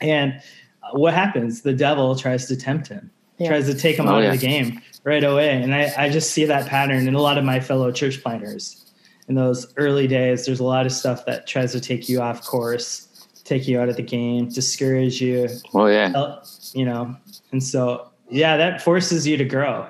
And 0.00 0.40
uh, 0.82 0.90
what 0.92 1.14
happens? 1.14 1.62
The 1.62 1.72
devil 1.74 2.14
tries 2.16 2.46
to 2.46 2.56
tempt 2.56 2.88
him 2.88 3.10
Yeah. 3.38 3.48
tries 3.48 3.66
to 3.66 3.74
take 3.74 3.96
him 3.96 4.06
Oh, 4.06 4.14
out 4.16 4.22
yeah. 4.22 4.32
of 4.32 4.40
the 4.40 4.46
game 4.46 4.80
right 5.04 5.24
away. 5.24 5.62
And 5.62 5.74
I, 5.74 5.92
I 5.96 6.08
just 6.08 6.30
see 6.30 6.44
that 6.46 6.66
pattern 6.66 7.06
in 7.08 7.14
a 7.14 7.20
lot 7.20 7.38
of 7.38 7.44
my 7.44 7.60
fellow 7.60 7.90
church 7.92 8.22
planters 8.22 8.84
in 9.28 9.34
those 9.34 9.72
early 9.76 10.06
days 10.06 10.46
there's 10.46 10.60
a 10.60 10.64
lot 10.64 10.86
of 10.86 10.92
stuff 10.92 11.26
that 11.26 11.46
tries 11.46 11.72
to 11.72 11.80
take 11.80 12.08
you 12.08 12.18
off 12.20 12.42
course 12.46 13.04
take 13.44 13.66
you 13.68 13.78
out 13.80 13.88
of 13.88 13.96
the 13.96 14.02
game 14.02 14.48
discourage 14.48 15.20
you. 15.22 15.48
Oh 15.74 15.86
yeah. 15.86 16.36
you 16.74 16.84
know? 16.84 17.16
And 17.52 17.62
so 17.62 18.07
yeah 18.30 18.56
that 18.56 18.82
forces 18.82 19.26
you 19.26 19.36
to 19.36 19.44
grow 19.44 19.86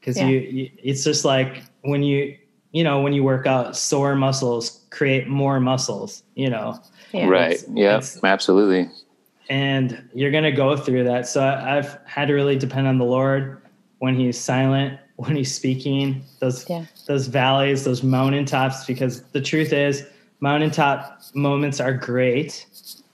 because 0.00 0.16
Yeah. 0.18 0.26
you, 0.28 0.38
you 0.40 0.70
it's 0.82 1.04
just 1.04 1.24
like 1.24 1.62
when 1.82 2.02
you 2.02 2.36
you 2.72 2.84
know 2.84 3.00
when 3.00 3.12
you 3.12 3.22
work 3.24 3.46
out 3.46 3.76
sore 3.76 4.14
muscles 4.14 4.80
create 4.90 5.28
more 5.28 5.60
muscles 5.60 6.22
you 6.34 6.50
know 6.50 6.78
Yeah. 7.12 7.26
right. 7.28 7.62
Yeah. 7.72 7.96
it's- 7.98 8.18
Absolutely. 8.22 8.88
and 9.48 10.08
you're 10.14 10.30
going 10.30 10.44
to 10.44 10.52
go 10.52 10.76
through 10.76 11.04
that 11.04 11.26
so 11.28 11.42
I, 11.42 11.78
i've 11.78 11.98
had 12.06 12.28
to 12.28 12.34
really 12.34 12.56
depend 12.56 12.86
on 12.86 12.98
the 12.98 13.04
lord 13.04 13.60
when 13.98 14.14
he's 14.14 14.38
silent 14.38 14.98
when 15.16 15.36
he's 15.36 15.54
speaking 15.54 16.22
those 16.40 16.68
Yeah. 16.68 16.84
those 17.06 17.26
valleys 17.28 17.84
those 17.84 18.02
mountaintops 18.02 18.84
because 18.86 19.22
the 19.32 19.40
truth 19.40 19.72
is 19.72 20.04
mountaintop 20.40 21.20
moments 21.34 21.80
are 21.80 21.92
great 21.94 22.66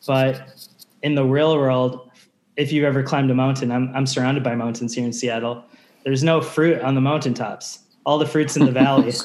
but 0.07 0.67
in 1.03 1.15
the 1.15 1.25
real 1.25 1.57
world 1.57 2.10
if 2.57 2.73
you've 2.73 2.85
ever 2.85 3.03
climbed 3.03 3.31
a 3.31 3.35
mountain 3.35 3.71
i'm, 3.73 3.95
I'm 3.95 4.07
surrounded 4.07 4.43
by 4.43 4.55
mountains 4.55 4.95
here 4.95 5.05
in 5.05 5.13
seattle 5.13 5.65
there's 6.05 6.23
no 6.25 6.41
fruit 6.41 6.81
on 6.83 6.95
the 6.95 7.01
mountaintops 7.01 7.81
all 8.07 8.19
the 8.19 8.27
fruits 8.27 8.57
in 8.57 8.65
the 8.67 8.73
valley 8.73 9.13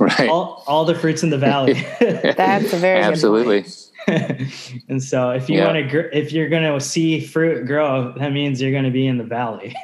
Right. 0.00 0.28
all, 0.28 0.62
all 0.68 0.84
the 0.84 0.94
fruits 0.94 1.24
in 1.24 1.30
the 1.30 1.38
valley 1.38 1.72
That's 2.00 2.72
a 2.72 2.76
very 2.76 3.00
good 3.02 3.08
Absolutely. 3.12 3.64
and 4.88 5.02
so 5.02 5.30
if 5.30 5.48
you 5.48 5.58
Yeah. 5.58 5.64
want 5.66 5.76
to 5.76 5.82
gr- 5.82 6.08
if 6.12 6.30
you're 6.32 6.48
going 6.48 6.62
to 6.62 6.80
see 6.80 7.20
fruit 7.20 7.66
grow 7.66 8.12
that 8.16 8.32
means 8.32 8.62
you're 8.62 8.70
going 8.70 8.84
to 8.84 8.90
be 8.92 9.06
in 9.08 9.18
the 9.18 9.24
valley 9.24 9.74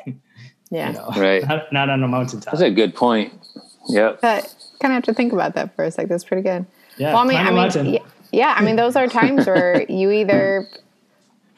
Yeah. 0.70 0.88
you 0.90 0.92
know 0.98 1.08
Right. 1.16 1.46
not, 1.48 1.72
not 1.72 1.90
on 1.90 2.02
a 2.04 2.08
mountaintop 2.08 2.52
That's 2.52 2.62
a 2.62 2.70
good 2.70 2.94
point. 2.94 3.32
Yep. 3.88 4.20
But 4.22 4.54
kind 4.80 4.92
of 4.92 4.96
have 4.96 5.02
to 5.04 5.14
think 5.14 5.32
about 5.32 5.54
that 5.56 5.74
for 5.74 5.84
a 5.84 5.90
sec. 5.90 6.06
That's 6.08 6.24
pretty 6.24 6.42
good. 6.42 6.64
yeah 6.96 7.08
well, 7.12 7.22
I 7.22 7.24
mean, 7.26 7.36
climb 7.36 7.58
I 7.58 7.66
a 7.66 7.82
mean, 7.82 7.94
yeah, 7.94 8.00
yeah, 8.32 8.54
I 8.56 8.62
mean, 8.64 8.76
those 8.76 8.94
are 8.96 9.06
times 9.08 9.46
where 9.46 9.84
you 9.90 10.10
either 10.12 10.66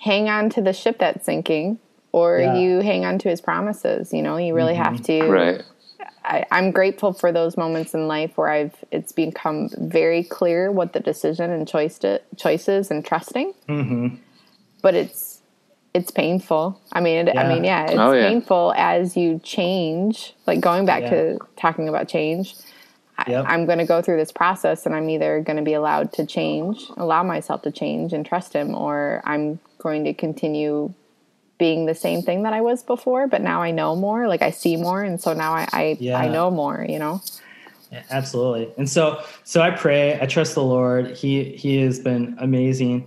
hang 0.07 0.29
on 0.29 0.49
to 0.51 0.61
the 0.63 0.73
ship 0.73 0.99
that's 0.99 1.27
sinking 1.27 1.79
or 2.13 2.39
Yeah. 2.39 2.57
you 2.57 2.81
hang 2.81 3.05
on 3.05 3.19
to 3.19 3.29
his 3.29 3.41
promises. 3.41 4.13
You 4.13 4.23
know, 4.23 4.37
you 4.37 4.55
really 4.55 4.75
have 4.75 5.03
to. 5.03 5.23
Right. 5.29 5.63
I, 6.25 6.45
I'm 6.51 6.71
grateful 6.73 7.13
for 7.13 7.31
those 7.33 7.57
moments 7.57 7.95
in 7.95 8.09
life 8.09 8.33
where 8.37 8.49
I've 8.49 8.75
it's 8.91 9.13
become 9.13 9.69
very 9.79 10.23
clear 10.25 10.73
what 10.73 10.93
the 10.93 11.01
decision 11.01 11.51
and 11.51 11.69
choice 11.69 11.99
to, 12.01 12.21
choices 12.37 12.91
and 12.91 13.05
trusting. 13.05 13.53
Mhm. 13.69 14.19
But 14.83 14.95
it's 14.95 15.43
it's 15.95 16.11
painful. 16.11 16.79
I 16.93 17.01
mean, 17.01 17.29
it, 17.29 17.39
I 17.39 17.49
mean, 17.49 17.65
yeah, 17.65 17.85
it's 17.87 17.95
Oh, 17.99 18.13
yeah. 18.13 18.29
painful 18.29 18.75
as 18.77 19.17
you 19.17 19.41
change. 19.43 20.35
Like 20.47 20.61
going 20.61 20.85
back 20.85 21.03
Yeah. 21.05 21.11
to 21.11 21.39
talking 21.57 21.89
about 21.89 22.07
change. 22.09 22.55
Yep. 23.27 23.47
I, 23.47 23.55
I'm 23.55 23.65
going 23.65 23.79
to 23.79 23.87
go 23.87 24.03
through 24.03 24.19
this 24.19 24.31
process, 24.31 24.85
and 24.85 24.95
I'm 24.95 25.09
either 25.09 25.41
going 25.41 25.57
to 25.57 25.63
be 25.63 25.73
allowed 25.73 26.13
to 26.19 26.27
change, 26.27 26.85
allow 26.99 27.23
myself 27.23 27.63
to 27.63 27.71
change, 27.71 28.13
and 28.13 28.27
trust 28.27 28.53
him, 28.53 28.75
or 28.75 29.23
I'm 29.25 29.59
going 29.87 30.05
to 30.05 30.15
continue 30.15 30.93
being 31.59 31.87
the 31.87 31.95
same 31.95 32.21
thing 32.23 32.43
that 32.43 32.53
I 32.53 32.61
was 32.61 32.83
before, 32.83 33.29
but 33.29 33.41
now 33.41 33.63
I 33.63 33.71
know 33.71 33.97
more. 33.97 34.29
Like 34.29 34.43
I 34.43 34.51
see 34.51 34.77
more, 34.77 35.03
and 35.03 35.21
so 35.21 35.33
now 35.33 35.53
I 35.53 35.69
I, 35.73 35.97
Yeah. 36.01 36.19
I 36.19 36.29
know 36.29 36.51
more. 36.51 36.85
You 36.89 36.99
know. 36.99 37.23
Yeah, 37.93 38.03
absolutely. 38.11 38.67
And 38.79 38.89
so 38.91 39.23
so 39.45 39.63
I 39.63 39.71
pray, 39.71 40.19
I 40.21 40.27
trust 40.27 40.55
the 40.55 40.65
Lord. 40.65 41.17
He 41.17 41.31
he 41.63 41.71
has 41.85 42.01
been 42.01 42.37
amazing. 42.39 43.07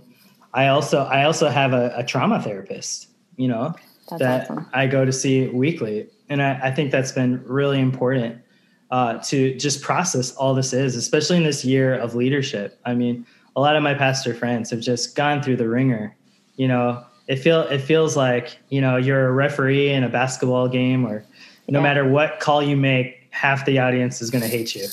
I 0.54 0.68
also 0.68 0.98
I 1.18 1.24
also 1.24 1.48
have 1.48 1.72
a, 1.72 1.92
a 1.96 2.04
trauma 2.04 2.40
therapist, 2.42 3.08
you 3.36 3.48
know, 3.48 3.74
That's 4.08 4.22
that 4.22 4.40
awesome. 4.50 4.66
I 4.72 4.86
go 4.86 5.04
to 5.04 5.12
see 5.12 5.48
weekly. 5.48 6.08
And 6.30 6.40
I, 6.42 6.58
I 6.68 6.70
think 6.70 6.90
that's 6.92 7.12
been 7.12 7.42
really 7.44 7.80
important 7.80 8.40
uh, 8.90 9.18
to 9.30 9.54
just 9.56 9.82
process 9.82 10.34
all 10.36 10.54
this 10.54 10.72
is, 10.72 10.96
especially 10.96 11.36
in 11.36 11.44
this 11.44 11.64
year 11.64 11.94
of 11.94 12.14
leadership. 12.14 12.78
I 12.84 12.94
mean, 12.94 13.26
a 13.56 13.60
lot 13.60 13.76
of 13.76 13.82
my 13.82 13.94
pastor 13.94 14.32
friends 14.34 14.70
have 14.70 14.80
just 14.80 15.14
gone 15.14 15.42
through 15.42 15.56
the 15.56 15.68
wringer. 15.68 16.16
You 16.60 16.68
know, 16.68 17.02
it 17.26 17.36
feel 17.36 17.62
it 17.62 17.78
feels 17.78 18.18
like, 18.18 18.58
you 18.68 18.82
know, 18.82 18.98
you're 18.98 19.28
a 19.28 19.32
referee 19.32 19.88
in 19.88 20.04
a 20.04 20.10
basketball 20.10 20.68
game 20.68 21.06
or 21.06 21.24
no 21.68 21.78
Yeah. 21.78 21.82
matter 21.82 22.06
what 22.06 22.38
call 22.38 22.62
you 22.62 22.76
make, 22.76 23.28
half 23.30 23.64
the 23.64 23.78
audience 23.78 24.20
is 24.20 24.28
gonna 24.30 24.46
hate 24.46 24.74
you 24.74 24.86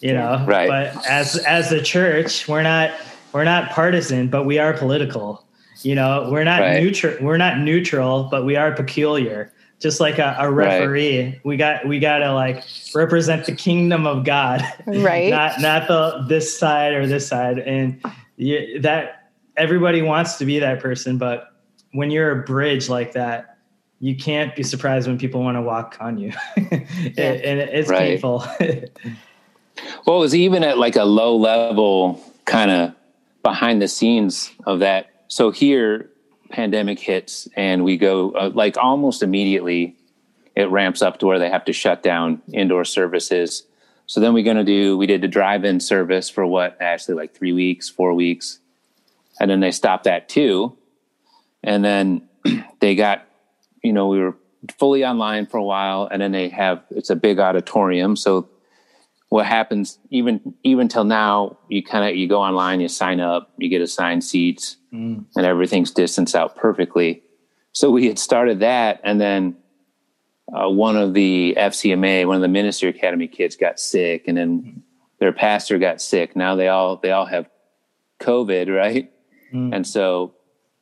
you 0.00 0.12
know. 0.12 0.44
Right. 0.48 0.68
But 0.68 1.06
as 1.08 1.36
as 1.36 1.70
a 1.70 1.80
church, 1.80 2.48
we're 2.48 2.64
not 2.64 2.90
we're 3.32 3.44
not 3.44 3.70
partisan, 3.70 4.26
but 4.26 4.46
we 4.46 4.58
are 4.58 4.72
political. 4.72 5.44
You 5.82 5.94
know, 5.94 6.28
we're 6.28 6.42
not 6.42 6.60
Right. 6.62 6.82
neutral. 6.82 7.14
We're 7.20 7.36
not 7.36 7.58
neutral, 7.60 8.24
but 8.28 8.44
we 8.44 8.56
are 8.56 8.72
peculiar. 8.72 9.52
Just 9.78 10.00
like 10.00 10.18
a, 10.18 10.34
a 10.40 10.50
Right. 10.50 10.80
referee, 10.80 11.40
we 11.44 11.56
got 11.56 11.86
we 11.86 12.00
got 12.00 12.18
to 12.18 12.32
like 12.34 12.64
represent 12.96 13.44
the 13.46 13.52
kingdom 13.54 14.08
of 14.08 14.24
God, 14.24 14.60
Right. 14.86 15.30
not 15.30 15.60
not 15.60 15.86
the 15.86 16.24
this 16.28 16.58
side 16.58 16.94
or 16.94 17.06
this 17.06 17.28
side. 17.28 17.58
And 17.60 18.00
you, 18.36 18.80
that 18.80 19.15
everybody 19.56 20.02
wants 20.02 20.36
to 20.36 20.44
be 20.44 20.58
that 20.58 20.80
person, 20.80 21.18
but 21.18 21.52
when 21.92 22.10
you're 22.10 22.40
a 22.40 22.44
bridge 22.44 22.88
like 22.88 23.12
that, 23.12 23.58
you 24.00 24.14
can't 24.14 24.54
be 24.54 24.62
surprised 24.62 25.08
when 25.08 25.16
people 25.18 25.42
want 25.42 25.56
to 25.56 25.62
walk 25.62 25.96
on 26.00 26.18
you, 26.18 26.32
and, 26.56 26.68
and 27.18 27.60
it's 27.60 27.88
Right. 27.88 28.20
painful. 28.20 28.44
Well, 30.06 30.16
it 30.16 30.20
was 30.20 30.34
even 30.34 30.64
at 30.64 30.78
like 30.78 30.96
a 30.96 31.04
low 31.04 31.36
level, 31.36 32.22
kind 32.46 32.70
of 32.70 32.94
behind 33.42 33.82
the 33.82 33.88
scenes 33.88 34.50
of 34.64 34.78
that. 34.80 35.10
So 35.28 35.50
here, 35.50 36.08
pandemic 36.50 36.98
hits, 36.98 37.48
and 37.56 37.84
we 37.84 37.96
go 37.96 38.30
uh, 38.32 38.50
like 38.54 38.76
almost 38.78 39.22
immediately. 39.22 39.96
It 40.54 40.70
ramps 40.70 41.02
up 41.02 41.18
to 41.18 41.26
where 41.26 41.38
they 41.38 41.50
have 41.50 41.64
to 41.66 41.72
shut 41.74 42.02
down 42.02 42.40
indoor 42.52 42.84
services. 42.86 43.64
So 44.06 44.20
then 44.20 44.32
we're 44.32 44.44
going 44.44 44.56
to 44.56 44.64
do. 44.64 44.96
We 44.96 45.06
did 45.06 45.20
the 45.20 45.28
drive-in 45.28 45.80
service 45.80 46.30
for 46.30 46.46
what 46.46 46.78
actually 46.80 47.16
like 47.16 47.34
three 47.34 47.52
weeks, 47.52 47.88
four 47.90 48.14
weeks, 48.14 48.60
and 49.40 49.50
then 49.50 49.60
they 49.60 49.70
stopped 49.70 50.04
that 50.04 50.28
too. 50.28 50.76
And 51.62 51.84
then 51.84 52.28
they 52.80 52.94
got, 52.94 53.26
you 53.82 53.92
know, 53.92 54.08
we 54.08 54.20
were 54.20 54.36
fully 54.78 55.04
online 55.04 55.46
for 55.46 55.58
a 55.58 55.64
while, 55.64 56.08
and 56.10 56.20
then 56.20 56.32
they 56.32 56.48
have 56.48 56.82
it's 56.90 57.10
a 57.10 57.16
big 57.16 57.38
auditorium, 57.38 58.16
so 58.16 58.48
what 59.28 59.44
happens 59.44 59.98
even 60.10 60.54
even 60.62 60.86
till 60.86 61.04
now 61.04 61.58
you 61.68 61.82
kind 61.82 62.08
of 62.08 62.14
you 62.14 62.28
go 62.28 62.40
online 62.40 62.80
you 62.80 62.86
sign 62.86 63.18
up 63.20 63.50
you 63.58 63.68
get 63.68 63.80
assigned 63.80 64.22
seats 64.22 64.76
Mm. 64.94 65.24
and 65.36 65.44
everything's 65.44 65.90
distanced 65.90 66.34
out 66.34 66.56
perfectly. 66.56 67.22
So 67.72 67.90
we 67.90 68.06
had 68.06 68.18
started 68.18 68.60
that 68.60 69.00
and 69.04 69.20
then 69.20 69.56
uh, 70.52 70.70
one 70.70 70.96
of 70.96 71.12
the 71.12 71.54
fcma 71.58 72.24
one 72.26 72.36
of 72.36 72.42
the 72.42 72.48
ministry 72.48 72.88
academy 72.88 73.26
kids 73.26 73.56
got 73.56 73.78
sick 73.80 74.24
and 74.28 74.38
then 74.38 74.82
their 75.18 75.32
pastor 75.32 75.76
got 75.78 76.00
sick. 76.00 76.36
Now 76.36 76.54
they 76.54 76.68
all 76.68 76.96
they 76.96 77.10
all 77.10 77.26
have 77.26 77.50
covid 78.20 78.74
right 78.82 79.10
Mm. 79.52 79.74
and 79.74 79.86
so 79.86 80.34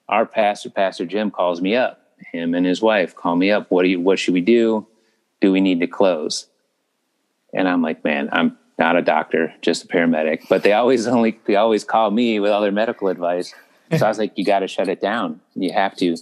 our 0.09 0.25
pastor 0.27 0.71
pastor 0.71 1.05
jim 1.07 1.31
calls 1.31 1.61
me 1.61 1.77
up 1.77 2.01
him 2.33 2.55
and 2.55 2.65
his 2.65 2.81
wife 2.81 3.15
call 3.15 3.37
me 3.37 3.51
up 3.51 3.71
what 3.71 3.83
do 3.83 3.89
you 3.89 4.01
what 4.01 4.19
should 4.19 4.35
we 4.35 4.41
do 4.41 4.87
do 5.41 5.53
we 5.53 5.61
need 5.61 5.81
to 5.81 5.87
close 5.87 6.47
and 7.55 7.69
I'm 7.69 7.83
like, 7.83 8.05
man, 8.05 8.29
I'm 8.33 8.59
not 8.79 8.97
a 8.97 9.03
doctor, 9.03 9.55
just 9.63 9.85
a 9.85 9.87
paramedic. 9.87 10.49
But 10.49 10.63
they 10.65 10.73
always 10.73 11.07
only 11.17 11.39
they 11.47 11.57
always 11.57 11.85
call 11.85 12.11
me 12.11 12.41
with 12.41 12.51
all 12.51 12.61
their 12.61 12.73
medical 12.73 13.09
advice. 13.09 13.55
So 13.97 14.05
I 14.05 14.09
was 14.09 14.19
like, 14.19 14.33
you 14.37 14.45
got 14.45 14.61
to 14.61 14.67
shut 14.67 14.89
it 14.89 15.01
down. 15.01 15.41
You 15.55 15.73
have 15.73 15.95
to, 15.99 16.17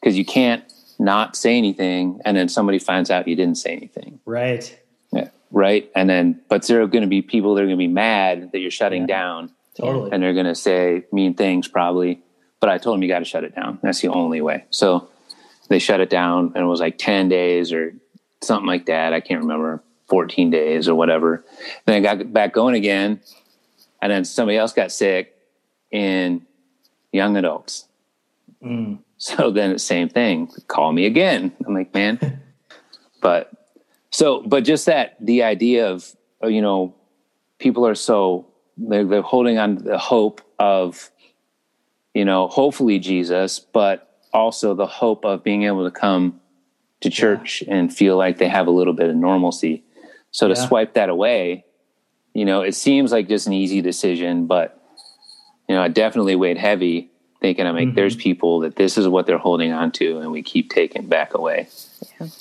because 0.00 0.16
you 0.16 0.24
can't 0.24 0.62
not 1.00 1.34
say 1.34 1.58
anything, 1.58 2.20
and 2.24 2.36
then 2.36 2.48
somebody 2.48 2.78
finds 2.78 3.10
out 3.10 3.26
you 3.26 3.34
didn't 3.34 3.58
say 3.58 3.70
anything, 3.72 4.20
right. 4.26 4.78
yeah. 5.12 5.28
right? 5.50 5.90
And 5.96 6.08
then, 6.08 6.40
but 6.48 6.66
there 6.68 6.80
are 6.82 6.86
going 6.86 7.02
to 7.02 7.08
be 7.08 7.20
people 7.22 7.54
that 7.54 7.62
are 7.62 7.66
going 7.66 7.76
to 7.76 7.82
be 7.82 7.88
mad 7.88 8.52
that 8.52 8.60
you're 8.60 8.70
shutting 8.70 9.02
Yeah. 9.02 9.16
down, 9.16 9.50
Totally. 9.78 10.10
and 10.12 10.22
they're 10.22 10.34
going 10.34 10.46
to 10.46 10.54
say 10.54 11.04
mean 11.12 11.34
things 11.34 11.68
probably. 11.68 12.22
But 12.60 12.70
I 12.70 12.78
told 12.78 12.96
them 12.96 13.02
you 13.02 13.08
got 13.08 13.18
to 13.18 13.24
shut 13.24 13.44
it 13.44 13.54
down. 13.54 13.78
That's 13.82 14.00
the 14.00 14.08
only 14.08 14.40
way. 14.40 14.64
So 14.70 15.08
they 15.68 15.78
shut 15.78 16.00
it 16.00 16.08
down, 16.08 16.52
and 16.54 16.64
it 16.64 16.66
was 16.66 16.80
like 16.80 16.96
ten 16.96 17.28
days 17.28 17.72
or 17.72 17.94
something 18.42 18.66
like 18.66 18.86
that. 18.86 19.12
I 19.12 19.20
can't 19.20 19.40
remember. 19.40 19.82
14 20.08 20.50
days 20.50 20.88
or 20.88 20.94
whatever. 20.94 21.44
Then 21.84 21.96
I 21.96 22.00
got 22.00 22.32
back 22.32 22.52
going 22.52 22.74
again. 22.74 23.20
And 24.00 24.12
then 24.12 24.24
somebody 24.24 24.58
else 24.58 24.72
got 24.72 24.92
sick 24.92 25.34
in 25.90 26.46
young 27.12 27.36
adults. 27.36 27.86
Mm. 28.62 28.98
So 29.18 29.50
then 29.50 29.72
the 29.72 29.78
same 29.78 30.08
thing. 30.08 30.48
Call 30.68 30.92
me 30.92 31.06
again. 31.06 31.52
I'm 31.66 31.74
like, 31.74 31.92
man. 31.94 32.42
but 33.20 33.50
so, 34.10 34.42
but 34.42 34.64
just 34.64 34.86
that 34.86 35.16
the 35.20 35.42
idea 35.42 35.90
of, 35.90 36.14
you 36.42 36.62
know, 36.62 36.94
people 37.58 37.86
are 37.86 37.94
so, 37.94 38.46
they're, 38.76 39.04
they're 39.04 39.22
holding 39.22 39.58
on 39.58 39.76
to 39.76 39.82
the 39.82 39.98
hope 39.98 40.40
of, 40.58 41.10
you 42.14 42.24
know, 42.24 42.48
hopefully 42.48 42.98
Jesus, 42.98 43.58
but 43.58 44.20
also 44.32 44.74
the 44.74 44.86
hope 44.86 45.24
of 45.24 45.42
being 45.42 45.64
able 45.64 45.84
to 45.84 45.90
come 45.90 46.40
to 47.00 47.10
church 47.10 47.62
and 47.68 47.94
feel 47.94 48.16
like 48.16 48.38
they 48.38 48.48
have 48.48 48.66
a 48.66 48.70
little 48.70 48.92
bit 48.92 49.08
of 49.10 49.16
normalcy. 49.16 49.84
So 50.30 50.48
to 50.48 50.54
Yeah. 50.54 50.66
swipe 50.66 50.94
that 50.94 51.08
away, 51.08 51.64
you 52.34 52.44
know, 52.44 52.62
it 52.62 52.74
seems 52.74 53.12
like 53.12 53.28
just 53.28 53.46
an 53.46 53.52
easy 53.52 53.80
decision, 53.80 54.46
but 54.46 54.80
you 55.68 55.74
know, 55.74 55.82
I 55.82 55.88
definitely 55.88 56.36
weighed 56.36 56.58
heavy 56.58 57.10
thinking 57.46 57.64
I'm 57.64 57.76
like, 57.76 57.88
Mhm. 57.90 57.94
there's 57.94 58.16
people 58.16 58.58
that 58.60 58.74
this 58.74 58.98
is 58.98 59.06
what 59.06 59.26
they're 59.26 59.38
holding 59.38 59.70
on 59.72 59.92
to 59.92 60.18
and 60.18 60.32
we 60.32 60.42
keep 60.42 60.68
taking 60.68 61.06
back 61.06 61.32
away. 61.32 61.68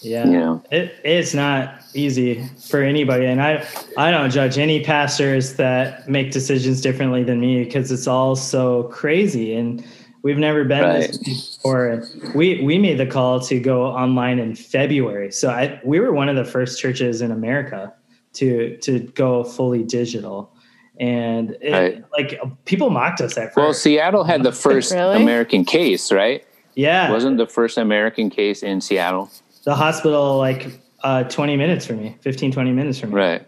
Yeah. 0.01 0.25
You 0.25 0.31
know. 0.39 0.63
It, 0.71 0.95
it's 1.03 1.35
not 1.35 1.75
easy 1.93 2.43
for 2.67 2.81
anybody. 2.81 3.27
And 3.27 3.39
I, 3.39 3.63
I 3.99 4.09
don't 4.09 4.31
judge 4.31 4.57
any 4.57 4.83
pastors 4.83 5.57
that 5.57 6.09
make 6.09 6.31
decisions 6.31 6.81
differently 6.81 7.23
than 7.23 7.39
me 7.39 7.63
because 7.63 7.91
it's 7.91 8.07
all 8.07 8.35
so 8.35 8.83
crazy. 8.85 9.53
And 9.53 9.85
we've 10.23 10.39
never 10.39 10.63
been 10.63 10.81
this 10.99 11.17
before. 11.19 12.03
We, 12.33 12.63
we 12.63 12.79
made 12.79 12.97
the 12.97 13.05
call 13.05 13.39
to 13.41 13.59
go 13.59 13.85
online 13.85 14.39
in 14.39 14.55
February. 14.55 15.31
So 15.31 15.49
I, 15.51 15.79
we 15.83 15.99
were 15.99 16.13
one 16.13 16.29
of 16.29 16.35
the 16.35 16.45
first 16.45 16.81
churches 16.81 17.21
in 17.21 17.29
America 17.31 17.93
to, 18.33 18.75
to 18.77 19.01
go 19.13 19.43
fully 19.43 19.83
digital. 19.83 20.54
And 20.99 21.57
it, 21.61 21.71
Right. 21.71 22.03
like 22.17 22.39
people 22.65 22.89
mocked 22.89 23.21
us 23.21 23.37
at 23.37 23.47
first. 23.53 23.57
Well, 23.57 23.73
Seattle 23.73 24.23
had 24.23 24.43
the 24.43 24.51
first 24.51 24.93
Really? 24.93 25.21
American 25.21 25.65
case, 25.65 26.11
right? 26.11 26.43
yeah. 26.75 27.11
Wasn't 27.11 27.37
the 27.37 27.47
first 27.47 27.77
American 27.77 28.29
case 28.29 28.63
in 28.63 28.81
Seattle? 28.81 29.29
the 29.65 29.73
hospital 29.75 30.37
like 30.37 30.79
uh, 31.03 31.23
20 31.23 31.57
minutes 31.57 31.85
for 31.87 31.93
me, 31.93 32.15
15, 32.21 32.51
20 32.51 32.71
minutes 32.71 32.99
for 32.99 33.07
me. 33.07 33.13
Right. 33.15 33.47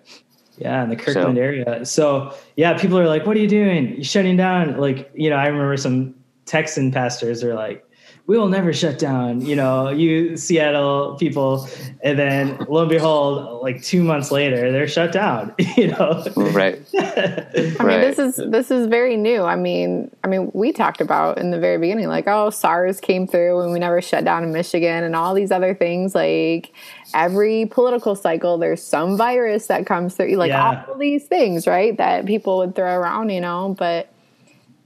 Yeah, 0.58 0.84
in 0.84 0.90
the 0.90 0.96
Kirkland 0.96 1.38
So- 1.38 1.42
area. 1.42 1.86
So 1.86 2.34
yeah, 2.56 2.76
people 2.76 2.98
are 2.98 3.08
like, 3.08 3.28
"What 3.28 3.38
are 3.38 3.40
you 3.40 3.48
doing? 3.48 3.94
You're 3.96 4.04
shutting 4.04 4.36
down?" 4.36 4.78
Like, 4.78 5.12
you 5.14 5.30
know, 5.30 5.36
I 5.36 5.46
remember 5.46 5.78
some 5.78 6.16
Texan 6.48 6.92
pastors 6.92 7.44
are 7.44 7.54
like, 7.54 7.84
"We 8.28 8.38
will 8.38 8.48
never 8.50 8.72
shut 8.74 9.00
down." 9.00 9.42
You 9.46 9.56
know, 9.56 9.90
you 9.90 10.38
Seattle 10.38 11.16
people, 11.18 11.68
and 12.02 12.20
then 12.20 12.58
lo 12.70 12.82
and 12.82 12.90
behold, 12.90 13.62
like 13.64 13.82
two 13.82 14.04
months 14.04 14.32
later, 14.32 14.72
they're 14.72 14.88
shut 14.88 15.12
down. 15.12 15.54
You 15.78 15.88
know, 15.90 16.24
Right. 16.36 16.82
I 16.98 17.54
mean, 17.56 17.76
Right. 17.80 18.02
this 18.02 18.20
is 18.20 18.36
this 18.52 18.72
is 18.72 18.88
very 18.88 19.16
new. 19.16 19.44
I 19.44 19.56
mean, 19.56 20.10
I 20.24 20.28
mean, 20.28 20.50
we 20.54 20.72
talked 20.72 21.02
about 21.02 21.38
in 21.40 21.52
the 21.52 21.60
very 21.60 21.78
beginning, 21.78 22.08
like, 22.08 22.28
oh, 22.28 22.50
SARS 22.50 23.00
came 23.00 23.28
through 23.28 23.62
and 23.62 23.72
we 23.74 23.80
never 23.80 24.02
shut 24.02 24.24
down 24.26 24.44
in 24.44 24.52
Michigan, 24.52 25.04
and 25.04 25.16
all 25.16 25.34
these 25.34 25.52
other 25.52 25.74
things. 25.76 26.14
Like 26.16 26.74
every 27.14 27.66
political 27.68 28.16
cycle, 28.16 28.58
there's 28.58 28.82
some 28.84 29.18
virus 29.18 29.68
that 29.68 29.86
comes 29.86 30.16
through, 30.16 30.36
like 30.36 30.50
Yeah. 30.50 30.84
all 30.88 30.98
these 30.98 31.26
things, 31.26 31.68
right? 31.68 31.96
That 31.98 32.26
people 32.26 32.58
would 32.60 32.76
throw 32.76 32.94
around, 32.96 33.30
you 33.30 33.40
know. 33.42 33.76
But 33.78 34.10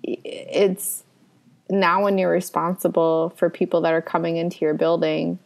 it's 0.04 1.04
now 1.72 2.04
when 2.04 2.18
you're 2.18 2.32
responsible 2.32 3.34
for 3.38 3.50
people 3.50 3.82
that 3.82 3.94
are 3.94 4.02
coming 4.02 4.38
into 4.38 4.58
your 4.60 4.74
building, 4.74 5.40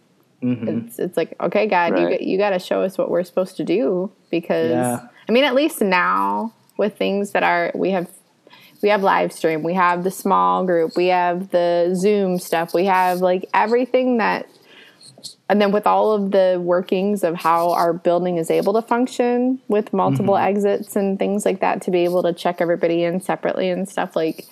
Mhm. 0.43 0.85
it's 0.87 0.99
it's 0.99 1.15
like 1.17 1.33
okay 1.39 1.65
god 1.65 1.97
you 1.97 2.05
Right. 2.05 2.11
got 2.19 2.21
you 2.21 2.37
got 2.37 2.49
to 2.49 2.59
show 2.59 2.81
us 2.83 2.97
what 2.97 3.09
we're 3.09 3.23
supposed 3.23 3.55
to 3.57 3.63
do 3.63 4.11
because 4.29 4.69
Yeah. 4.71 4.99
i 5.27 5.31
mean 5.31 5.43
at 5.45 5.55
least 5.55 5.81
now 5.81 6.51
with 6.77 6.97
things 6.97 7.31
that 7.31 7.41
are 7.41 7.71
we 7.73 7.91
have 7.91 8.09
we 8.83 8.89
have 8.89 9.01
live 9.01 9.31
stream 9.31 9.63
we 9.63 9.73
have 9.73 10.03
the 10.03 10.11
small 10.11 10.65
group 10.65 10.91
we 10.97 11.07
have 11.07 11.49
the 11.51 11.91
zoom 11.95 12.37
stuff 12.37 12.73
we 12.73 12.85
have 12.85 13.21
like 13.21 13.47
everything 13.53 14.17
that 14.17 14.45
and 15.49 15.61
then 15.61 15.71
with 15.71 15.87
all 15.87 16.11
of 16.11 16.31
the 16.31 16.59
workings 16.61 17.23
of 17.23 17.35
how 17.35 17.71
our 17.71 17.93
building 17.93 18.37
is 18.37 18.51
able 18.51 18.73
to 18.73 18.81
function 18.81 19.59
with 19.69 19.93
multiple 19.93 20.35
exits 20.37 20.95
and 20.97 21.17
things 21.17 21.45
like 21.45 21.61
that 21.61 21.81
to 21.83 21.91
be 21.91 21.99
able 22.03 22.21
to 22.21 22.33
check 22.33 22.57
everybody 22.59 23.03
in 23.03 23.21
separately 23.21 23.69
and 23.69 23.87
stuff 23.87 24.15
like 24.15 24.45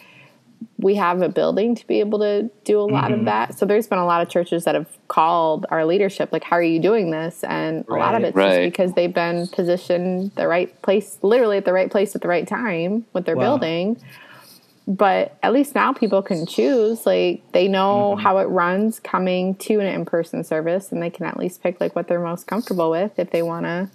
we 0.78 0.95
have 0.95 1.22
a 1.22 1.30
building 1.30 1.76
to 1.76 1.88
be 1.88 1.99
able 1.99 2.20
to 2.20 2.49
do 2.64 2.80
a 2.80 2.84
lot 2.84 3.11
of 3.11 3.18
mm-hmm. 3.18 3.26
that. 3.26 3.57
So 3.57 3.66
there's 3.66 3.88
been 3.88 3.99
a 3.99 4.05
lot 4.05 4.22
of 4.22 4.30
churches 4.30 4.66
that 4.66 4.76
have 4.76 4.88
called 5.07 5.66
our 5.70 5.86
leadership, 5.86 6.32
like, 6.32 6.43
how 6.43 6.55
are 6.55 6.64
you 6.64 6.80
doing 6.80 7.11
this? 7.11 7.43
And 7.43 7.86
a 7.88 7.93
lot 7.93 8.16
of 8.16 8.24
it's 8.24 8.36
Right. 8.36 8.64
just 8.64 8.72
because 8.72 8.93
they've 8.93 9.14
been 9.14 9.47
positioned 9.47 10.32
the 10.36 10.47
right 10.47 10.80
place, 10.82 11.20
literally 11.22 11.57
at 11.57 11.66
the 11.66 11.74
right 11.74 11.91
place 11.91 12.16
at 12.16 12.22
the 12.22 12.28
right 12.28 12.47
time 12.47 13.05
with 13.14 13.26
their 13.26 13.36
Wow. 13.36 13.57
building. 13.57 13.97
But 14.86 15.38
at 15.41 15.53
least 15.53 15.76
now 15.76 15.93
people 15.93 16.22
can 16.22 16.45
choose. 16.45 17.05
Like 17.05 17.41
they 17.53 17.68
know 17.68 18.11
mm-hmm. 18.11 18.22
how 18.22 18.39
it 18.39 18.45
runs 18.45 18.99
coming 18.99 19.55
to 19.55 19.80
an 19.80 19.88
in 19.88 20.05
person 20.05 20.43
service 20.43 20.91
and 20.91 21.01
they 21.01 21.09
can 21.09 21.26
at 21.26 21.38
least 21.38 21.64
pick 21.64 21.80
like 21.80 21.95
what 21.95 22.07
they're 22.07 22.20
most 22.20 22.47
comfortable 22.47 22.91
with 22.91 23.18
if 23.18 23.32
they 23.32 23.41
wanna 23.41 23.89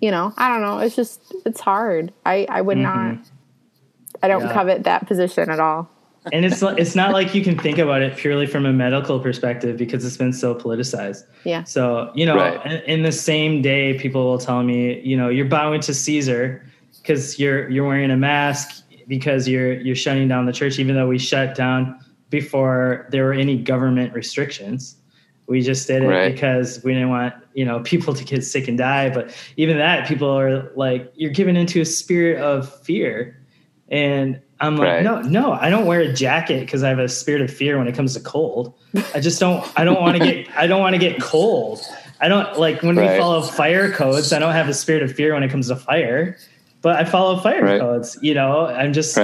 you 0.00 0.10
know, 0.10 0.34
I 0.36 0.48
don't 0.48 0.62
know. 0.62 0.78
It's 0.78 0.96
just 0.96 1.20
it's 1.46 1.60
hard. 1.60 2.12
I, 2.26 2.44
I 2.48 2.60
would 2.60 2.76
not 2.76 3.14
mm-hmm. 3.14 3.22
I 4.22 4.28
don't 4.28 4.42
Yeah. 4.42 4.52
covet 4.52 4.84
that 4.84 5.06
position 5.06 5.50
at 5.50 5.60
all. 5.60 5.88
And 6.32 6.44
it's 6.44 6.62
not- 6.62 6.78
it's 6.78 6.94
not 6.94 7.12
like 7.12 7.34
you 7.34 7.42
can 7.42 7.58
think 7.58 7.78
about 7.78 8.02
it 8.02 8.16
purely 8.16 8.46
from 8.46 8.64
a 8.66 8.72
medical 8.72 9.18
perspective 9.18 9.76
because 9.76 10.04
it's 10.04 10.16
been 10.16 10.32
so 10.32 10.54
politicized. 10.54 11.24
Yeah. 11.44 11.64
So, 11.64 12.12
you 12.14 12.24
know, 12.26 12.36
Right. 12.36 12.64
in, 12.66 12.82
in 12.98 13.02
the 13.02 13.10
same 13.12 13.60
day, 13.62 13.98
people 13.98 14.24
will 14.24 14.38
tell 14.38 14.62
me, 14.62 15.00
you 15.00 15.16
know, 15.16 15.28
you're 15.28 15.46
bowing 15.46 15.80
to 15.80 15.94
Caesar. 15.94 16.62
because 17.02 17.36
you're 17.40 17.68
you're 17.68 17.84
wearing 17.86 18.12
a 18.12 18.16
mask 18.16 18.84
because 19.08 19.48
you're 19.48 19.72
you're 19.80 19.96
shutting 19.96 20.28
down 20.28 20.46
the 20.46 20.52
church, 20.52 20.78
even 20.78 20.94
though 20.94 21.08
we 21.08 21.18
shut 21.18 21.56
down 21.56 21.98
before 22.30 23.06
there 23.10 23.24
were 23.24 23.32
any 23.32 23.56
government 23.56 24.14
restrictions. 24.14 24.96
We 25.48 25.60
just 25.60 25.86
did 25.88 26.02
it 26.04 26.06
right. 26.06 26.32
because 26.32 26.80
we 26.84 26.92
didn't 26.94 27.10
want 27.10 27.34
you 27.54 27.64
know 27.64 27.80
people 27.80 28.14
to 28.14 28.24
get 28.24 28.44
sick 28.44 28.68
and 28.68 28.78
die. 28.78 29.10
But 29.10 29.34
even 29.56 29.76
that, 29.78 30.06
people 30.06 30.30
are 30.30 30.70
like, 30.76 31.12
you're 31.16 31.32
given 31.32 31.56
into 31.56 31.80
a 31.80 31.84
spirit 31.84 32.40
of 32.40 32.72
fear, 32.82 33.36
and 33.88 34.40
I'm 34.62 34.76
like, 34.76 34.88
right. 34.88 35.02
no, 35.02 35.20
no, 35.22 35.52
I 35.52 35.70
don't 35.70 35.86
wear 35.86 36.00
a 36.00 36.12
jacket 36.12 36.60
because 36.60 36.82
I 36.82 36.88
have 36.88 37.00
a 37.00 37.08
spirit 37.08 37.42
of 37.42 37.52
fear 37.52 37.78
when 37.78 37.88
it 37.88 37.94
comes 37.94 38.14
to 38.14 38.20
cold. 38.20 38.72
I 39.12 39.18
just 39.20 39.40
don't. 39.40 39.68
I 39.76 39.84
don't 39.84 40.00
want 40.00 40.16
to 40.16 40.24
get. 40.24 40.48
I 40.56 40.66
don't 40.66 40.80
want 40.80 40.94
to 40.94 40.98
get 40.98 41.20
cold. 41.20 41.80
I 42.20 42.28
don't 42.28 42.58
like 42.58 42.82
when 42.82 42.96
right. 42.96 43.12
we 43.12 43.18
follow 43.18 43.42
fire 43.42 43.90
codes. 43.90 44.32
I 44.32 44.38
don't 44.38 44.52
have 44.52 44.68
a 44.68 44.74
spirit 44.74 45.02
of 45.02 45.12
fear 45.12 45.34
when 45.34 45.42
it 45.42 45.50
comes 45.50 45.66
to 45.68 45.76
fire, 45.76 46.38
but 46.80 46.94
I 46.94 47.04
follow 47.04 47.40
fire 47.40 47.64
right. 47.64 47.80
codes. 47.80 48.16
You 48.22 48.34
know, 48.34 48.66
I'm 48.66 48.92
just. 48.92 49.18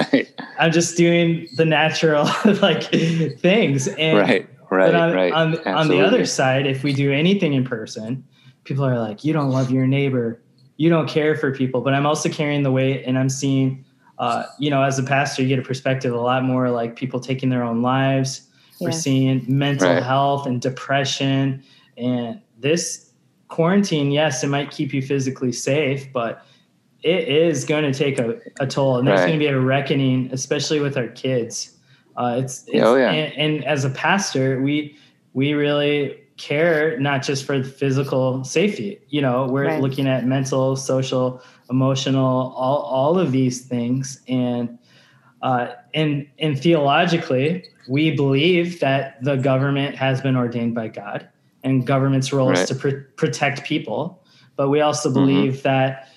I'm 0.59 0.73
just 0.73 0.97
doing 0.97 1.47
the 1.57 1.65
natural 1.65 2.25
like 2.61 2.91
things. 3.39 3.87
And 3.87 4.19
right. 4.19 4.49
Right. 4.71 4.95
on, 4.95 5.15
right. 5.15 5.33
On, 5.33 5.57
on 5.67 5.89
the 5.89 6.01
other 6.01 6.27
side, 6.27 6.67
if 6.67 6.83
we 6.83 6.93
do 6.93 7.13
anything 7.13 7.55
in 7.55 7.65
person, 7.65 8.25
people 8.65 8.85
are 8.85 8.99
like, 8.99 9.25
"You 9.25 9.33
don't 9.33 9.51
love 9.51 9.71
your 9.71 9.87
neighbor. 9.87 10.43
You 10.77 10.91
don't 10.91 11.09
care 11.09 11.37
for 11.37 11.55
people." 11.55 11.81
But 11.81 11.95
I'm 11.95 12.07
also 12.07 12.29
carrying 12.29 12.65
the 12.65 12.73
weight, 12.73 13.05
and 13.07 13.17
I'm 13.17 13.29
seeing 13.29 13.85
uh, 14.19 14.45
you 14.59 14.71
know, 14.71 14.83
as 14.83 14.99
a 14.99 15.03
pastor, 15.03 15.43
you 15.43 15.49
get 15.49 15.59
a 15.59 15.63
perspective 15.63 16.13
a 16.13 16.21
lot 16.21 16.43
more 16.45 16.71
like 16.71 16.97
people 16.97 17.21
taking 17.21 17.49
their 17.49 17.63
own 17.63 17.83
lives. 17.83 18.49
Yeah. 18.79 18.89
We're 18.89 18.93
seeing 18.93 19.45
mental 19.49 19.89
right. 19.89 20.03
health 20.03 20.47
and 20.47 20.61
depression. 20.61 21.63
And 21.97 22.41
this 22.59 23.13
quarantine, 23.49 24.11
yes, 24.11 24.43
it 24.43 24.49
might 24.49 24.71
keep 24.71 24.93
you 24.93 25.03
physically 25.03 25.53
safe, 25.53 26.13
but 26.13 26.45
it 27.03 27.29
is 27.29 27.65
going 27.65 27.91
to 27.91 27.97
take 27.97 28.19
a, 28.19 28.41
a 28.61 28.67
toll. 28.67 28.99
And 28.99 29.07
there's 29.07 29.21
right. 29.21 29.29
going 29.29 29.39
to 29.39 29.45
be 29.45 29.49
a 29.49 29.59
reckoning, 29.59 30.31
especially 30.33 30.81
with 30.81 30.97
our 30.97 31.09
kids. 31.09 31.77
Uh, 32.17 32.41
it's, 32.43 32.65
it's 32.67 32.85
oh, 32.85 32.97
yeah. 32.97 33.13
and, 33.13 33.33
and 33.35 33.65
as 33.65 33.85
a 33.85 33.91
pastor, 33.91 34.61
we 34.61 34.97
we 35.35 35.53
really 35.53 36.21
care 36.37 36.99
not 36.99 37.23
just 37.23 37.45
for 37.45 37.59
the 37.59 37.69
physical 37.69 38.43
safety. 38.43 38.99
You 39.09 39.23
know, 39.23 39.47
we're 39.47 39.67
right. 39.67 39.81
looking 39.81 40.09
at 40.09 40.27
mental, 40.27 40.75
social, 40.75 41.43
emotional, 41.71 42.53
all, 42.57 42.83
all 42.83 43.19
of 43.19 43.33
these 43.33 43.63
things. 43.63 44.21
And, 44.29 44.79
uh, 45.43 45.69
and, 45.95 46.27
and 46.39 46.59
theologically, 46.59 47.65
we 47.89 48.15
believe 48.15 48.81
that 48.81 49.23
the 49.23 49.37
government 49.37 49.97
has 49.97 50.21
been 50.21 50.37
ordained 50.37 50.75
by 50.75 50.89
God 50.89 51.29
and 51.65 51.87
government's 51.87 52.33
role 52.33 52.51
right. 52.51 52.59
is 52.59 52.69
to 52.69 52.75
pr- 52.75 53.05
protect 53.17 53.65
people. 53.65 54.23
But 54.57 54.69
we 54.69 54.81
also 54.81 55.09
mm-hmm. 55.09 55.19
believe 55.19 55.53
mm-hmm. 55.55 55.63
that 55.63 56.09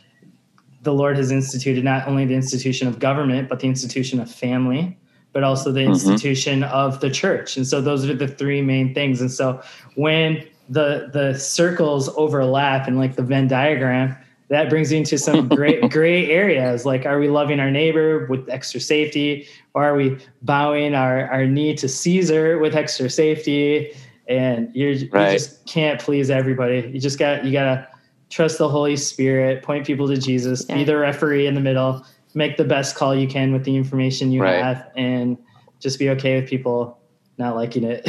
the 0.82 0.94
Lord 0.94 1.18
has 1.18 1.32
instituted 1.32 1.84
not 1.84 2.08
only 2.08 2.26
the 2.26 2.34
institution 2.34 2.88
of 2.88 3.00
government, 3.00 3.50
but 3.50 3.60
the 3.60 3.68
institution 3.68 4.20
of 4.20 4.32
family, 4.32 4.98
but 5.32 5.44
also 5.44 5.72
the 5.72 5.82
mm-hmm. 5.82 5.92
institution 5.92 6.64
of 6.64 7.00
the 7.00 7.10
church. 7.10 7.56
And 7.56 7.66
so 7.66 7.82
those 7.82 8.10
are 8.10 8.16
the 8.16 8.28
three 8.28 8.62
main 8.62 8.94
things. 8.94 9.22
And 9.22 9.32
so 9.32 9.62
when 9.96 10.48
the 10.70 11.10
the 11.12 11.38
circles 11.38 12.10
overlap 12.16 12.88
and 12.88 12.98
like 12.98 13.16
the 13.16 13.24
Venn 13.24 13.48
diagram, 13.48 14.16
that 14.52 14.70
brings 14.70 14.92
you 14.92 15.00
into 15.00 15.18
some 15.18 15.48
great 15.50 15.90
gray 15.90 16.30
areas. 16.30 16.86
Like 16.86 17.06
are 17.06 17.20
we 17.20 17.30
loving 17.30 17.60
our 17.60 17.72
neighbor 17.72 18.28
with 18.28 18.48
extra 18.50 18.80
safety? 18.80 19.48
Or 19.74 19.84
are 19.84 19.96
we 19.96 20.18
bowing 20.42 20.94
our, 20.94 21.30
our 21.32 21.46
knee 21.46 21.76
to 21.78 21.88
caesar 21.88 22.60
with 22.60 22.76
extra 22.76 23.10
safety? 23.10 23.94
And 24.28 24.70
you're, 24.76 24.96
right. 25.12 25.32
you 25.32 25.40
just 25.40 25.66
can't 25.66 26.00
please 26.00 26.30
everybody. 26.30 26.90
You 26.94 27.00
just 27.00 27.18
got 27.18 27.44
you 27.44 27.52
gotta 27.52 27.88
trust 28.30 28.60
the 28.60 28.70
holy 28.70 28.96
spirit 28.96 29.62
point 29.62 29.86
people 29.86 30.08
to 30.08 30.16
jesus 30.16 30.66
yeah. 30.70 30.76
be 30.76 30.84
the 30.86 30.96
referee 30.96 31.48
in 31.48 31.54
the 31.54 31.60
middle 31.60 32.06
make 32.34 32.56
the 32.56 32.64
best 32.64 32.96
call 32.96 33.14
you 33.14 33.28
can 33.28 33.52
with 33.52 33.66
the 33.66 33.76
information 33.76 34.32
you 34.32 34.42
right. 34.42 34.64
have 34.64 34.90
and 34.96 35.38
just 35.82 36.00
be 36.00 36.10
okay 36.10 36.40
with 36.40 36.50
people 36.50 36.98
not 37.38 37.56
liking 37.56 37.84
it. 37.84 38.08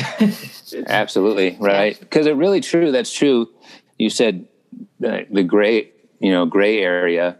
Absolutely. 0.86 1.56
Right. 1.58 1.98
Because 1.98 2.26
it 2.26 2.36
really 2.36 2.60
true 2.60 2.92
that's 2.92 3.12
true. 3.12 3.48
You 3.98 4.10
said 4.10 4.46
the, 5.00 5.26
the 5.30 5.42
gray 5.42 5.91
you 6.22 6.30
know 6.30 6.46
gray 6.46 6.80
area 6.80 7.38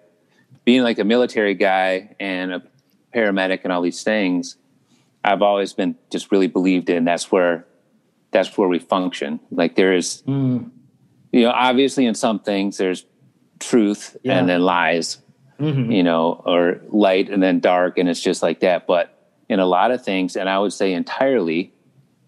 being 0.64 0.83
like 0.83 0.99
a 0.99 1.05
military 1.05 1.55
guy 1.55 2.14
and 2.20 2.53
a 2.53 2.62
paramedic 3.14 3.61
and 3.64 3.72
all 3.72 3.80
these 3.80 4.03
things 4.03 4.57
i've 5.24 5.41
always 5.41 5.72
been 5.72 5.97
just 6.11 6.30
really 6.30 6.49
believed 6.49 6.91
in 6.91 7.05
that's 7.05 7.30
where 7.33 7.66
that's 8.33 8.59
where 8.59 8.68
we 8.68 8.78
function 8.78 9.41
like 9.51 9.76
there 9.76 9.95
is 9.95 10.22
mm. 10.26 10.68
you 11.30 11.43
know 11.43 11.51
obviously 11.51 12.05
in 12.05 12.14
some 12.14 12.41
things 12.41 12.76
there's 12.76 13.07
truth 13.61 14.16
yeah. 14.22 14.39
and 14.39 14.49
then 14.49 14.61
lies 14.61 15.18
mm-hmm. 15.61 15.91
you 15.91 16.03
know 16.03 16.43
or 16.45 16.80
light 16.89 17.30
and 17.30 17.43
then 17.43 17.61
dark 17.61 17.97
and 17.97 18.09
it's 18.09 18.20
just 18.20 18.43
like 18.43 18.61
that 18.61 18.87
but 18.87 19.30
in 19.49 19.61
a 19.61 19.66
lot 19.66 19.93
of 19.93 20.05
things 20.05 20.35
and 20.35 20.49
i 20.49 20.59
would 20.59 20.72
say 20.72 20.93
entirely 20.93 21.72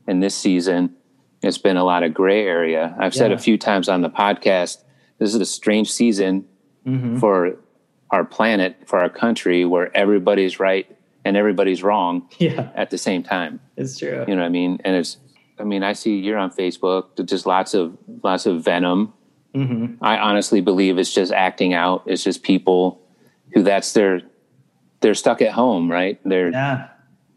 in 0.07 0.21
this 0.21 0.35
season 0.35 0.95
it's 1.43 1.59
been 1.59 1.77
a 1.77 1.85
lot 1.85 2.05
of 2.05 2.15
gray 2.15 2.47
area 2.47 2.95
i've 2.99 3.15
yeah. 3.15 3.19
said 3.19 3.33
a 3.33 3.39
few 3.39 3.59
times 3.59 3.89
on 3.89 4.03
the 4.03 4.11
podcast 4.11 4.84
this 5.19 5.35
is 5.35 5.41
a 5.41 5.47
strange 5.47 5.93
season 5.93 6.47
mm-hmm. 6.87 7.19
for 7.19 7.57
our 8.11 8.25
planet, 8.25 8.77
for 8.87 8.99
our 8.99 9.09
country, 9.09 9.65
where 9.65 9.95
everybody's 9.97 10.61
right 10.61 10.87
and 11.25 11.37
everybody's 11.37 11.83
wrong 11.83 12.29
yeah. 12.39 12.71
at 12.75 12.91
the 12.91 12.99
same 12.99 13.23
time. 13.23 13.61
It's 13.77 13.99
true. 13.99 14.25
You 14.29 14.35
know 14.35 14.43
what 14.43 14.47
I 14.47 14.51
mean? 14.51 14.81
And 14.85 14.97
it's, 14.97 15.17
I 15.59 15.65
mean, 15.65 15.83
I 15.83 15.95
see 15.95 16.19
you're 16.19 16.39
on 16.39 16.51
Facebook, 16.51 17.25
just 17.27 17.47
lots 17.47 17.75
of, 17.75 17.97
lots 18.23 18.47
of 18.47 18.63
venom. 18.63 19.13
Mm-hmm. 19.55 20.05
I 20.05 20.19
honestly 20.19 20.61
believe 20.61 20.99
it's 20.99 21.15
just 21.15 21.33
acting 21.33 21.75
out. 21.75 22.03
It's 22.07 22.23
just 22.23 22.43
people 22.43 23.01
who 23.55 23.63
that's 23.63 23.93
their, 23.93 24.21
they're 25.01 25.15
stuck 25.15 25.41
at 25.41 25.53
home, 25.53 25.91
right? 25.91 26.21
They're, 26.25 26.51
yeah. 26.51 26.89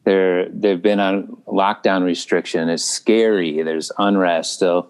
they're, 0.03 0.49
they've 0.49 0.81
been 0.81 0.99
on 0.99 1.37
lockdown 1.47 2.03
restriction. 2.03 2.69
It's 2.69 2.83
scary. 2.83 3.61
There's 3.61 3.91
unrest. 3.97 4.59
So 4.59 4.89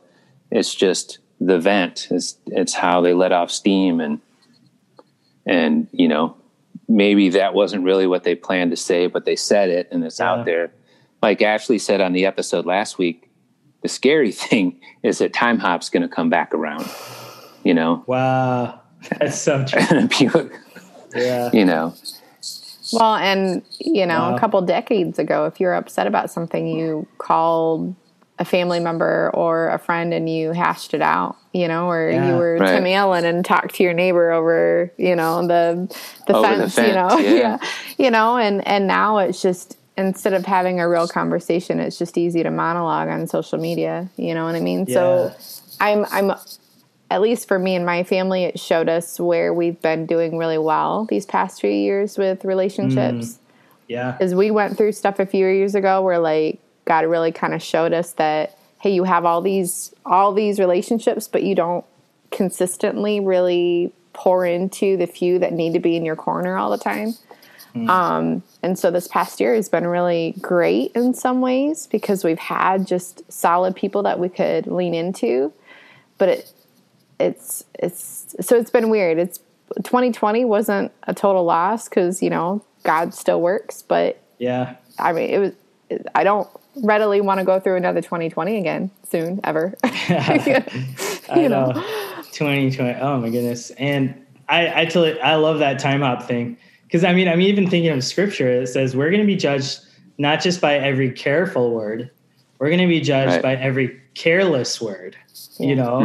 it's 0.49 0.73
just, 0.73 1.19
the 1.39 1.59
vent. 1.59 2.07
is 2.11 2.37
it's 2.47 2.73
how 2.73 3.01
they 3.01 3.13
let 3.13 3.31
off 3.31 3.51
steam 3.51 3.99
and 3.99 4.19
and 5.45 5.87
you 5.91 6.07
know 6.07 6.35
maybe 6.87 7.29
that 7.29 7.53
wasn't 7.53 7.83
really 7.83 8.07
what 8.07 8.23
they 8.23 8.35
planned 8.35 8.71
to 8.71 8.77
say, 8.77 9.07
but 9.07 9.25
they 9.25 9.35
said 9.35 9.69
it 9.69 9.87
and 9.91 10.03
it's 10.03 10.19
yeah. 10.19 10.31
out 10.31 10.45
there. 10.45 10.71
Like 11.21 11.41
Ashley 11.41 11.79
said 11.79 11.99
on 12.01 12.13
the 12.13 12.25
episode 12.25 12.65
last 12.65 12.97
week, 12.97 13.29
the 13.81 13.89
scary 13.89 14.31
thing 14.49 14.79
is 15.03 15.19
that 15.19 15.33
time 15.33 15.59
hop's 15.59 15.89
going 15.89 16.03
to 16.03 16.13
come 16.13 16.29
back 16.29 16.53
around. 16.53 16.89
You 17.63 17.73
know? 17.73 18.03
Wow, 18.07 18.79
that's 19.19 19.39
so 19.39 19.65
true. 20.09 20.49
yeah, 21.15 21.49
you 21.51 21.65
know. 21.65 21.93
Well, 22.93 23.15
and 23.15 23.63
you 23.79 24.05
know, 24.05 24.19
wow. 24.19 24.35
a 24.35 24.39
couple 24.39 24.61
decades 24.61 25.19
ago, 25.19 25.45
if 25.45 25.59
you're 25.59 25.73
upset 25.73 26.07
about 26.07 26.31
something, 26.31 26.67
you 26.67 27.05
called 27.17 27.93
a 28.39 28.45
family 28.45 28.79
member 28.79 29.31
or 29.33 29.69
a 29.69 29.79
friend 29.79 30.13
and 30.13 30.29
you 30.29 30.51
hashed 30.51 30.93
it 30.93 31.01
out, 31.01 31.37
you 31.53 31.67
know, 31.67 31.89
or 31.89 32.09
yeah, 32.09 32.27
you 32.27 32.35
were 32.35 32.57
right. 32.57 32.75
Tim 32.75 32.85
Allen 32.85 33.25
and 33.25 33.43
talked 33.43 33.75
to 33.75 33.83
your 33.83 33.93
neighbor 33.93 34.31
over, 34.31 34.91
you 34.97 35.15
know, 35.15 35.45
the 35.47 35.87
the, 36.27 36.33
fence, 36.33 36.75
the 36.75 36.81
fence, 36.81 36.87
you 36.87 36.93
know, 36.93 37.17
yeah. 37.19 37.39
yeah. 37.39 37.57
you 37.97 38.11
know, 38.11 38.37
and 38.37 38.65
and 38.67 38.87
now 38.87 39.17
it's 39.17 39.41
just 39.41 39.77
instead 39.97 40.33
of 40.33 40.45
having 40.45 40.79
a 40.79 40.87
real 40.87 41.07
conversation, 41.07 41.79
it's 41.79 41.97
just 41.97 42.17
easy 42.17 42.43
to 42.43 42.51
monologue 42.51 43.09
on 43.09 43.25
social 43.25 43.57
media, 43.57 44.07
you 44.17 44.35
know 44.35 44.45
what 44.45 44.55
I 44.55 44.59
mean? 44.59 44.85
Yeah. 44.87 44.93
So 44.93 45.35
I'm 45.79 46.05
I'm 46.11 46.37
at 47.09 47.21
least 47.21 47.47
for 47.47 47.57
me 47.57 47.75
and 47.75 47.85
my 47.85 48.03
family, 48.03 48.43
it 48.43 48.59
showed 48.59 48.89
us 48.89 49.19
where 49.19 49.53
we've 49.53 49.81
been 49.81 50.05
doing 50.05 50.37
really 50.37 50.57
well 50.57 51.05
these 51.05 51.25
past 51.25 51.61
few 51.61 51.69
years 51.69 52.17
with 52.17 52.43
relationships. 52.43 53.27
Mm, 53.27 53.37
yeah, 53.87 54.11
Because 54.11 54.35
we 54.35 54.51
went 54.51 54.77
through 54.77 54.91
stuff 54.91 55.17
a 55.19 55.25
few 55.25 55.47
years 55.47 55.73
ago, 55.73 56.01
where 56.01 56.19
like 56.19 56.59
God 56.87 57.05
really 57.05 57.31
kind 57.31 57.53
of 57.53 57.61
showed 57.61 57.93
us 57.93 58.13
that 58.13 58.57
hey, 58.79 58.91
you 58.91 59.03
have 59.03 59.25
all 59.25 59.41
these 59.41 59.93
all 60.05 60.33
these 60.33 60.59
relationships, 60.59 61.27
but 61.27 61.43
you 61.43 61.55
don't 61.55 61.85
consistently 62.31 63.19
really 63.19 63.91
pour 64.13 64.45
into 64.45 64.97
the 64.97 65.05
few 65.05 65.39
that 65.39 65.53
need 65.53 65.73
to 65.73 65.79
be 65.79 65.95
in 65.95 66.05
your 66.05 66.15
corner 66.15 66.57
all 66.57 66.71
the 66.71 66.77
time. 66.77 67.13
Mm. 67.75 67.89
Um, 67.89 68.43
and 68.63 68.79
so 68.79 68.89
this 68.89 69.07
past 69.07 69.39
year 69.39 69.53
has 69.53 69.69
been 69.69 69.85
really 69.85 70.33
great 70.41 70.91
in 70.93 71.13
some 71.13 71.41
ways 71.41 71.87
because 71.87 72.23
we've 72.23 72.39
had 72.39 72.87
just 72.87 73.21
solid 73.31 73.75
people 73.75 74.03
that 74.03 74.19
we 74.19 74.29
could 74.29 74.65
lean 74.67 74.93
into. 74.93 75.53
But 76.17 76.29
it 76.29 76.53
it's 77.19 77.63
it's 77.77 78.35
so 78.41 78.57
it's 78.57 78.71
been 78.71 78.89
weird. 78.89 79.17
It's 79.17 79.39
2020 79.83 80.45
wasn't 80.45 80.91
a 81.03 81.13
total 81.13 81.43
loss 81.43 81.89
because 81.89 82.21
you 82.23 82.29
know 82.29 82.63
God 82.83 83.13
still 83.13 83.41
works, 83.41 83.81
but 83.81 84.21
yeah, 84.39 84.75
I 84.97 85.13
mean 85.13 85.29
it 85.29 85.39
was. 85.39 85.51
I 86.15 86.23
don't 86.25 86.49
readily 86.83 87.21
want 87.21 87.39
to 87.39 87.45
go 87.45 87.59
through 87.59 87.75
another 87.75 88.01
2020 88.01 88.57
again 88.57 88.91
soon, 89.09 89.39
ever. 89.43 89.75
I 89.83 91.47
know. 91.49 91.73
2020. 92.31 92.99
Oh 92.99 93.19
my 93.19 93.29
goodness. 93.29 93.71
And 93.71 94.25
I, 94.49 94.81
I 94.81 94.85
tell 94.85 95.03
it, 95.03 95.17
I 95.21 95.35
love 95.35 95.59
that 95.59 95.79
time 95.79 96.01
hop 96.01 96.23
thing. 96.23 96.57
Cause 96.91 97.03
I 97.03 97.13
mean, 97.13 97.27
I'm 97.27 97.41
even 97.41 97.69
thinking 97.69 97.91
of 97.91 98.03
scripture. 98.03 98.49
It 98.49 98.67
says 98.67 98.95
we're 98.95 99.09
going 99.09 99.21
to 99.21 99.27
be 99.27 99.35
judged 99.35 99.81
not 100.17 100.41
just 100.41 100.61
by 100.61 100.75
every 100.75 101.11
careful 101.11 101.71
word, 101.71 102.09
we're 102.59 102.69
going 102.69 102.79
to 102.79 102.87
be 102.87 103.01
judged 103.01 103.33
right. 103.33 103.41
by 103.41 103.55
every 103.55 104.01
careless 104.15 104.81
word, 104.81 105.15
yeah. 105.57 105.67
you 105.67 105.75
know, 105.75 105.99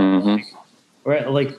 mm-hmm. 1.06 1.30
like 1.32 1.58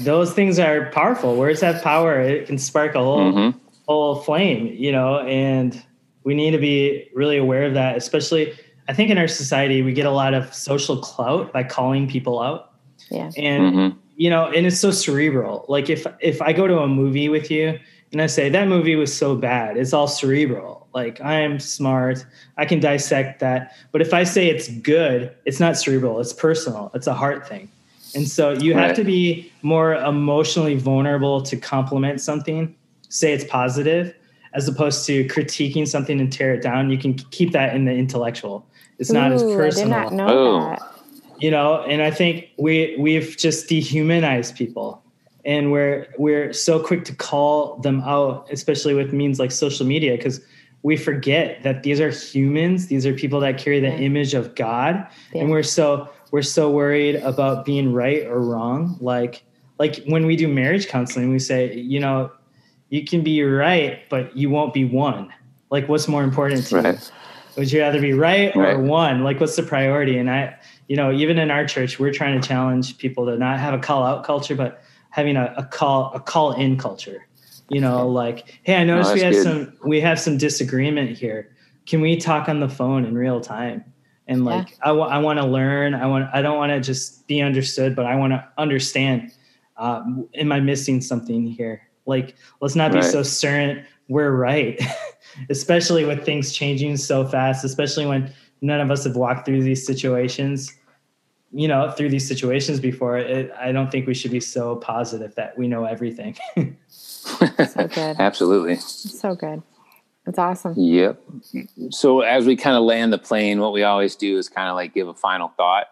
those 0.00 0.32
things 0.32 0.58
are 0.58 0.90
powerful. 0.90 1.36
Words 1.36 1.60
have 1.60 1.82
power. 1.82 2.20
It 2.20 2.46
can 2.46 2.58
spark 2.58 2.94
a 2.94 2.98
whole 2.98 3.32
Mm-hmm. 3.32 3.58
whole 3.86 4.16
flame, 4.16 4.66
you 4.66 4.92
know, 4.92 5.20
and 5.20 5.82
we 6.24 6.34
need 6.34 6.50
to 6.52 6.58
be 6.58 7.08
really 7.14 7.36
aware 7.38 7.64
of 7.64 7.74
that, 7.74 7.96
especially 7.96 8.54
I 8.88 8.92
think 8.92 9.10
in 9.10 9.18
our 9.18 9.28
society 9.28 9.82
we 9.82 9.92
get 9.92 10.06
a 10.06 10.10
lot 10.10 10.34
of 10.34 10.52
social 10.52 10.96
clout 10.96 11.52
by 11.52 11.62
calling 11.62 12.08
people 12.08 12.40
out. 12.40 12.72
Yeah. 13.10 13.30
And 13.36 13.74
Mhm. 13.74 13.96
you 14.16 14.28
know, 14.30 14.46
and 14.46 14.66
it's 14.66 14.78
so 14.78 14.90
cerebral. 14.90 15.64
Like 15.68 15.88
if 15.88 16.06
if 16.20 16.42
I 16.42 16.52
go 16.52 16.66
to 16.66 16.80
a 16.80 16.88
movie 16.88 17.28
with 17.28 17.50
you 17.50 17.78
and 18.12 18.20
I 18.20 18.26
say 18.26 18.48
that 18.48 18.68
movie 18.68 18.96
was 18.96 19.16
so 19.16 19.34
bad, 19.36 19.76
it's 19.76 19.92
all 19.92 20.08
cerebral. 20.08 20.88
Like 20.92 21.20
I'm 21.20 21.60
smart, 21.60 22.26
I 22.56 22.64
can 22.66 22.80
dissect 22.80 23.40
that. 23.40 23.72
But 23.92 24.00
if 24.02 24.12
I 24.12 24.24
say 24.24 24.48
it's 24.48 24.68
good, 24.68 25.32
it's 25.44 25.60
not 25.60 25.76
cerebral, 25.76 26.20
it's 26.20 26.32
personal. 26.32 26.90
It's 26.94 27.06
a 27.06 27.14
heart 27.14 27.48
thing. 27.48 27.68
And 28.16 28.26
so 28.28 28.50
you 28.50 28.74
have 28.74 28.96
to 28.96 29.04
be 29.04 29.52
more 29.62 29.94
emotionally 29.94 30.74
vulnerable 30.74 31.40
to 31.42 31.56
compliment 31.56 32.20
something, 32.20 32.74
say 33.08 33.32
it's 33.32 33.44
positive, 33.44 34.12
as 34.54 34.66
opposed 34.68 35.06
to 35.06 35.24
critiquing 35.26 35.86
something 35.86 36.20
and 36.20 36.32
tear 36.32 36.54
it 36.54 36.62
down. 36.62 36.90
You 36.90 36.98
can 36.98 37.14
keep 37.14 37.52
that 37.52 37.74
in 37.74 37.84
the 37.84 37.92
intellectual. 37.92 38.66
It's 38.98 39.10
not 39.10 39.32
as 39.32 39.42
personal 39.42 39.94
I 39.94 40.04
did 40.08 40.12
not 40.12 40.12
know 40.12 40.28
Oh. 40.28 40.60
that. 40.70 40.82
you 41.40 41.50
know 41.50 41.82
and 41.88 42.02
i 42.02 42.10
think 42.10 42.50
we 42.58 42.96
we've 42.98 43.34
just 43.38 43.66
dehumanized 43.66 44.54
people 44.56 45.02
and 45.46 45.72
we're 45.72 46.06
we're 46.18 46.52
so 46.52 46.78
quick 46.78 47.02
to 47.06 47.14
call 47.14 47.76
them 47.78 48.02
out 48.02 48.46
especially 48.52 48.92
with 48.92 49.14
means 49.14 49.38
like 49.38 49.50
social 49.50 49.86
media 49.86 50.16
because 50.18 50.42
we 50.82 50.98
forget 50.98 51.62
that 51.62 51.82
these 51.82 51.98
are 51.98 52.10
humans 52.10 52.88
these 52.88 53.06
are 53.06 53.14
people 53.14 53.40
that 53.40 53.56
carry 53.56 53.80
the 53.80 53.88
Yeah. 53.88 53.96
image 54.08 54.34
of 54.34 54.54
god 54.54 55.06
Yeah. 55.32 55.40
and 55.40 55.50
we're 55.50 55.62
so 55.62 56.10
we're 56.30 56.42
so 56.42 56.70
worried 56.70 57.16
about 57.16 57.64
being 57.64 57.90
right 57.94 58.26
or 58.26 58.38
wrong 58.40 58.98
like 59.00 59.42
like 59.78 60.02
when 60.12 60.26
we 60.26 60.36
do 60.36 60.46
marriage 60.46 60.88
counseling 60.88 61.30
we 61.30 61.38
say 61.38 61.72
you 61.74 62.00
know 62.00 62.30
you 62.90 63.04
can 63.04 63.22
be 63.22 63.42
right 63.42 64.08
but 64.08 64.36
you 64.36 64.50
won't 64.50 64.74
be 64.74 64.84
one 64.84 65.32
like 65.70 65.88
what's 65.88 66.06
more 66.06 66.22
important 66.22 66.66
to 66.66 66.82
you 66.82 66.98
would 67.56 67.70
you 67.70 67.80
rather 67.80 68.00
be 68.00 68.12
right 68.12 68.54
or 68.56 68.78
one? 68.78 69.24
Like, 69.24 69.40
what's 69.40 69.56
the 69.56 69.62
priority? 69.62 70.18
And 70.18 70.30
I, 70.30 70.56
you 70.88 70.96
know, 70.96 71.12
even 71.12 71.38
in 71.38 71.50
our 71.50 71.66
church, 71.66 71.98
we're 71.98 72.12
trying 72.12 72.40
to 72.40 72.46
challenge 72.46 72.98
people 72.98 73.26
to 73.26 73.36
not 73.36 73.58
have 73.58 73.74
a 73.74 73.78
call 73.78 74.04
out 74.04 74.24
culture, 74.24 74.54
but 74.54 74.82
having 75.10 75.36
a, 75.36 75.52
a 75.56 75.64
call 75.64 76.12
a 76.14 76.20
call 76.20 76.52
in 76.52 76.78
culture. 76.78 77.26
You 77.68 77.80
know, 77.80 78.08
like, 78.08 78.60
hey, 78.62 78.76
I 78.76 78.84
noticed 78.84 79.14
we 79.14 79.20
have 79.20 79.32
good. 79.32 79.42
some 79.42 79.72
we 79.84 80.00
have 80.00 80.18
some 80.18 80.38
disagreement 80.38 81.16
here. 81.16 81.54
Can 81.86 82.00
we 82.00 82.16
talk 82.16 82.48
on 82.48 82.60
the 82.60 82.68
phone 82.68 83.04
in 83.04 83.14
real 83.14 83.40
time? 83.40 83.84
And 84.26 84.44
like, 84.44 84.78
I 84.82 84.92
want 84.92 85.12
I 85.12 85.18
want 85.18 85.38
to 85.38 85.46
learn. 85.46 85.94
I 85.94 86.06
want 86.06 86.30
I 86.32 86.42
don't 86.42 86.56
want 86.56 86.70
to 86.70 86.80
just 86.80 87.26
be 87.28 87.40
understood, 87.40 87.94
but 87.94 88.06
I 88.06 88.16
want 88.16 88.32
to 88.32 88.48
understand. 88.58 89.32
Uh, 89.76 90.02
am 90.34 90.52
I 90.52 90.60
missing 90.60 91.00
something 91.00 91.46
here? 91.46 91.89
Like, 92.10 92.36
let's 92.60 92.76
not 92.76 92.92
be 92.92 92.98
Right. 92.98 93.04
so 93.04 93.22
certain 93.22 93.86
we're 94.08 94.32
right, 94.32 94.78
especially 95.50 96.04
with 96.04 96.24
things 96.24 96.52
changing 96.52 96.98
so 96.98 97.24
fast, 97.26 97.64
especially 97.64 98.04
when 98.04 98.30
none 98.60 98.80
of 98.80 98.90
us 98.90 99.04
have 99.04 99.16
walked 99.16 99.46
through 99.46 99.62
these 99.62 99.86
situations, 99.86 100.74
you 101.52 101.68
know, 101.68 101.90
through 101.92 102.10
these 102.10 102.26
situations 102.28 102.80
before. 102.80 103.16
It, 103.16 103.52
I 103.58 103.72
don't 103.72 103.90
think 103.90 104.06
we 104.06 104.14
should 104.14 104.32
be 104.32 104.40
so 104.40 104.76
positive 104.76 105.34
that 105.36 105.56
we 105.56 105.68
know 105.68 105.84
everything. 105.84 106.36
So 106.90 107.86
good. 107.94 108.16
Absolutely. 108.18 108.76
So 108.76 109.34
good. 109.34 109.62
It's 110.26 110.38
awesome. 110.38 110.74
Yep. 110.76 111.22
So 111.90 112.20
as 112.20 112.46
we 112.46 112.56
kind 112.56 112.76
of 112.76 112.82
land 112.84 113.12
the 113.12 113.18
plane, 113.18 113.60
what 113.60 113.72
we 113.72 113.82
always 113.82 114.16
do 114.16 114.38
is 114.38 114.48
kind 114.48 114.68
of 114.68 114.74
like 114.74 114.94
give 114.94 115.06
a 115.08 115.14
final 115.14 115.48
thought. 115.56 115.86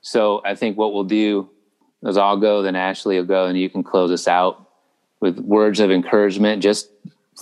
So 0.00 0.42
I 0.44 0.54
think 0.54 0.76
what 0.76 0.92
we'll 0.92 1.04
do 1.04 1.48
is 2.02 2.16
I'll 2.16 2.36
go, 2.36 2.62
then 2.62 2.76
Ashley 2.76 3.16
will 3.16 3.24
go, 3.24 3.46
and 3.46 3.58
you 3.58 3.70
can 3.70 3.82
close 3.82 4.10
us 4.10 4.26
out 4.28 4.63
with 5.20 5.38
words 5.38 5.80
of 5.80 5.90
encouragement 5.90 6.62
just 6.62 6.90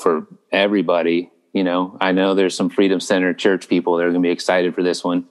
for 0.00 0.26
everybody. 0.50 1.30
You 1.52 1.64
know, 1.64 1.96
I 2.00 2.12
know 2.12 2.34
there's 2.34 2.56
some 2.56 2.70
Freedom 2.70 3.00
Center 3.00 3.34
church 3.34 3.68
people 3.68 3.96
that 3.96 4.04
are 4.04 4.10
going 4.10 4.22
to 4.22 4.26
be 4.26 4.32
excited 4.32 4.74
for 4.74 4.82
this 4.82 5.04
one 5.04 5.26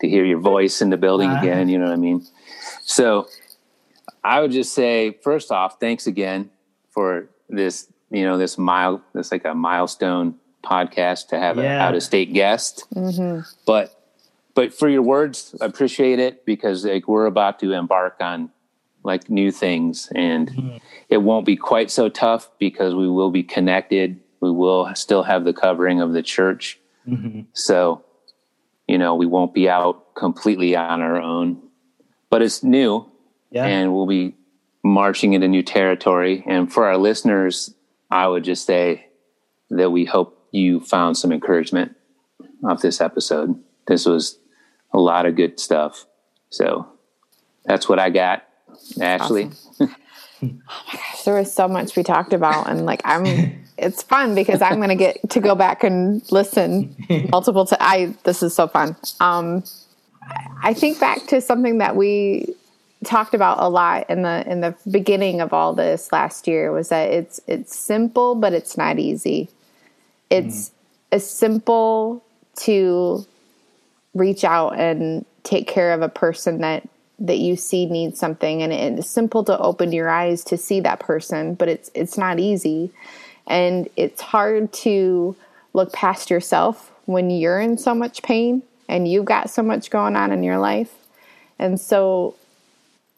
to 0.00 0.08
hear 0.08 0.24
your 0.24 0.38
voice 0.38 0.80
in 0.82 0.90
the 0.90 0.96
building 0.96 1.30
Uh-huh. 1.30 1.40
again. 1.40 1.68
You 1.68 1.78
know 1.78 1.86
what 1.86 1.92
I 1.94 1.96
mean? 1.96 2.24
So 2.82 3.28
I 4.22 4.40
would 4.40 4.52
just 4.52 4.72
say, 4.74 5.12
first 5.22 5.50
off, 5.50 5.80
thanks 5.80 6.06
again 6.06 6.50
for 6.90 7.28
this, 7.48 7.88
you 8.10 8.24
know, 8.24 8.38
this 8.38 8.58
mile, 8.58 9.02
this 9.14 9.32
like 9.32 9.44
a 9.44 9.54
milestone 9.54 10.36
podcast 10.62 11.28
to 11.28 11.38
have 11.38 11.58
an 11.58 11.64
out 11.66 11.94
of 11.94 12.02
state 12.02 12.32
guest. 12.32 12.84
hmm 12.92 13.40
But, 13.66 13.92
but 14.54 14.72
for 14.74 14.88
your 14.88 15.02
words, 15.02 15.54
I 15.60 15.64
appreciate 15.66 16.18
it 16.18 16.44
because 16.44 16.84
like 16.84 17.08
we're 17.08 17.26
about 17.26 17.58
to 17.60 17.72
embark 17.72 18.16
on 18.20 18.50
like 19.06 19.30
new 19.30 19.50
things 19.50 20.10
and 20.14 20.50
Mhm. 20.50 20.80
it 21.08 21.18
won't 21.18 21.46
be 21.46 21.56
quite 21.56 21.90
so 21.90 22.08
tough 22.10 22.50
because 22.58 22.94
we 22.94 23.08
will 23.08 23.30
be 23.30 23.42
connected. 23.42 24.20
We 24.40 24.50
will 24.50 24.94
still 24.94 25.22
have 25.22 25.44
the 25.44 25.54
covering 25.54 26.00
of 26.00 26.12
the 26.12 26.22
church. 26.22 26.78
Mhm. 27.08 27.46
So, 27.54 28.02
you 28.86 28.98
know, 28.98 29.14
we 29.14 29.26
won't 29.26 29.54
be 29.54 29.68
out 29.70 30.14
completely 30.14 30.76
on 30.76 31.00
our 31.00 31.20
own, 31.20 31.62
but 32.30 32.42
it's 32.42 32.62
new 32.62 33.06
Yeah. 33.50 33.64
and 33.66 33.94
we'll 33.94 34.06
be 34.06 34.34
marching 34.84 35.32
into 35.32 35.48
new 35.48 35.62
territory. 35.62 36.44
And 36.46 36.70
for 36.72 36.84
our 36.86 36.96
listeners, 36.98 37.74
I 38.10 38.28
would 38.28 38.44
just 38.44 38.66
say 38.66 39.06
that 39.70 39.90
we 39.90 40.04
hope 40.04 40.46
you 40.52 40.80
found 40.80 41.16
some 41.16 41.32
encouragement 41.32 41.94
off 42.64 42.82
this 42.82 43.00
episode. 43.00 43.58
This 43.86 44.06
was 44.06 44.38
a 44.92 44.98
lot 44.98 45.26
of 45.26 45.34
good 45.36 45.58
stuff. 45.60 46.06
So 46.50 46.86
that's 47.64 47.88
what 47.88 47.98
I 47.98 48.10
got. 48.10 48.44
Ashley. 49.00 49.50
Oh 49.80 49.88
my 50.42 50.92
gosh, 50.92 51.22
there 51.24 51.34
was 51.34 51.52
so 51.52 51.66
much 51.66 51.96
we 51.96 52.02
talked 52.02 52.32
about, 52.32 52.68
and 52.68 52.84
like 52.84 53.00
I'm, 53.04 53.64
it's 53.78 54.02
fun 54.02 54.34
because 54.34 54.60
I'm 54.60 54.76
going 54.76 54.90
to 54.90 54.94
get 54.94 55.30
to 55.30 55.40
go 55.40 55.54
back 55.54 55.82
and 55.82 56.20
listen 56.30 56.94
multiple 57.30 57.64
times. 57.64 57.80
I 57.80 58.14
this 58.24 58.42
is 58.42 58.54
so 58.54 58.68
fun. 58.68 58.96
Um, 59.20 59.64
I 60.62 60.74
think 60.74 61.00
back 61.00 61.26
to 61.28 61.40
something 61.40 61.78
that 61.78 61.96
we 61.96 62.54
talked 63.04 63.34
about 63.34 63.58
a 63.60 63.68
lot 63.68 64.08
in 64.10 64.22
the 64.22 64.50
in 64.50 64.60
the 64.60 64.74
beginning 64.90 65.40
of 65.40 65.52
all 65.52 65.72
this 65.72 66.10
last 66.12 66.46
year 66.46 66.72
was 66.72 66.88
that 66.88 67.10
it's 67.10 67.40
it's 67.46 67.76
simple 67.76 68.34
but 68.34 68.52
it's 68.52 68.76
not 68.76 68.98
easy. 68.98 69.48
It's 70.30 70.72
as 71.12 71.28
simple 71.28 72.24
to 72.60 73.24
reach 74.14 74.44
out 74.44 74.70
and 74.78 75.24
take 75.44 75.68
care 75.68 75.92
of 75.92 76.02
a 76.02 76.08
person 76.08 76.58
that 76.62 76.88
that 77.18 77.38
you 77.38 77.56
see 77.56 77.86
needs 77.86 78.18
something 78.18 78.62
and 78.62 78.72
it's 78.72 79.08
simple 79.08 79.42
to 79.44 79.58
open 79.58 79.92
your 79.92 80.08
eyes 80.08 80.44
to 80.44 80.56
see 80.56 80.80
that 80.80 81.00
person 81.00 81.54
but 81.54 81.68
it's 81.68 81.90
it's 81.94 82.18
not 82.18 82.38
easy 82.38 82.90
and 83.46 83.88
it's 83.96 84.20
hard 84.20 84.72
to 84.72 85.34
look 85.72 85.92
past 85.92 86.30
yourself 86.30 86.92
when 87.06 87.30
you're 87.30 87.60
in 87.60 87.78
so 87.78 87.94
much 87.94 88.22
pain 88.22 88.62
and 88.88 89.08
you've 89.08 89.24
got 89.24 89.48
so 89.48 89.62
much 89.62 89.90
going 89.90 90.14
on 90.14 90.30
in 90.30 90.42
your 90.42 90.58
life 90.58 90.94
and 91.58 91.80
so 91.80 92.34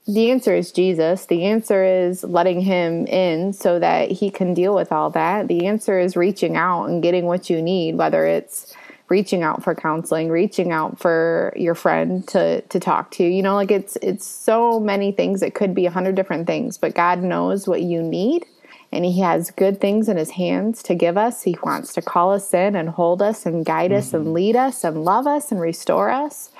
the 0.08 0.30
answer 0.30 0.54
is 0.54 0.72
Jesus. 0.72 1.26
The 1.26 1.44
answer 1.44 1.84
is 1.84 2.24
letting 2.24 2.62
him 2.62 3.06
in 3.06 3.52
so 3.52 3.78
that 3.78 4.10
he 4.10 4.30
can 4.30 4.54
deal 4.54 4.74
with 4.74 4.90
all 4.90 5.10
that. 5.10 5.48
The 5.48 5.66
answer 5.66 5.98
is 5.98 6.16
reaching 6.16 6.56
out 6.56 6.86
and 6.86 7.02
getting 7.02 7.26
what 7.26 7.50
you 7.50 7.60
need, 7.60 7.96
whether 7.96 8.24
it's 8.24 8.74
reaching 9.08 9.42
out 9.42 9.62
for 9.62 9.74
counseling, 9.74 10.28
reaching 10.28 10.72
out 10.72 10.98
for 10.98 11.52
your 11.56 11.74
friend 11.74 12.26
to 12.28 12.60
to 12.62 12.80
talk 12.80 13.10
to. 13.12 13.24
You 13.24 13.42
know, 13.42 13.54
like 13.54 13.70
it's 13.70 13.96
it's 14.02 14.26
so 14.26 14.78
many 14.80 15.12
things. 15.12 15.42
It 15.42 15.54
could 15.54 15.74
be 15.74 15.86
a 15.86 15.90
hundred 15.90 16.14
different 16.14 16.46
things, 16.46 16.78
but 16.78 16.94
God 16.94 17.22
knows 17.22 17.66
what 17.66 17.82
you 17.82 18.02
need 18.02 18.44
and 18.90 19.04
he 19.04 19.20
has 19.20 19.50
good 19.50 19.80
things 19.80 20.08
in 20.08 20.16
his 20.16 20.30
hands 20.30 20.82
to 20.84 20.94
give 20.94 21.18
us. 21.18 21.42
He 21.42 21.56
wants 21.62 21.92
to 21.94 22.02
call 22.02 22.32
us 22.32 22.54
in 22.54 22.74
and 22.74 22.88
hold 22.88 23.20
us 23.20 23.44
and 23.44 23.64
guide 23.64 23.92
us 23.92 24.14
and 24.14 24.32
lead 24.32 24.56
us 24.56 24.82
and 24.82 25.04
love 25.04 25.26
us 25.26 25.52
and 25.52 25.60
restore 25.60 26.10
us. 26.10 26.50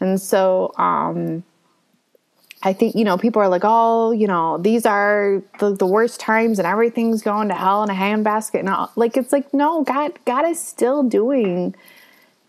And 0.00 0.20
so 0.20 0.72
um 0.78 1.44
I 2.62 2.72
think, 2.72 2.96
you 2.96 3.04
know, 3.04 3.16
people 3.16 3.40
are 3.40 3.48
like, 3.48 3.62
oh, 3.64 4.10
you 4.10 4.26
know, 4.26 4.58
these 4.58 4.86
are 4.86 5.42
the, 5.60 5.74
the 5.74 5.86
worst 5.86 6.18
times 6.18 6.58
and 6.58 6.66
everything's 6.66 7.22
going 7.22 7.48
to 7.48 7.54
hell 7.54 7.84
in 7.84 7.90
a 7.90 7.94
handbasket. 7.94 8.60
And 8.60 8.68
all. 8.68 8.90
like, 8.96 9.16
it's 9.16 9.30
like, 9.30 9.52
no, 9.54 9.84
God, 9.84 10.18
God 10.24 10.44
is 10.48 10.60
still 10.60 11.02
doing 11.04 11.76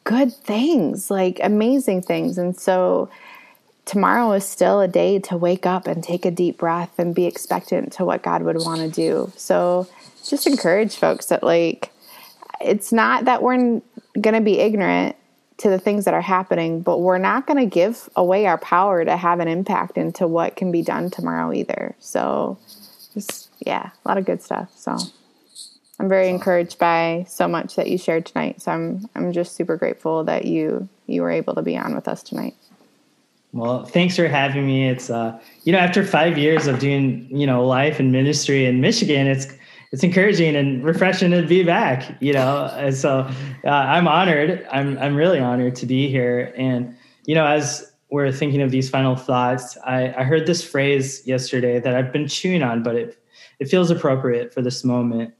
good 0.07 0.33
things, 0.33 1.11
like 1.11 1.37
amazing 1.43 2.01
things. 2.01 2.37
And 2.37 2.57
so 2.57 3.09
tomorrow 3.83 4.31
is 4.31 4.45
still 4.45 4.79
a 4.79 4.87
day 4.87 5.19
to 5.19 5.35
wake 5.35 5.65
up 5.65 5.85
and 5.85 6.01
take 6.01 6.25
a 6.25 6.31
deep 6.31 6.57
breath 6.57 6.97
and 6.97 7.13
be 7.13 7.25
expectant 7.25 7.91
to 7.93 8.05
what 8.05 8.23
God 8.23 8.43
would 8.43 8.55
want 8.55 8.79
to 8.79 8.89
do. 8.89 9.33
So 9.35 9.85
just 10.25 10.47
encourage 10.47 10.95
folks 10.95 11.25
that, 11.25 11.43
like, 11.43 11.91
it's 12.61 12.93
not 12.93 13.25
that 13.25 13.43
we're 13.43 13.81
going 14.19 14.33
to 14.33 14.41
be 14.41 14.59
ignorant 14.59 15.17
to 15.57 15.69
the 15.69 15.79
things 15.79 16.05
that 16.05 16.13
are 16.13 16.21
happening, 16.21 16.81
but 16.81 16.99
we're 16.99 17.17
not 17.17 17.45
going 17.45 17.59
to 17.59 17.65
give 17.65 18.07
away 18.15 18.45
our 18.45 18.57
power 18.57 19.03
to 19.03 19.17
have 19.17 19.41
an 19.41 19.49
impact 19.49 19.97
into 19.97 20.25
what 20.25 20.55
can 20.55 20.71
be 20.71 20.83
done 20.83 21.09
tomorrow 21.09 21.51
either. 21.51 21.95
So, 21.99 22.57
just 23.13 23.49
yeah, 23.59 23.89
a 24.05 24.07
lot 24.07 24.17
of 24.17 24.23
good 24.23 24.41
stuff. 24.41 24.71
So, 24.75 24.97
I'm 25.99 26.09
very 26.09 26.29
encouraged 26.29 26.77
by 26.77 27.25
so 27.27 27.47
much 27.47 27.75
that 27.75 27.89
you 27.89 27.97
shared 27.97 28.25
tonight. 28.25 28.61
So 28.61 28.71
I'm 28.71 29.09
I'm 29.15 29.31
just 29.31 29.55
super 29.55 29.77
grateful 29.77 30.23
that 30.25 30.45
you 30.45 30.87
you 31.07 31.21
were 31.21 31.31
able 31.31 31.55
to 31.55 31.61
be 31.61 31.77
on 31.77 31.95
with 31.95 32.07
us 32.07 32.21
tonight. 32.21 32.55
Well, 33.53 33.85
thanks 33.85 34.15
for 34.15 34.27
having 34.27 34.67
me. 34.67 34.89
It's 34.89 35.09
uh, 35.09 35.39
you 35.63 35.73
know, 35.73 35.79
after 35.79 36.05
five 36.05 36.37
years 36.37 36.67
of 36.67 36.79
doing 36.79 37.27
you 37.31 37.47
know 37.47 37.65
life 37.65 37.99
and 37.99 38.11
ministry 38.11 38.65
in 38.65 38.79
Michigan, 38.79 39.25
it's 39.25 39.47
it's 39.91 40.03
encouraging 40.03 40.55
and 40.55 40.83
refreshing 40.83 41.31
to 41.31 41.41
be 41.41 41.63
back. 41.63 42.15
You 42.21 42.33
know, 42.33 42.71
and 42.75 42.95
so 42.95 43.27
uh, 43.65 43.69
I'm 43.69 44.07
honored. 44.07 44.67
I'm 44.71 44.99
I'm 44.99 45.15
really 45.15 45.39
honored 45.39 45.75
to 45.77 45.87
be 45.87 46.09
here. 46.09 46.53
And 46.55 46.95
you 47.25 47.33
know, 47.33 47.47
as 47.47 47.91
we're 48.11 48.31
thinking 48.31 48.61
of 48.61 48.69
these 48.69 48.89
final 48.89 49.15
thoughts, 49.15 49.77
I, 49.85 50.13
I 50.13 50.23
heard 50.23 50.45
this 50.45 50.63
phrase 50.63 51.25
yesterday 51.25 51.79
that 51.79 51.95
I've 51.95 52.13
been 52.13 52.27
chewing 52.27 52.61
on, 52.61 52.83
but 52.83 52.95
it 52.95 53.17
it 53.59 53.65
feels 53.65 53.89
appropriate 53.89 54.53
for 54.53 54.61
this 54.61 54.83
moment 54.83 55.33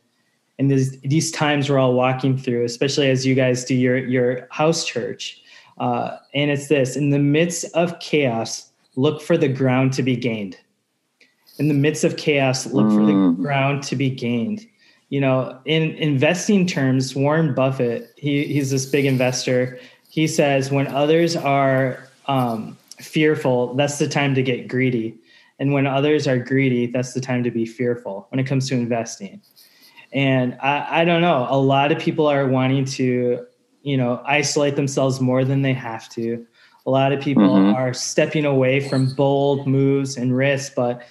and 0.59 0.71
these 0.71 0.99
these 1.01 1.31
times 1.31 1.69
we're 1.69 1.77
all 1.77 1.93
walking 1.93 2.37
through, 2.37 2.65
especially 2.65 3.09
as 3.09 3.25
you 3.25 3.35
guys 3.35 3.63
do 3.63 3.75
your 3.75 3.97
your 3.97 4.47
house 4.51 4.85
church. 4.85 5.41
Uh, 5.77 6.17
and 6.33 6.49
it's 6.49 6.67
this: 6.67 6.95
in 6.95 7.11
the 7.11 7.19
midst 7.19 7.65
of 7.75 7.99
chaos, 7.99 8.71
look 8.95 9.21
for 9.21 9.37
the 9.37 9.47
ground 9.47 9.93
to 9.93 10.03
be 10.03 10.15
gained. 10.15 10.57
In 11.59 11.67
the 11.67 11.73
midst 11.73 12.03
of 12.03 12.17
chaos, 12.17 12.67
look 12.67 12.89
for 12.89 13.05
the 13.05 13.11
mm. 13.11 13.37
ground 13.37 13.83
to 13.83 13.95
be 13.95 14.09
gained. 14.09 14.65
You 15.09 15.21
know, 15.21 15.57
in 15.65 15.91
investing 15.95 16.67
terms, 16.67 17.15
Warren 17.15 17.53
Buffett, 17.53 18.11
he, 18.17 18.45
he's 18.45 18.71
this 18.71 18.85
big 18.85 19.05
investor. 19.05 19.79
He 20.09 20.27
says 20.27 20.69
when 20.69 20.87
others 20.87 21.35
are 21.35 22.03
um, 22.25 22.77
fearful, 22.99 23.73
that's 23.75 23.99
the 23.99 24.07
time 24.07 24.35
to 24.35 24.43
get 24.43 24.67
greedy. 24.67 25.17
And 25.59 25.73
when 25.73 25.87
others 25.87 26.27
are 26.27 26.37
greedy, 26.37 26.87
that's 26.87 27.13
the 27.13 27.21
time 27.21 27.43
to 27.43 27.51
be 27.51 27.65
fearful 27.65 28.27
when 28.29 28.39
it 28.39 28.43
comes 28.43 28.67
to 28.69 28.75
investing. 28.75 29.41
And 30.17 30.57
I, 30.63 31.01
I 31.01 31.05
don't 31.05 31.21
know, 31.21 31.45
a 31.47 31.59
lot 31.59 31.91
of 31.91 31.99
people 31.99 32.25
are 32.25 32.47
wanting 32.47 32.85
to, 32.85 33.45
you 33.83 33.97
know, 33.97 34.19
isolate 34.25 34.75
themselves 34.75 35.21
more 35.21 35.45
than 35.45 35.61
they 35.61 35.73
have 35.73 36.09
to. 36.09 36.43
A 36.87 36.89
lot 36.89 37.11
of 37.11 37.21
people 37.21 37.43
mm-hmm. 37.43 37.75
are 37.75 37.93
stepping 37.93 38.43
away 38.43 38.79
from 38.79 39.13
bold 39.13 39.67
moves 39.67 40.17
and 40.17 40.35
risks, 40.35 40.73
but 40.75 41.03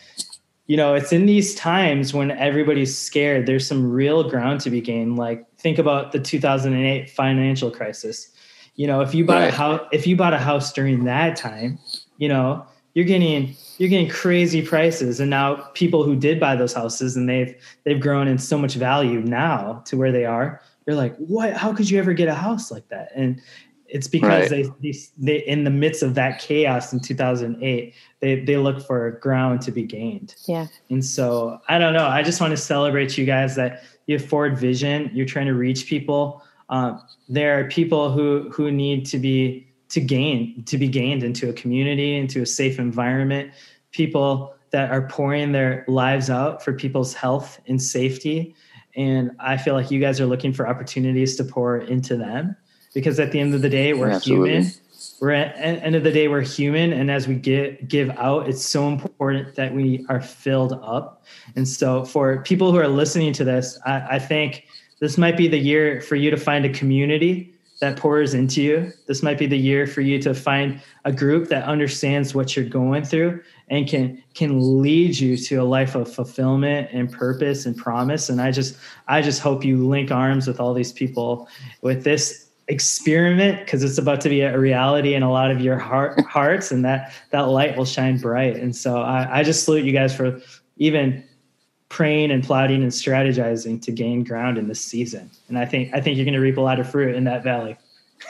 you 0.66 0.76
know, 0.76 0.94
it's 0.94 1.12
in 1.12 1.26
these 1.26 1.54
times 1.54 2.14
when 2.14 2.32
everybody's 2.32 2.98
scared, 2.98 3.46
there's 3.46 3.64
some 3.64 3.88
real 3.88 4.28
ground 4.28 4.60
to 4.62 4.70
be 4.70 4.80
gained. 4.80 5.16
Like 5.16 5.46
think 5.56 5.78
about 5.78 6.10
the 6.10 6.18
2008 6.18 7.08
financial 7.08 7.70
crisis. 7.70 8.28
You 8.74 8.88
know, 8.88 9.02
if 9.02 9.14
you 9.14 9.24
bought 9.24 9.34
right. 9.34 9.54
a 9.54 9.56
house 9.56 9.80
if 9.92 10.04
you 10.08 10.16
bought 10.16 10.34
a 10.34 10.38
house 10.38 10.72
during 10.72 11.04
that 11.04 11.36
time, 11.36 11.78
you 12.18 12.28
know, 12.28 12.66
you're 12.94 13.04
getting 13.04 13.54
you're 13.78 13.88
getting 13.88 14.08
crazy 14.08 14.62
prices. 14.62 15.20
And 15.20 15.30
now 15.30 15.56
people 15.74 16.02
who 16.02 16.16
did 16.16 16.40
buy 16.40 16.56
those 16.56 16.72
houses 16.72 17.16
and 17.16 17.28
they've 17.28 17.54
they've 17.84 18.00
grown 18.00 18.28
in 18.28 18.38
so 18.38 18.56
much 18.58 18.74
value 18.74 19.20
now 19.20 19.82
to 19.86 19.96
where 19.96 20.12
they 20.12 20.24
are 20.24 20.60
you're 20.86 20.96
like 20.96 21.16
what? 21.16 21.52
How 21.52 21.72
could 21.72 21.90
you 21.90 21.98
ever 21.98 22.12
get 22.12 22.28
a 22.28 22.34
house 22.34 22.70
like 22.70 22.88
that? 22.88 23.10
And 23.14 23.42
it's 23.88 24.08
because 24.08 24.50
right. 24.50 24.66
they, 24.80 24.90
they 24.90 24.98
they 25.18 25.36
in 25.46 25.64
the 25.64 25.70
midst 25.70 26.02
of 26.02 26.14
that 26.14 26.40
chaos 26.40 26.92
in 26.92 26.98
2008 26.98 27.94
they 28.20 28.40
they 28.40 28.56
look 28.56 28.84
for 28.84 29.12
ground 29.22 29.60
to 29.62 29.72
be 29.72 29.82
gained. 29.82 30.34
Yeah. 30.46 30.66
And 30.90 31.04
so 31.04 31.60
i 31.68 31.78
don't 31.78 31.92
know. 31.92 32.06
I 32.06 32.22
just 32.22 32.40
want 32.40 32.52
to 32.52 32.56
celebrate 32.56 33.18
you 33.18 33.24
guys 33.26 33.56
that 33.56 33.82
you 34.06 34.18
have 34.18 34.26
forward 34.26 34.58
vision. 34.58 35.10
You're 35.12 35.26
trying 35.26 35.46
to 35.46 35.54
reach 35.54 35.86
people. 35.86 36.42
Um, 36.68 37.02
there 37.28 37.58
are 37.58 37.64
people 37.68 38.10
who 38.12 38.48
who 38.50 38.70
need 38.70 39.06
to 39.06 39.18
be 39.18 39.65
to 39.96 40.00
gain 40.02 40.62
to 40.64 40.76
be 40.76 40.88
gained 40.88 41.22
into 41.22 41.48
a 41.48 41.54
community 41.54 42.18
into 42.18 42.42
a 42.42 42.46
safe 42.46 42.78
environment. 42.78 43.50
People 43.92 44.54
that 44.72 44.90
are 44.90 45.08
pouring 45.08 45.52
their 45.52 45.86
lives 45.88 46.28
out 46.28 46.62
for 46.62 46.74
people's 46.74 47.14
health 47.14 47.58
and 47.66 47.80
safety. 47.80 48.54
And 48.94 49.30
i 49.40 49.56
feel 49.56 49.72
like 49.72 49.90
you 49.90 49.98
guys 49.98 50.20
are 50.20 50.26
looking 50.26 50.52
for 50.52 50.68
opportunities 50.68 51.34
to 51.36 51.44
pour 51.44 51.78
into 51.78 52.14
them 52.14 52.54
because 52.92 53.18
at 53.18 53.32
the 53.32 53.40
end 53.40 53.54
of 53.54 53.62
the 53.62 53.70
day 53.70 53.94
we're 53.94 54.10
Absolutely. 54.10 54.50
human. 54.50 54.72
We're 55.18 55.30
at 55.30 55.56
the 55.56 55.62
end 55.62 55.96
of 55.96 56.04
the 56.04 56.12
day 56.12 56.28
we're 56.28 56.42
human. 56.42 56.92
And 56.92 57.10
as 57.10 57.26
we 57.26 57.36
give 57.36 57.88
give 57.88 58.10
out 58.18 58.50
it's 58.50 58.62
so 58.62 58.88
important 58.88 59.54
that 59.54 59.72
we 59.72 60.04
are 60.10 60.20
filled 60.20 60.74
up. 60.74 61.24
And 61.56 61.66
so 61.66 62.04
for 62.04 62.42
people 62.42 62.70
who 62.70 62.76
are 62.76 62.88
listening 62.88 63.32
to 63.32 63.44
this 63.44 63.78
i, 63.86 64.16
I 64.16 64.18
think 64.18 64.66
this 65.00 65.16
might 65.16 65.38
be 65.38 65.48
the 65.48 65.58
year 65.58 66.02
for 66.02 66.16
you 66.16 66.30
to 66.30 66.36
find 66.36 66.66
a 66.66 66.70
community 66.70 67.55
that 67.80 67.96
pours 67.96 68.34
into 68.34 68.62
you. 68.62 68.92
This 69.06 69.22
might 69.22 69.38
be 69.38 69.46
the 69.46 69.58
year 69.58 69.86
for 69.86 70.00
you 70.00 70.20
to 70.22 70.34
find 70.34 70.80
a 71.04 71.12
group 71.12 71.48
that 71.48 71.64
understands 71.64 72.34
what 72.34 72.56
you're 72.56 72.68
going 72.68 73.04
through 73.04 73.42
and 73.68 73.88
can 73.88 74.22
can 74.34 74.82
lead 74.82 75.18
you 75.18 75.36
to 75.36 75.56
a 75.56 75.64
life 75.64 75.94
of 75.94 76.12
fulfillment 76.12 76.88
and 76.92 77.12
purpose 77.12 77.66
and 77.66 77.76
promise. 77.76 78.28
And 78.28 78.40
I 78.40 78.50
just 78.50 78.76
I 79.08 79.22
just 79.22 79.40
hope 79.40 79.64
you 79.64 79.86
link 79.86 80.10
arms 80.10 80.46
with 80.46 80.60
all 80.60 80.72
these 80.72 80.92
people 80.92 81.48
with 81.82 82.04
this 82.04 82.46
experiment 82.68 83.60
because 83.60 83.84
it's 83.84 83.98
about 83.98 84.20
to 84.20 84.28
be 84.28 84.40
a 84.40 84.58
reality 84.58 85.14
in 85.14 85.22
a 85.22 85.30
lot 85.30 85.50
of 85.50 85.60
your 85.60 85.78
heart, 85.78 86.20
hearts 86.22 86.72
and 86.72 86.84
that 86.84 87.12
that 87.30 87.42
light 87.42 87.76
will 87.76 87.84
shine 87.84 88.18
bright. 88.18 88.56
And 88.56 88.74
so 88.74 89.02
I, 89.02 89.40
I 89.40 89.42
just 89.42 89.64
salute 89.64 89.84
you 89.84 89.92
guys 89.92 90.14
for 90.16 90.40
even 90.78 91.24
praying 91.88 92.30
and 92.30 92.42
plotting 92.42 92.82
and 92.82 92.90
strategizing 92.90 93.80
to 93.82 93.92
gain 93.92 94.24
ground 94.24 94.58
in 94.58 94.68
this 94.68 94.80
season. 94.80 95.30
And 95.48 95.58
I 95.58 95.64
think 95.64 95.94
I 95.94 96.00
think 96.00 96.16
you're 96.16 96.24
going 96.24 96.34
to 96.34 96.40
reap 96.40 96.56
a 96.56 96.62
lot 96.62 96.80
of 96.80 96.90
fruit 96.90 97.14
in 97.14 97.24
that 97.24 97.42
valley. 97.42 97.76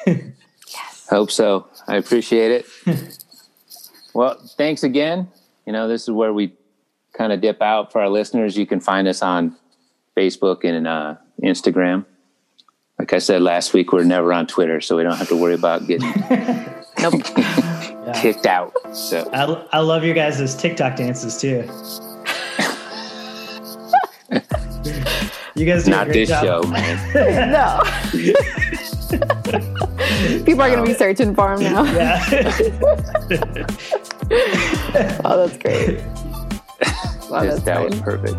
yes. 0.06 1.06
Hope 1.10 1.30
so. 1.30 1.68
I 1.86 1.96
appreciate 1.96 2.50
it. 2.50 3.18
well, 4.14 4.38
thanks 4.56 4.82
again. 4.82 5.28
You 5.66 5.72
know, 5.72 5.88
this 5.88 6.02
is 6.02 6.10
where 6.10 6.32
we 6.32 6.52
kind 7.12 7.32
of 7.32 7.40
dip 7.40 7.62
out 7.62 7.92
for 7.92 8.00
our 8.00 8.08
listeners. 8.08 8.56
You 8.56 8.66
can 8.66 8.80
find 8.80 9.08
us 9.08 9.22
on 9.22 9.56
Facebook 10.16 10.64
and 10.64 10.86
uh, 10.86 11.16
Instagram. 11.42 12.04
Like 12.98 13.12
I 13.12 13.18
said 13.18 13.42
last 13.42 13.74
week, 13.74 13.92
we're 13.92 14.04
never 14.04 14.32
on 14.32 14.46
Twitter, 14.46 14.80
so 14.80 14.96
we 14.96 15.02
don't 15.02 15.16
have 15.16 15.28
to 15.28 15.36
worry 15.36 15.54
about 15.54 15.86
getting 15.86 16.08
nope. 16.98 17.22
kicked 18.14 18.46
out. 18.46 18.72
So 18.94 19.28
I, 19.32 19.76
I 19.76 19.80
love 19.80 20.02
your 20.02 20.14
guys' 20.14 20.54
TikTok 20.56 20.96
dances 20.96 21.38
too. 21.38 21.68
You 25.56 25.64
guys 25.64 25.84
do 25.84 25.90
not 25.90 26.08
this 26.08 26.28
job. 26.28 26.44
show, 26.44 26.60
man. 26.70 27.50
no. 27.50 27.80
People 30.44 30.60
are 30.60 30.68
going 30.68 30.80
to 30.80 30.84
be 30.84 30.90
um, 30.90 30.96
searching 30.98 31.34
for 31.34 31.54
him 31.54 31.62
now. 31.62 31.84
Yeah. 31.84 32.22
oh, 35.24 35.46
that's 35.46 35.56
great. 35.56 36.02
Wow, 37.30 37.44
that's 37.44 37.62
that 37.62 37.78
great. 37.78 37.90
was 37.90 38.00
perfect. 38.00 38.36